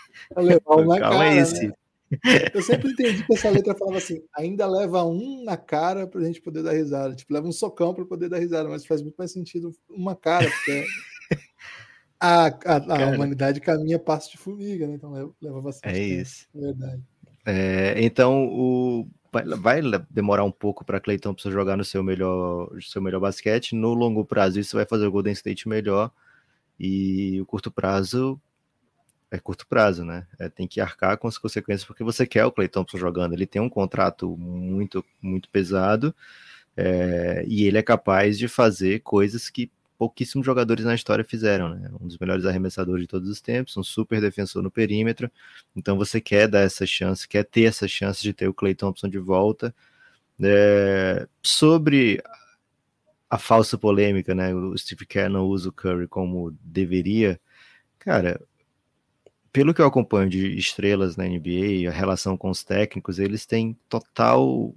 Calma 0.63 0.99
cara, 0.99 1.19
aí, 1.19 1.43
Siri. 1.45 1.67
Né? 1.67 1.73
Eu 2.53 2.61
sempre 2.61 2.91
entendi 2.91 3.25
que 3.25 3.33
essa 3.33 3.49
letra 3.49 3.73
falava 3.73 3.97
assim: 3.97 4.21
ainda 4.35 4.67
leva 4.67 5.03
um 5.03 5.43
na 5.43 5.57
cara 5.57 6.05
pra 6.05 6.21
gente 6.21 6.39
poder 6.39 6.61
dar 6.61 6.73
risada. 6.73 7.15
Tipo, 7.15 7.33
leva 7.33 7.47
um 7.47 7.51
socão 7.51 7.91
para 7.91 8.05
poder 8.05 8.29
dar 8.29 8.37
risada, 8.37 8.69
mas 8.69 8.85
faz 8.85 9.01
muito 9.01 9.15
mais 9.15 9.31
sentido 9.31 9.71
uma 9.89 10.15
cara, 10.15 10.47
porque 10.47 10.85
a, 12.19 12.45
a, 12.45 13.05
a 13.05 13.07
humanidade 13.09 13.59
caminha 13.59 13.97
passo 13.97 14.29
de 14.29 14.37
formiga, 14.37 14.85
né? 14.85 14.93
Então 14.93 15.11
leva, 15.11 15.31
leva 15.41 15.59
bastante. 15.59 15.91
É 15.91 15.99
tempo, 15.99 16.21
isso. 16.21 16.47
É 16.55 16.59
verdade. 16.59 17.03
É, 17.45 17.95
então, 17.97 18.45
o, 18.47 19.07
vai, 19.57 19.81
demorar 20.09 20.43
um 20.43 20.51
pouco 20.51 20.85
para 20.85 20.99
Clay 20.99 21.17
Thompson 21.17 21.51
jogar 21.51 21.75
no 21.75 21.83
seu 21.83 22.03
melhor, 22.03 22.69
seu 22.81 23.01
melhor 23.01 23.19
basquete. 23.19 23.75
No 23.75 23.93
longo 23.93 24.23
prazo, 24.23 24.59
isso 24.59 24.77
vai 24.77 24.85
fazer 24.85 25.07
o 25.07 25.11
Golden 25.11 25.33
State 25.33 25.67
melhor. 25.67 26.11
E 26.79 27.39
o 27.41 27.45
curto 27.45 27.71
prazo 27.71 28.39
é 29.31 29.39
curto 29.39 29.67
prazo, 29.67 30.05
né? 30.05 30.27
É, 30.39 30.47
tem 30.47 30.67
que 30.67 30.79
arcar 30.79 31.17
com 31.17 31.27
as 31.27 31.37
consequências 31.37 31.85
porque 31.85 32.03
você 32.03 32.25
quer 32.25 32.45
o 32.45 32.51
Clay 32.51 32.67
Thompson 32.67 32.97
jogando. 32.97 33.33
Ele 33.33 33.47
tem 33.47 33.61
um 33.61 33.69
contrato 33.69 34.37
muito, 34.37 35.03
muito 35.21 35.49
pesado 35.49 36.15
é, 36.75 37.43
e 37.47 37.65
ele 37.65 37.77
é 37.77 37.83
capaz 37.83 38.37
de 38.37 38.47
fazer 38.47 39.01
coisas 39.01 39.49
que 39.49 39.71
pouquíssimos 39.97 40.45
jogadores 40.45 40.85
na 40.85 40.95
história 40.95 41.23
fizeram, 41.23 41.69
né? 41.69 41.89
Um 41.99 42.07
dos 42.07 42.17
melhores 42.17 42.45
arremessadores 42.45 43.03
de 43.03 43.07
todos 43.07 43.29
os 43.29 43.41
tempos, 43.41 43.77
um 43.77 43.83
super 43.83 44.19
defensor 44.21 44.61
no 44.63 44.71
perímetro. 44.71 45.31
Então 45.75 45.97
você 45.97 46.19
quer 46.19 46.47
dar 46.47 46.61
essa 46.61 46.85
chance, 46.85 47.27
quer 47.27 47.43
ter 47.43 47.63
essa 47.63 47.87
chance 47.87 48.21
de 48.21 48.33
ter 48.33 48.47
o 48.47 48.53
Clay 48.53 48.75
Thompson 48.75 49.09
de 49.09 49.19
volta. 49.19 49.73
É, 50.41 51.27
sobre 51.41 52.21
a 53.29 53.37
falsa 53.37 53.77
polêmica, 53.77 54.35
né? 54.35 54.53
O 54.53 54.77
Steve 54.77 55.05
Kerr 55.05 55.29
não 55.29 55.45
usa 55.45 55.69
o 55.69 55.73
Curry 55.73 56.07
como 56.07 56.51
deveria. 56.61 57.39
Cara, 57.99 58.39
pelo 59.51 59.73
que 59.73 59.81
eu 59.81 59.85
acompanho 59.85 60.29
de 60.29 60.57
estrelas 60.57 61.15
na 61.15 61.25
NBA, 61.25 61.87
a 61.87 61.91
relação 61.91 62.35
com 62.37 62.49
os 62.49 62.63
técnicos, 62.63 63.19
eles 63.19 63.45
têm 63.45 63.77
total 63.87 64.73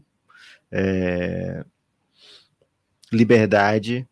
é, 0.70 1.64
liberdade 3.12 4.07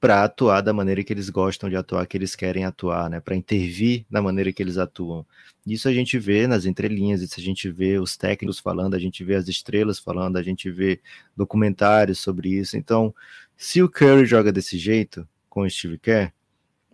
para 0.00 0.24
atuar 0.24 0.60
da 0.60 0.72
maneira 0.72 1.02
que 1.02 1.12
eles 1.12 1.30
gostam 1.30 1.70
de 1.70 1.76
atuar, 1.76 2.06
que 2.06 2.16
eles 2.16 2.36
querem 2.36 2.64
atuar, 2.64 3.08
né? 3.08 3.20
Para 3.20 3.34
intervir 3.34 4.04
da 4.10 4.20
maneira 4.20 4.52
que 4.52 4.62
eles 4.62 4.76
atuam. 4.76 5.26
Isso 5.66 5.88
a 5.88 5.92
gente 5.92 6.18
vê 6.18 6.46
nas 6.46 6.66
entrelinhas, 6.66 7.22
isso 7.22 7.40
a 7.40 7.42
gente 7.42 7.70
vê 7.70 7.98
os 7.98 8.16
técnicos 8.16 8.58
falando, 8.58 8.94
a 8.94 8.98
gente 8.98 9.24
vê 9.24 9.34
as 9.34 9.48
estrelas 9.48 9.98
falando, 9.98 10.36
a 10.36 10.42
gente 10.42 10.70
vê 10.70 11.00
documentários 11.36 12.18
sobre 12.18 12.50
isso. 12.50 12.76
Então, 12.76 13.14
se 13.56 13.82
o 13.82 13.88
Curry 13.88 14.26
joga 14.26 14.52
desse 14.52 14.76
jeito 14.78 15.26
com 15.48 15.62
o 15.62 15.70
Steve 15.70 15.98
Kerr, 15.98 16.32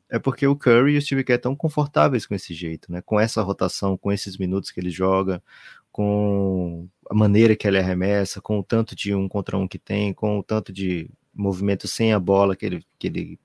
é 0.08 0.18
porque 0.18 0.46
o 0.46 0.54
Curry 0.54 0.94
e 0.94 0.98
o 0.98 1.02
Steve 1.02 1.24
Kerr 1.24 1.36
estão 1.36 1.56
confortáveis 1.56 2.26
com 2.26 2.34
esse 2.34 2.54
jeito, 2.54 2.92
né? 2.92 3.02
Com 3.02 3.18
essa 3.18 3.42
rotação, 3.42 3.96
com 3.96 4.12
esses 4.12 4.36
minutos 4.36 4.70
que 4.70 4.78
ele 4.78 4.90
joga, 4.90 5.42
com 5.90 6.88
a 7.10 7.14
maneira 7.14 7.56
que 7.56 7.66
ele 7.66 7.78
arremessa, 7.78 8.40
com 8.40 8.58
o 8.58 8.62
tanto 8.62 8.94
de 8.94 9.14
um 9.14 9.28
contra 9.28 9.56
um 9.58 9.66
que 9.66 9.78
tem, 9.78 10.14
com 10.14 10.38
o 10.38 10.42
tanto 10.42 10.72
de 10.72 11.10
movimento 11.34 11.88
sem 11.88 12.12
a 12.12 12.18
bola 12.18 12.56
que 12.56 12.66
ele, 12.66 12.86
que 12.98 13.06
ele, 13.06 13.38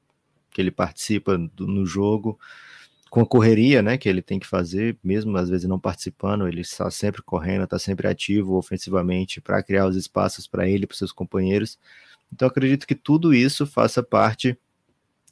que 0.51 0.61
ele 0.61 0.71
participa 0.71 1.37
do, 1.37 1.67
no 1.67 1.85
jogo, 1.85 2.39
com 3.09 3.21
a 3.21 3.25
correria, 3.25 3.81
né, 3.81 3.97
que 3.97 4.09
ele 4.09 4.21
tem 4.21 4.39
que 4.39 4.47
fazer, 4.47 4.97
mesmo 5.03 5.37
às 5.37 5.49
vezes 5.49 5.67
não 5.67 5.79
participando, 5.79 6.47
ele 6.47 6.61
está 6.61 6.89
sempre 6.91 7.21
correndo, 7.21 7.63
está 7.63 7.79
sempre 7.79 8.07
ativo 8.07 8.55
ofensivamente 8.55 9.39
para 9.39 9.63
criar 9.63 9.87
os 9.87 9.95
espaços 9.95 10.47
para 10.47 10.67
ele, 10.67 10.85
para 10.85 10.97
seus 10.97 11.11
companheiros. 11.11 11.79
Então 12.33 12.47
acredito 12.47 12.85
que 12.85 12.95
tudo 12.95 13.33
isso 13.33 13.65
faça 13.65 14.03
parte 14.03 14.57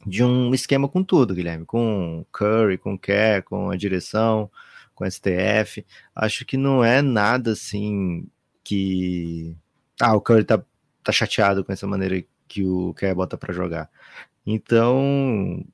de 0.05 0.23
um 0.23 0.53
esquema 0.53 0.87
com 0.87 1.03
tudo, 1.03 1.33
Guilherme, 1.33 1.65
com 1.65 2.25
Curry, 2.31 2.77
com 2.77 2.97
Kerr, 2.97 3.43
com 3.43 3.69
a 3.69 3.75
direção, 3.75 4.49
com 4.93 5.03
a 5.03 5.09
STF. 5.09 5.85
Acho 6.15 6.45
que 6.45 6.57
não 6.57 6.83
é 6.83 7.01
nada 7.01 7.51
assim 7.51 8.27
que 8.63 9.55
ah, 9.99 10.15
o 10.15 10.21
Curry 10.21 10.43
tá, 10.43 10.63
tá 11.03 11.11
chateado 11.11 11.63
com 11.63 11.73
essa 11.73 11.87
maneira 11.87 12.23
que 12.47 12.63
o 12.63 12.93
Kerr 12.93 13.15
bota 13.15 13.37
para 13.37 13.53
jogar. 13.53 13.89
Então, 14.45 15.65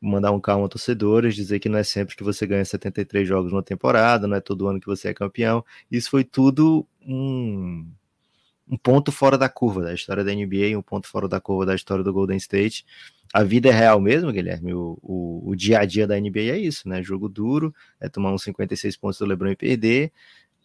mandar 0.00 0.32
um 0.32 0.40
calmo 0.40 0.64
a 0.64 0.68
torcedores, 0.68 1.34
dizer 1.34 1.58
que 1.58 1.68
não 1.68 1.78
é 1.78 1.82
sempre 1.82 2.16
que 2.16 2.22
você 2.22 2.46
ganha 2.46 2.64
73 2.64 3.26
jogos 3.26 3.52
numa 3.52 3.62
temporada, 3.62 4.26
não 4.26 4.36
é 4.36 4.40
todo 4.40 4.68
ano 4.68 4.80
que 4.80 4.86
você 4.86 5.08
é 5.08 5.14
campeão. 5.14 5.64
Isso 5.90 6.10
foi 6.10 6.24
tudo 6.24 6.86
um 7.02 7.86
um 8.70 8.76
ponto 8.76 9.10
fora 9.10 9.38
da 9.38 9.48
curva 9.48 9.82
da 9.82 9.94
história 9.94 10.22
da 10.22 10.32
NBA, 10.32 10.76
um 10.76 10.82
ponto 10.82 11.08
fora 11.08 11.26
da 11.26 11.40
curva 11.40 11.64
da 11.64 11.74
história 11.74 12.04
do 12.04 12.12
Golden 12.12 12.36
State. 12.36 12.84
A 13.32 13.42
vida 13.42 13.68
é 13.68 13.72
real 13.72 14.00
mesmo, 14.00 14.30
Guilherme. 14.30 14.74
O, 14.74 14.98
o, 15.02 15.50
o 15.50 15.56
dia 15.56 15.80
a 15.80 15.84
dia 15.84 16.06
da 16.06 16.20
NBA 16.20 16.40
é 16.40 16.58
isso, 16.58 16.88
né? 16.88 17.02
Jogo 17.02 17.28
duro, 17.28 17.74
é 18.00 18.08
tomar 18.08 18.32
uns 18.32 18.42
56 18.42 18.96
pontos 18.96 19.18
do 19.18 19.26
LeBron 19.26 19.50
e 19.50 19.56
perder, 19.56 20.12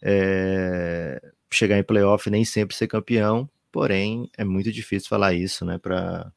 é... 0.02 1.20
chegar 1.50 1.78
em 1.78 1.82
playoff 1.82 2.28
nem 2.30 2.44
sempre 2.44 2.76
ser 2.76 2.86
campeão, 2.88 3.48
porém 3.74 4.30
é 4.38 4.44
muito 4.44 4.70
difícil 4.70 5.08
falar 5.08 5.34
isso, 5.34 5.64
né? 5.64 5.78
Para 5.78 6.32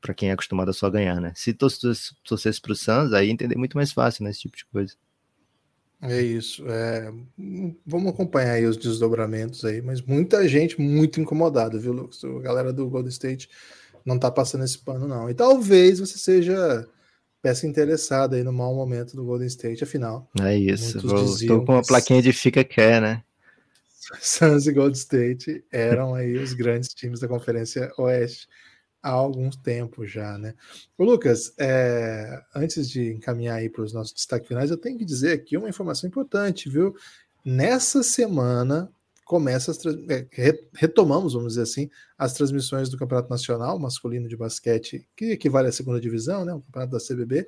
para 0.00 0.14
quem 0.14 0.30
é 0.30 0.32
acostumado 0.32 0.70
a 0.70 0.72
só 0.72 0.88
ganhar, 0.90 1.20
né? 1.20 1.32
Se 1.34 1.52
torcesse 1.52 2.60
para 2.60 2.72
o 2.72 2.74
Suns, 2.74 3.12
aí 3.12 3.30
entender 3.30 3.56
muito 3.56 3.76
mais 3.76 3.92
fácil, 3.92 4.24
né? 4.24 4.30
Esse 4.30 4.40
tipo 4.40 4.56
de 4.56 4.64
coisa. 4.66 4.94
É 6.00 6.20
isso. 6.20 6.64
É, 6.68 7.12
vamos 7.84 8.12
acompanhar 8.12 8.52
aí 8.52 8.64
os 8.64 8.76
desdobramentos 8.76 9.64
aí, 9.64 9.82
mas 9.82 10.00
muita 10.00 10.46
gente 10.48 10.80
muito 10.80 11.20
incomodada, 11.20 11.78
viu, 11.78 11.92
Lucas? 11.92 12.22
A 12.22 12.40
galera 12.40 12.72
do 12.72 12.88
Golden 12.88 13.10
State 13.10 13.48
não 14.04 14.18
tá 14.18 14.30
passando 14.30 14.64
esse 14.64 14.78
pano, 14.78 15.08
não. 15.08 15.28
E 15.28 15.34
talvez 15.34 15.98
você 15.98 16.16
seja 16.16 16.88
peça 17.42 17.66
interessada 17.66 18.36
aí 18.36 18.44
no 18.44 18.52
mau 18.52 18.74
momento 18.74 19.16
do 19.16 19.24
Golden 19.24 19.48
State, 19.48 19.82
afinal. 19.82 20.28
É 20.40 20.56
isso. 20.56 20.98
Estou 20.98 21.64
com 21.64 21.72
uma 21.72 21.82
plaquinha 21.82 22.22
de 22.22 22.32
fica 22.32 22.62
quer, 22.62 23.02
né? 23.02 23.22
Suns 24.20 24.66
e 24.66 24.72
Golden 24.72 24.92
State 24.92 25.64
eram 25.70 26.14
aí 26.14 26.36
os 26.36 26.52
grandes 26.52 26.94
times 26.94 27.20
da 27.20 27.28
Conferência 27.28 27.92
Oeste 27.98 28.48
há 29.02 29.10
algum 29.10 29.50
tempo 29.50 30.06
já, 30.06 30.36
né? 30.38 30.54
Lucas, 30.98 31.52
é, 31.58 32.42
antes 32.54 32.90
de 32.90 33.12
encaminhar 33.12 33.58
aí 33.58 33.68
para 33.68 33.82
os 33.82 33.92
nossos 33.92 34.12
destaques 34.12 34.48
finais, 34.48 34.70
eu 34.70 34.76
tenho 34.76 34.98
que 34.98 35.04
dizer 35.04 35.32
aqui 35.32 35.56
uma 35.56 35.68
informação 35.68 36.08
importante, 36.08 36.68
viu? 36.68 36.94
Nessa 37.44 38.02
semana 38.02 38.90
começa 39.24 39.70
as 39.70 39.78
é, 40.08 40.58
retomamos, 40.74 41.34
vamos 41.34 41.52
dizer 41.52 41.62
assim, 41.62 41.90
as 42.16 42.32
transmissões 42.32 42.88
do 42.88 42.96
Campeonato 42.96 43.30
Nacional 43.30 43.78
masculino 43.78 44.26
de 44.26 44.36
basquete, 44.36 45.06
que 45.14 45.32
equivale 45.32 45.68
à 45.68 45.72
segunda 45.72 46.00
divisão, 46.00 46.44
né? 46.44 46.52
O 46.54 46.60
campeonato 46.60 46.92
da 46.92 46.98
CBB, 46.98 47.46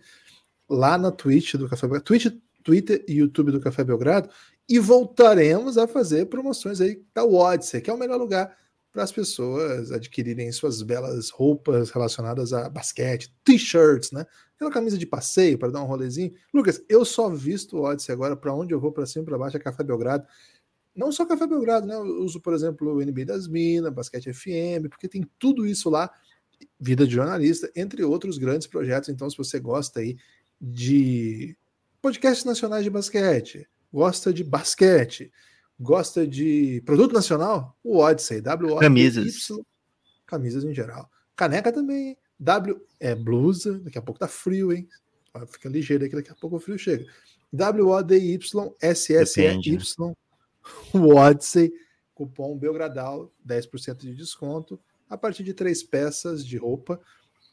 lá 0.69 0.97
na 0.97 1.11
Twitch 1.11 1.55
do 1.55 1.69
Café 1.69 1.87
Belgrado, 1.87 2.05
Twitch, 2.05 2.27
Twitter 2.63 3.05
e 3.09 3.15
YouTube 3.15 3.51
do 3.51 3.61
Café 3.61 3.83
Belgrado, 3.83 4.29
e 4.71 4.79
voltaremos 4.79 5.77
a 5.77 5.89
fazer 5.89 6.27
promoções 6.27 6.81
aí 6.81 7.03
da 7.13 7.25
Odyssey, 7.25 7.81
que 7.81 7.91
é 7.91 7.93
o 7.93 7.99
melhor 7.99 8.21
lugar 8.21 8.57
para 8.93 9.03
as 9.03 9.11
pessoas 9.11 9.91
adquirirem 9.91 10.51
suas 10.53 10.81
belas 10.81 11.29
roupas 11.29 11.91
relacionadas 11.91 12.53
a 12.53 12.69
basquete, 12.69 13.35
t-shirts, 13.43 14.13
né? 14.13 14.25
Aquela 14.55 14.71
camisa 14.71 14.97
de 14.97 15.07
passeio 15.07 15.59
para 15.59 15.73
dar 15.73 15.83
um 15.83 15.87
rolezinho. 15.87 16.33
Lucas, 16.55 16.81
eu 16.89 17.05
só 17.05 17.29
visto 17.29 17.79
o 17.79 17.83
Odyssey 17.83 18.13
agora 18.13 18.37
para 18.37 18.55
onde 18.55 18.73
eu 18.73 18.79
vou, 18.79 18.93
para 18.93 19.07
cima 19.07 19.25
para 19.25 19.39
baixo, 19.39 19.57
é 19.57 19.61
Café 19.61 19.83
Belgrado. 19.83 20.25
Não 20.95 21.11
só 21.11 21.27
Café 21.27 21.49
Belgrado, 21.49 21.87
né? 21.87 21.97
Eu 21.97 22.23
uso, 22.23 22.41
por 22.41 22.55
exemplo, 22.55 22.95
o 22.95 23.05
NBA 23.05 23.25
das 23.25 23.49
Minas, 23.49 23.93
Basquete 23.93 24.33
FM, 24.33 24.89
porque 24.89 25.09
tem 25.09 25.29
tudo 25.37 25.67
isso 25.67 25.91
lá, 25.91 26.13
vida 26.79 27.05
de 27.09 27.15
jornalista, 27.15 27.71
entre 27.75 28.05
outros 28.05 28.39
grandes 28.39 28.69
projetos. 28.69 29.09
Então, 29.09 29.29
se 29.29 29.37
você 29.37 29.59
gosta 29.59 29.99
aí 29.99 30.17
de 30.61 31.57
podcasts 32.01 32.45
nacionais 32.45 32.85
de 32.85 32.91
basquete, 32.91 33.67
gosta 33.93 34.33
de 34.33 34.45
basquete, 34.45 35.33
gosta 35.79 36.27
de 36.27 36.83
produto 36.85 37.13
nacional, 37.13 37.77
o 37.83 37.99
Odyssey, 37.99 38.41
W 38.41 38.77
Camisas. 38.77 39.49
Camisas 40.27 40.65
em 40.65 40.75
geral. 40.75 41.11
Caneca 41.35 41.73
também, 41.73 42.17
W 42.39 42.81
é 42.99 43.15
blusa, 43.15 43.79
daqui 43.81 43.99
a 43.99 44.03
pouco 44.03 44.21
tá 44.21 44.29
frio, 44.29 44.73
hein? 44.73 44.89
Fica 45.49 45.69
ligeiro 45.69 46.05
aí 46.05 46.11
que 46.11 46.17
daqui 46.17 46.31
a 46.31 46.35
pouco 46.35 46.57
o 46.57 46.61
frio 46.61 46.79
chega. 46.79 47.07
W-O-D-Y, 47.53 48.39
S-S-E-Y, 48.81 49.79
o 50.95 51.15
Odyssey, 51.15 51.73
cupom 52.15 52.57
Belgradal, 52.57 53.33
10% 53.47 53.97
de 53.99 54.15
desconto, 54.15 54.81
a 55.09 55.17
partir 55.17 55.43
de 55.43 55.53
três 55.53 55.83
peças 55.83 56.47
de 56.47 56.57
roupa, 56.57 57.01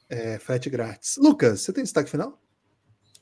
é, 0.10 0.38
frete 0.38 0.70
grátis. 0.70 1.18
Lucas, 1.18 1.62
você 1.62 1.74
tem 1.74 1.84
destaque 1.84 2.10
final? 2.10 2.40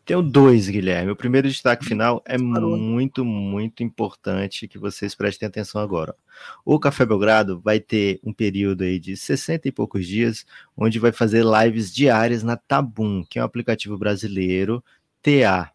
Tenho 0.06 0.22
dois, 0.22 0.70
Guilherme. 0.70 1.12
O 1.12 1.16
primeiro 1.16 1.48
destaque 1.48 1.84
hum, 1.86 1.88
final 1.88 2.22
é 2.26 2.38
muito, 2.38 3.26
muito 3.26 3.82
importante 3.82 4.68
que 4.68 4.78
vocês 4.78 5.16
prestem 5.16 5.48
atenção 5.48 5.82
agora. 5.82 6.16
O 6.64 6.80
Café 6.80 7.06
Belgrado 7.06 7.60
vai 7.60 7.80
ter 7.80 8.20
um 8.24 8.32
período 8.32 8.84
aí 8.84 9.00
de 9.00 9.18
60 9.18 9.68
e 9.68 9.72
poucos 9.72 10.06
dias, 10.06 10.46
onde 10.78 11.00
vai 11.00 11.12
fazer 11.12 11.44
lives 11.44 11.92
diárias 11.94 12.44
na 12.44 12.56
Tabum, 12.56 13.24
que 13.28 13.40
é 13.40 13.42
um 13.42 13.46
aplicativo 13.46 13.98
brasileiro, 13.98 14.84
T-A-B-O-O-M, 15.24 15.66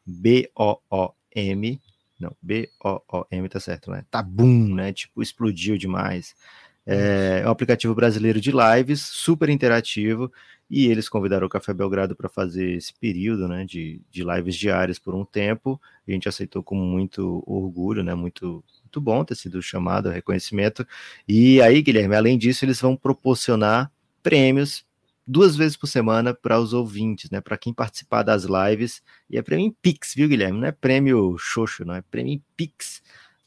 não, 2.21 2.37
B-O-O-M 2.41 3.49
tá 3.49 3.59
certo, 3.59 3.91
né? 3.91 4.05
Tabum, 4.11 4.75
né? 4.75 4.93
Tipo, 4.93 5.23
explodiu 5.23 5.79
demais. 5.79 6.35
É, 6.87 7.41
é 7.43 7.49
um 7.49 7.51
aplicativo 7.51 7.95
brasileiro 7.95 8.41
de 8.41 8.53
lives, 8.53 9.01
super 9.01 9.49
interativo, 9.49 10.31
e 10.71 10.87
eles 10.87 11.09
convidaram 11.09 11.47
o 11.47 11.51
Café 11.51 11.75
Belgrado 11.75 12.15
para 12.15 12.29
fazer 12.29 12.77
esse 12.77 12.95
período 12.95 13.49
né, 13.49 13.65
de, 13.65 14.01
de 14.09 14.23
lives 14.23 14.55
diárias 14.55 15.01
por 15.01 15.15
um 15.17 15.25
tempo. 15.25 15.81
A 16.07 16.13
gente 16.13 16.29
aceitou 16.29 16.63
com 16.63 16.77
muito 16.77 17.43
orgulho, 17.45 18.05
né, 18.05 18.15
muito, 18.15 18.63
muito 18.85 19.01
bom 19.01 19.25
ter 19.25 19.35
sido 19.35 19.61
chamado, 19.61 20.09
reconhecimento. 20.09 20.87
E 21.27 21.61
aí, 21.61 21.83
Guilherme, 21.83 22.15
além 22.15 22.39
disso, 22.39 22.65
eles 22.65 22.81
vão 22.81 22.95
proporcionar 22.95 23.91
prêmios 24.23 24.85
duas 25.27 25.57
vezes 25.57 25.77
por 25.77 25.89
semana 25.89 26.33
para 26.33 26.61
os 26.61 26.73
ouvintes, 26.73 27.31
né? 27.31 27.41
Para 27.41 27.57
quem 27.57 27.73
participar 27.73 28.23
das 28.23 28.45
lives. 28.45 29.03
E 29.29 29.39
é 29.39 29.43
prêmio 29.43 29.67
em 29.67 29.71
Pix, 29.71 30.15
viu, 30.15 30.29
Guilherme? 30.29 30.61
Não 30.61 30.69
é 30.69 30.73
prêmio 30.73 31.37
xoxo, 31.39 31.85
não 31.85 31.95
é 31.95 32.03
prêmio 32.03 32.35
em 32.35 32.43
Pix 32.57 33.03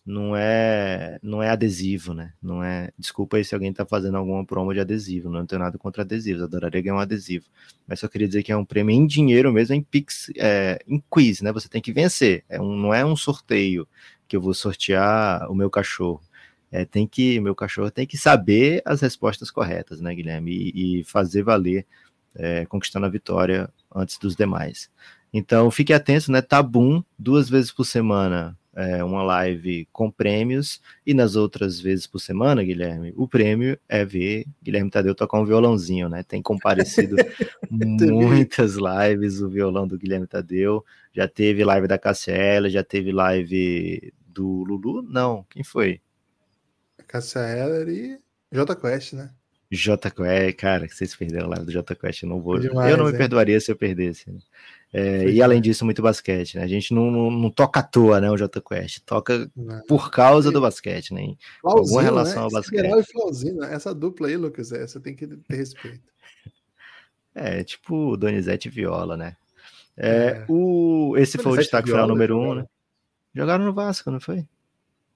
não 0.06 0.36
é 0.36 1.18
não 1.24 1.42
é 1.42 1.50
adesivo, 1.50 2.14
né? 2.14 2.34
Não 2.42 2.64
é. 2.64 2.92
Desculpa 2.98 3.38
aí 3.38 3.46
se 3.46 3.56
alguém 3.56 3.72
tá 3.72 3.86
fazendo 3.86 4.18
alguma 4.18 4.46
promo 4.46 4.74
de 4.74 4.80
adesivo, 4.80 5.30
não 5.30 5.46
tenho 5.46 5.62
nada 5.62 5.78
contra 5.78 6.04
adesivos, 6.04 6.44
adoraria 6.44 6.82
ganhar 6.82 6.96
um 6.96 7.00
adesivo. 7.00 7.46
Mas 7.88 8.00
só 8.02 8.08
queria 8.08 8.28
dizer 8.28 8.44
que 8.44 8.52
é 8.52 8.58
um 8.58 8.66
prêmio 8.66 8.94
em 8.94 9.08
dinheiro 9.08 9.52
mesmo, 9.54 9.76
em 9.76 9.82
Pix, 9.82 10.30
é, 10.38 10.84
em 10.88 11.02
quiz, 11.10 11.42
né? 11.42 11.52
Você 11.54 11.70
tem 11.70 11.82
que 11.82 11.94
vencer. 11.94 12.44
É 12.50 12.60
um, 12.62 12.76
não 12.76 12.94
é 12.94 13.06
um 13.06 13.16
sorteio 13.16 13.88
que 14.28 14.36
eu 14.36 14.42
vou 14.42 14.54
sortear 14.54 15.50
o 15.50 15.56
meu 15.56 15.70
cachorro. 15.70 16.22
É, 16.72 16.86
tem 16.86 17.08
que, 17.08 17.40
meu 17.40 17.56
cachorro 17.56 17.92
tem 17.92 18.06
que 18.08 18.18
saber 18.18 18.82
as 18.86 19.02
respostas 19.02 19.52
corretas, 19.52 20.02
né, 20.02 20.14
Guilherme? 20.14 20.52
E, 20.52 21.02
e 21.02 21.04
fazer 21.06 21.44
valer, 21.44 21.86
é, 22.36 22.66
conquistando 22.66 23.06
a 23.06 23.10
vitória 23.10 23.70
antes 23.96 24.18
dos 24.18 24.36
demais. 24.36 24.90
Então, 25.32 25.72
fique 25.72 25.94
atento, 25.94 26.32
né? 26.32 26.42
Tabum, 26.42 27.04
duas 27.18 27.50
vezes 27.50 27.72
por 27.72 27.86
semana 27.86 28.58
é, 28.76 29.04
uma 29.04 29.24
live 29.24 29.88
com 29.92 30.10
prêmios 30.10 30.82
e 31.06 31.14
nas 31.14 31.36
outras 31.36 31.80
vezes 31.80 32.08
por 32.08 32.20
semana, 32.20 32.64
Guilherme, 32.64 33.14
o 33.16 33.28
prêmio 33.28 33.78
é 33.88 34.04
ver 34.04 34.46
Guilherme 34.64 34.90
Tadeu 34.90 35.14
tocar 35.14 35.40
um 35.40 35.46
violãozinho, 35.46 36.10
né? 36.10 36.24
Tem 36.24 36.42
comparecido 36.42 37.16
muitas 37.70 38.76
lives 38.76 39.42
o 39.42 39.50
violão 39.50 39.88
do 39.88 39.98
Guilherme 39.98 40.28
Tadeu. 40.28 40.84
Já 41.12 41.28
teve 41.28 41.64
live 41.64 41.88
da 41.88 41.98
Cassia 41.98 42.70
já 42.70 42.84
teve 42.84 43.12
live 43.12 44.14
do 44.26 44.64
Lulu? 44.64 45.04
Não, 45.04 45.46
quem 45.50 45.64
foi? 45.64 46.02
Cassia 47.08 47.42
Eller 47.42 47.88
e 47.90 48.20
J 48.52 48.76
Quest, 48.76 49.14
né? 49.14 49.32
J 49.76 50.12
Quest, 50.12 50.58
cara, 50.58 50.88
vocês 50.88 51.16
perderam 51.16 51.48
a 51.48 51.50
live 51.50 51.66
do 51.66 51.72
J 51.72 51.96
Quest, 51.96 52.24
eu 52.24 52.30
não 52.30 52.40
vou. 52.40 52.60
Demais, 52.60 52.92
eu 52.92 52.98
não 52.98 53.06
me 53.06 53.18
perdoaria 53.18 53.60
se 53.60 53.72
eu 53.72 53.76
perdesse. 53.76 54.32
Né? 54.32 54.40
É, 54.94 55.30
e 55.30 55.42
além 55.42 55.60
disso, 55.60 55.84
muito 55.84 56.02
basquete, 56.02 56.58
né? 56.58 56.64
A 56.64 56.68
gente 56.68 56.94
não, 56.94 57.10
não, 57.10 57.32
não 57.32 57.50
toca 57.50 57.80
à 57.80 57.84
toa, 57.84 58.22
né, 58.22 58.30
o 58.30 58.38
J 58.38 58.62
Quest, 58.62 59.00
toca 59.04 59.50
não. 59.56 59.82
por 59.88 60.12
causa 60.12 60.52
do 60.52 60.62
basquete, 60.62 61.14
né? 61.14 61.36
alguma 61.64 62.02
né? 62.02 62.08
relação 62.08 62.36
né? 62.36 62.44
ao 62.44 62.52
basquete. 62.52 62.86
E? 62.86 63.64
Essa 63.66 63.96
dupla 63.96 64.28
aí, 64.28 64.38
Lucas, 64.38 64.72
é, 64.72 64.86
você 64.86 65.00
tem 65.00 65.16
que 65.16 65.28
ter 65.28 65.56
respeito. 65.56 66.02
É, 67.36 67.64
tipo 67.64 68.16
Donizete 68.16 68.68
e 68.68 68.72
Viola, 68.72 69.18
né? 69.18 69.36
É, 69.98 70.08
é. 70.08 70.46
O, 70.48 71.16
esse 71.18 71.40
foi 71.40 71.54
o 71.54 71.58
destaque 71.58 71.90
final 71.90 72.08
número 72.08 72.40
um, 72.40 72.54
né? 72.54 72.68
Jogaram 73.34 73.66
no 73.66 73.74
Vasco, 73.74 74.12
não 74.12 74.20
foi? 74.20 74.46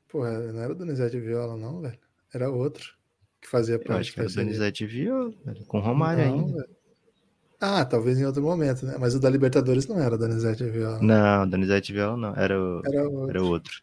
Pô, 0.08 0.24
não 0.24 0.60
era 0.60 0.74
Donizete 0.74 1.16
e 1.16 1.20
Viola, 1.20 1.56
não, 1.56 1.80
velho. 1.80 2.00
Era 2.34 2.50
outro 2.50 2.98
que 3.42 3.48
fazia 3.48 3.78
parte. 3.78 3.92
Eu 3.92 3.98
acho 3.98 4.14
que 4.14 4.20
era 4.20 4.30
Donizete 4.30 4.86
Viola, 4.86 5.34
com 5.68 5.80
Romário 5.80 6.26
não, 6.26 6.34
ainda. 6.34 6.54
Velho. 6.54 6.78
Ah, 7.60 7.84
talvez 7.84 8.20
em 8.20 8.26
outro 8.26 8.44
momento, 8.44 8.86
né? 8.86 8.98
Mas 9.00 9.16
o 9.16 9.20
da 9.20 9.30
Libertadores 9.30 9.88
não 9.88 10.00
era 10.00 10.18
Donizete 10.18 10.64
Viola. 10.70 11.02
Não, 11.02 11.50
Donizete 11.50 11.92
Viola 11.92 12.18
não, 12.18 12.36
era 12.36 12.60
o, 12.60 12.82
era 12.86 13.10
outro. 13.10 13.30
Era 13.30 13.44
outro. 13.44 13.82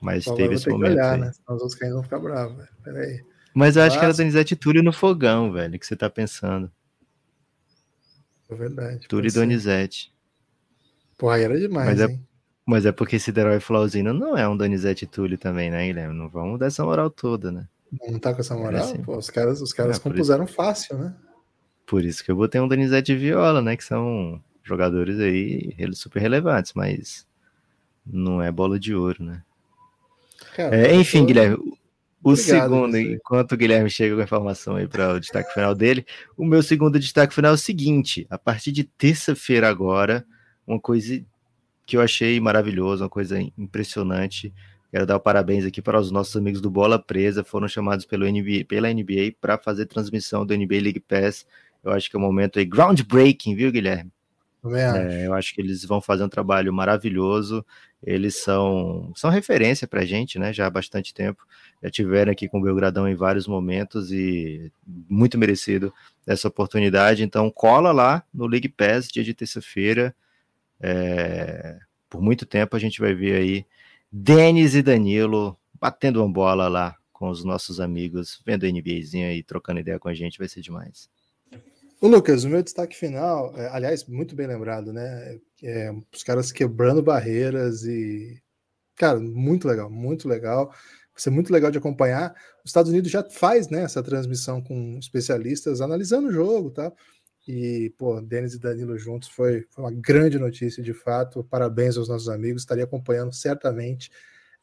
Mas 0.00 0.24
Só 0.24 0.34
teve 0.34 0.54
esse 0.54 0.68
momento. 0.68 0.92
Olhar, 0.92 1.14
aí. 1.14 1.20
né? 1.20 1.32
Senão 1.32 1.56
os 1.56 1.62
outros 1.62 1.74
caras 1.78 1.94
vão 1.94 2.02
ficar 2.02 2.18
bravos. 2.18 2.64
Peraí. 2.82 3.22
Mas 3.54 3.76
eu 3.76 3.82
acho 3.82 3.96
Mas... 3.96 3.98
que 3.98 4.04
era 4.04 4.14
Donizete 4.14 4.56
Túlio 4.56 4.82
no 4.82 4.92
fogão, 4.92 5.52
velho, 5.52 5.78
que 5.78 5.86
você 5.86 5.96
tá 5.96 6.08
pensando. 6.08 6.70
É 8.48 8.54
verdade. 8.54 9.08
Túlio 9.08 9.28
e 9.28 9.32
Donizete. 9.32 10.14
Pô, 11.18 11.30
aí 11.30 11.42
era 11.42 11.58
demais, 11.58 11.88
mas 11.88 12.00
é 12.00 12.04
hein? 12.04 12.20
É, 12.22 12.26
mas 12.64 12.86
é 12.86 12.92
porque 12.92 13.18
Siderói 13.18 13.58
Flauzino 13.60 14.12
não 14.12 14.36
é 14.36 14.46
um 14.48 14.56
Donizete 14.56 15.06
Túlio 15.06 15.38
também, 15.38 15.70
né, 15.70 15.86
Guilherme? 15.86 16.14
Não 16.14 16.28
vamos 16.28 16.58
dar 16.58 16.66
essa 16.66 16.84
moral 16.84 17.10
toda, 17.10 17.50
né? 17.50 17.66
Não 18.08 18.18
tá 18.18 18.34
com 18.34 18.40
essa 18.40 18.54
moral? 18.54 18.80
É 18.80 18.84
assim. 18.84 19.02
Pô, 19.02 19.16
os 19.16 19.30
caras, 19.30 19.60
os 19.60 19.72
caras 19.72 19.96
é, 19.98 20.00
compuseram 20.00 20.44
isso... 20.44 20.54
fácil, 20.54 20.98
né? 20.98 21.14
Por 21.86 22.04
isso 22.04 22.24
que 22.24 22.30
eu 22.30 22.36
botei 22.36 22.60
um 22.60 22.68
Donizete 22.68 23.14
Viola, 23.14 23.62
né? 23.62 23.76
Que 23.76 23.84
são 23.84 24.42
jogadores 24.62 25.20
aí 25.20 25.76
super 25.92 26.20
relevantes, 26.20 26.72
mas 26.74 27.26
não 28.04 28.42
é 28.42 28.50
bola 28.50 28.78
de 28.78 28.94
ouro, 28.94 29.22
né? 29.22 29.42
Cara, 30.54 30.76
é, 30.76 30.94
enfim, 30.94 31.20
tô... 31.20 31.26
Guilherme, 31.26 31.56
o 32.26 32.32
Obrigado, 32.32 32.62
segundo, 32.62 32.96
enquanto 32.96 33.52
o 33.52 33.56
Guilherme 33.56 33.88
chega 33.88 34.14
com 34.16 34.20
a 34.20 34.24
informação 34.24 34.74
aí 34.74 34.88
para 34.88 35.14
o 35.14 35.20
destaque 35.20 35.54
final 35.54 35.74
dele, 35.76 36.04
o 36.36 36.44
meu 36.44 36.60
segundo 36.60 36.98
destaque 36.98 37.32
final 37.32 37.52
é 37.52 37.54
o 37.54 37.58
seguinte: 37.58 38.26
a 38.28 38.36
partir 38.36 38.72
de 38.72 38.82
terça-feira 38.82 39.68
agora, 39.68 40.26
uma 40.66 40.80
coisa 40.80 41.24
que 41.86 41.96
eu 41.96 42.00
achei 42.00 42.40
maravilhosa, 42.40 43.04
uma 43.04 43.10
coisa 43.10 43.40
impressionante. 43.56 44.52
Quero 44.96 45.04
dar 45.04 45.16
o 45.16 45.20
parabéns 45.20 45.62
aqui 45.66 45.82
para 45.82 46.00
os 46.00 46.10
nossos 46.10 46.34
amigos 46.36 46.58
do 46.58 46.70
Bola 46.70 46.98
Presa, 46.98 47.44
foram 47.44 47.68
chamados 47.68 48.06
pelo 48.06 48.24
NBA, 48.24 48.64
pela 48.66 48.90
NBA 48.90 49.34
para 49.38 49.58
fazer 49.58 49.84
transmissão 49.84 50.46
do 50.46 50.56
NBA 50.56 50.80
League 50.80 51.00
Pass. 51.00 51.46
Eu 51.84 51.92
acho 51.92 52.08
que 52.08 52.16
é 52.16 52.18
um 52.18 52.22
momento 52.22 52.58
aí 52.58 52.64
groundbreaking, 52.64 53.54
viu, 53.54 53.70
Guilherme? 53.70 54.10
É, 54.96 55.26
eu 55.26 55.34
acho 55.34 55.54
que 55.54 55.60
eles 55.60 55.84
vão 55.84 56.00
fazer 56.00 56.24
um 56.24 56.30
trabalho 56.30 56.72
maravilhoso. 56.72 57.62
Eles 58.02 58.42
são, 58.42 59.12
são 59.14 59.28
referência 59.28 59.86
para 59.86 60.00
a 60.00 60.04
gente, 60.06 60.38
né? 60.38 60.50
Já 60.50 60.64
há 60.64 60.70
bastante 60.70 61.12
tempo. 61.12 61.46
Já 61.82 61.90
tiveram 61.90 62.32
aqui 62.32 62.48
com 62.48 62.58
o 62.58 62.62
Belgradão 62.62 63.06
em 63.06 63.14
vários 63.14 63.46
momentos 63.46 64.10
e 64.10 64.72
muito 64.86 65.36
merecido 65.36 65.92
essa 66.26 66.48
oportunidade. 66.48 67.22
Então, 67.22 67.50
cola 67.50 67.92
lá 67.92 68.24
no 68.32 68.46
League 68.46 68.70
Pass, 68.70 69.08
dia 69.08 69.22
de 69.22 69.34
terça-feira. 69.34 70.16
É, 70.80 71.80
por 72.08 72.22
muito 72.22 72.46
tempo 72.46 72.74
a 72.74 72.78
gente 72.78 72.98
vai 72.98 73.12
ver 73.12 73.36
aí 73.36 73.66
Denis 74.10 74.74
e 74.74 74.82
Danilo 74.82 75.58
batendo 75.74 76.22
uma 76.22 76.32
bola 76.32 76.68
lá 76.68 76.96
com 77.12 77.30
os 77.30 77.44
nossos 77.44 77.80
amigos, 77.80 78.42
vendo 78.44 78.66
NBAzinha 78.66 79.32
e 79.32 79.42
trocando 79.42 79.80
ideia 79.80 79.98
com 79.98 80.08
a 80.08 80.14
gente, 80.14 80.38
vai 80.38 80.48
ser 80.48 80.60
demais. 80.60 81.08
O 81.98 82.08
Lucas, 82.08 82.44
o 82.44 82.48
meu 82.48 82.62
destaque 82.62 82.94
final, 82.94 83.54
é, 83.56 83.68
aliás, 83.68 84.04
muito 84.04 84.36
bem 84.36 84.46
lembrado, 84.46 84.92
né? 84.92 85.38
É, 85.62 85.90
os 86.12 86.22
caras 86.22 86.52
quebrando 86.52 87.02
barreiras 87.02 87.84
e. 87.84 88.38
Cara, 88.96 89.18
muito 89.18 89.66
legal, 89.66 89.90
muito 89.90 90.28
legal. 90.28 90.68
Vai 90.68 91.22
ser 91.22 91.30
muito 91.30 91.50
legal 91.50 91.70
de 91.70 91.78
acompanhar. 91.78 92.34
Os 92.62 92.70
Estados 92.70 92.90
Unidos 92.90 93.10
já 93.10 93.24
faz 93.24 93.70
né, 93.70 93.82
essa 93.82 94.02
transmissão 94.02 94.60
com 94.60 94.98
especialistas 94.98 95.80
analisando 95.80 96.28
o 96.28 96.32
jogo, 96.32 96.70
tá? 96.70 96.92
E, 97.46 97.94
pô, 97.96 98.20
Denis 98.20 98.54
e 98.54 98.58
Danilo 98.58 98.98
juntos 98.98 99.28
foi, 99.28 99.66
foi 99.70 99.84
uma 99.84 99.92
grande 99.92 100.38
notícia, 100.38 100.82
de 100.82 100.92
fato. 100.92 101.44
Parabéns 101.44 101.96
aos 101.96 102.08
nossos 102.08 102.28
amigos, 102.28 102.62
estaria 102.62 102.84
acompanhando 102.84 103.32
certamente. 103.32 104.10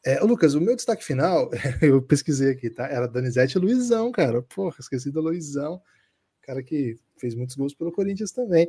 É, 0.04 0.20
Lucas, 0.20 0.54
o 0.54 0.60
meu 0.60 0.76
destaque 0.76 1.02
final, 1.02 1.50
eu 1.80 2.02
pesquisei 2.02 2.50
aqui, 2.50 2.68
tá? 2.68 2.86
Era 2.86 3.08
Donizete 3.08 3.56
e 3.56 3.60
Luizão, 3.60 4.12
cara. 4.12 4.42
Porra, 4.42 4.76
esqueci 4.78 5.10
do 5.10 5.20
Luizão 5.20 5.80
cara 6.44 6.62
que 6.62 6.96
fez 7.16 7.34
muitos 7.34 7.56
gols 7.56 7.74
pelo 7.74 7.92
Corinthians 7.92 8.30
também. 8.30 8.68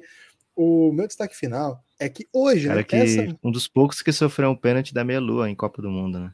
O 0.55 0.91
meu 0.93 1.05
destaque 1.05 1.35
final 1.35 1.83
é 1.99 2.07
que 2.07 2.27
hoje, 2.31 2.67
cara 2.67 2.79
né, 2.79 2.83
que 2.83 2.95
essa... 2.95 3.37
um 3.43 3.51
dos 3.51 3.67
poucos 3.67 4.01
que 4.01 4.11
sofreu 4.11 4.49
um 4.49 4.55
pênalti 4.55 4.93
da 4.93 5.03
meia 5.03 5.19
lua 5.19 5.49
em 5.49 5.55
Copa 5.55 5.81
do 5.81 5.91
Mundo, 5.91 6.19
né? 6.19 6.33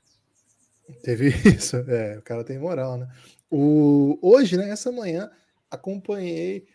Teve 1.03 1.29
isso, 1.57 1.77
é, 1.77 2.19
o 2.19 2.21
cara 2.21 2.43
tem 2.43 2.59
moral, 2.59 2.97
né? 2.97 3.07
O, 3.49 4.17
hoje, 4.21 4.55
né, 4.55 4.69
essa 4.69 4.91
manhã, 4.91 5.29
acompanhei 5.69 6.65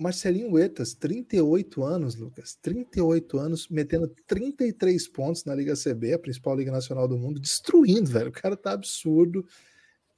Marcelinho 0.00 0.52
Huetas, 0.52 0.94
38 0.94 1.84
anos, 1.84 2.14
Lucas, 2.14 2.56
38 2.62 3.38
anos, 3.38 3.68
metendo 3.68 4.08
33 4.26 5.06
pontos 5.08 5.44
na 5.44 5.54
Liga 5.54 5.74
CB, 5.74 6.14
a 6.14 6.18
principal 6.18 6.56
liga 6.56 6.72
nacional 6.72 7.06
do 7.06 7.18
mundo, 7.18 7.38
destruindo, 7.38 8.10
velho. 8.10 8.30
O 8.30 8.32
cara 8.32 8.56
tá 8.56 8.72
absurdo 8.72 9.44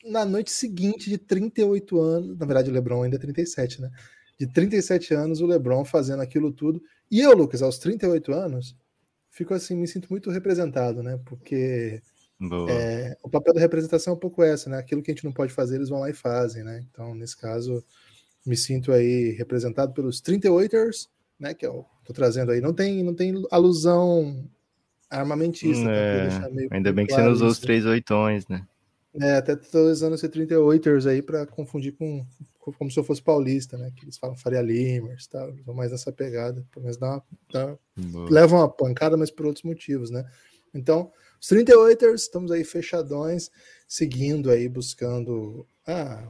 na 0.05 0.25
noite 0.25 0.53
seguinte 0.53 1.11
de 1.11 1.19
38 1.19 2.01
anos, 2.01 2.39
na 2.39 2.47
verdade 2.47 2.71
o 2.71 2.73
LeBron 2.73 3.03
ainda 3.03 3.17
é 3.17 3.19
37, 3.19 3.81
né? 3.81 3.91
De 4.39 4.47
37 4.47 5.15
anos, 5.15 5.41
o 5.41 5.47
LeBron 5.47 5.85
fazendo 5.85 6.23
aquilo 6.23 6.53
tudo. 6.53 6.81
E 7.11 7.21
eu, 7.21 7.37
Lucas, 7.37 7.61
aos 7.61 7.79
38 7.79 8.33
anos, 8.33 8.77
fico 9.31 9.53
assim, 9.53 9.77
me 9.77 9.89
sinto 9.89 10.09
muito 10.11 10.31
representado, 10.31 11.03
né? 11.03 11.19
Porque 11.25 12.01
é, 12.69 13.17
o 13.21 13.29
papel 13.29 13.53
da 13.53 13.61
representação 13.61 14.13
é 14.13 14.17
um 14.17 14.21
pouco 14.21 14.45
essa, 14.45 14.71
né? 14.71 14.79
Aquilo 14.79 15.03
que 15.03 15.11
a 15.11 15.15
gente 15.15 15.25
não 15.25 15.33
pode 15.33 15.53
fazer, 15.53 15.75
eles 15.75 15.89
vão 15.89 15.99
lá 15.99 16.09
e 16.09 16.15
fazem, 16.15 16.63
né? 16.63 16.85
Então, 16.89 17.17
nesse 17.17 17.37
caso, 17.37 17.85
me 18.45 18.57
sinto 18.57 18.93
aí 18.93 19.33
representado 19.33 19.93
pelos 19.93 20.21
38ers, 20.21 21.09
né? 21.39 21.55
Que 21.55 21.67
eu 21.67 21.85
tô 22.05 22.13
trazendo 22.13 22.53
aí. 22.53 22.61
Não 22.61 22.73
tem, 22.73 23.03
não 23.03 23.15
tem 23.15 23.35
alusão 23.51 24.49
armamentista. 25.09 25.91
É, 25.91 26.29
ainda 26.71 26.93
bem 26.93 27.07
que 27.07 27.13
você 27.13 27.23
não 27.23 27.33
usou 27.33 27.49
os 27.49 27.59
três 27.59 27.85
oitões, 27.85 28.47
né? 28.49 28.67
É, 29.21 29.37
até 29.37 29.55
tô 29.55 29.91
usando 29.91 30.15
esse 30.15 30.29
38ers 30.29 31.07
aí 31.07 31.21
para 31.21 31.47
confundir 31.47 31.93
com 31.93 32.25
como 32.79 32.91
se 32.91 32.99
eu 32.99 33.03
fosse 33.03 33.21
paulista, 33.21 33.77
né? 33.77 33.93
Que 33.97 34.05
eles 34.05 34.17
falam 34.17 34.37
Faria 34.37 34.63
Limers, 34.63 35.27
tá? 35.27 35.45
Vão 35.65 35.75
mais 35.75 35.91
nessa 35.91 36.13
pegada, 36.13 36.65
pelo 36.71 36.85
menos 36.85 36.97
dá, 36.97 37.21
dá 37.53 37.77
levam 38.31 38.61
uma 38.61 38.69
pancada, 38.69 39.17
mas 39.17 39.33
por 39.33 39.47
outros 39.47 39.65
motivos, 39.65 40.11
né? 40.11 40.25
Então, 40.73 41.11
os 41.41 41.49
38ers, 41.49 42.15
estamos 42.15 42.53
aí 42.53 42.63
fechadões, 42.63 43.51
seguindo 43.89 44.49
aí, 44.49 44.69
buscando 44.69 45.67
a, 45.85 46.29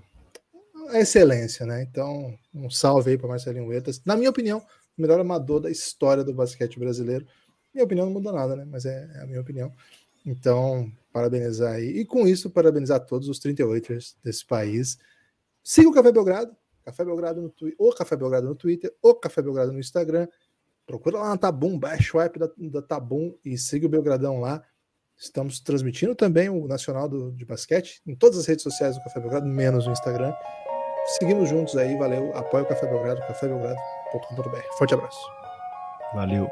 a 0.90 1.00
excelência, 1.00 1.66
né? 1.66 1.82
Então, 1.82 2.36
um 2.54 2.70
salve 2.70 3.10
aí 3.10 3.18
para 3.18 3.28
Marcelinho 3.28 3.66
Huetas. 3.66 4.02
Na 4.04 4.16
minha 4.16 4.30
opinião, 4.30 4.58
o 4.96 5.02
melhor 5.02 5.20
amador 5.20 5.60
da 5.60 5.70
história 5.70 6.22
do 6.22 6.34
basquete 6.34 6.78
brasileiro. 6.78 7.26
Minha 7.72 7.84
opinião 7.84 8.06
não 8.06 8.12
muda 8.12 8.32
nada, 8.32 8.56
né? 8.56 8.64
Mas 8.64 8.84
é, 8.84 9.10
é 9.14 9.22
a 9.22 9.26
minha 9.26 9.40
opinião. 9.40 9.72
Então, 10.24 10.90
parabenizar 11.12 11.74
aí. 11.74 11.98
E 11.98 12.04
com 12.04 12.26
isso, 12.26 12.50
parabenizar 12.50 13.00
todos 13.00 13.28
os 13.28 13.40
38ers 13.40 14.14
desse 14.22 14.44
país. 14.44 14.98
Siga 15.62 15.88
o 15.88 15.92
Café 15.92 16.12
Belgrado, 16.12 16.56
Café 16.84 17.04
Belgrado 17.04 17.40
no 17.40 17.48
Twitter, 17.48 17.76
o 17.78 17.92
Café 17.92 18.16
Belgrado 18.16 18.46
no 18.48 18.54
Twitter, 18.54 18.92
o 19.00 19.14
Café 19.14 19.42
Belgrado 19.42 19.72
no 19.72 19.78
Instagram. 19.78 20.28
Procura 20.86 21.18
lá 21.18 21.28
na 21.30 21.36
Tabum, 21.36 21.78
baixa 21.78 22.16
o 22.16 22.20
app 22.20 22.38
da, 22.38 22.50
da 22.56 22.82
Tabum 22.82 23.34
e 23.44 23.56
siga 23.56 23.86
o 23.86 23.88
Belgradão 23.88 24.40
lá. 24.40 24.62
Estamos 25.16 25.60
transmitindo 25.60 26.14
também 26.14 26.48
o 26.48 26.66
Nacional 26.66 27.08
do, 27.08 27.30
de 27.32 27.44
Basquete 27.44 28.02
em 28.06 28.14
todas 28.14 28.38
as 28.38 28.46
redes 28.46 28.62
sociais 28.62 28.96
do 28.96 29.04
Café 29.04 29.20
Belgrado, 29.20 29.46
menos 29.46 29.86
no 29.86 29.92
Instagram. 29.92 30.34
Seguimos 31.06 31.48
juntos 31.48 31.76
aí, 31.76 31.96
valeu. 31.96 32.30
Apoie 32.36 32.62
o 32.62 32.66
Café 32.66 32.86
Belgrado, 32.86 33.20
cafébelgrado.com.br. 33.26 34.76
Forte 34.78 34.94
abraço. 34.94 35.20
Valeu. 36.14 36.50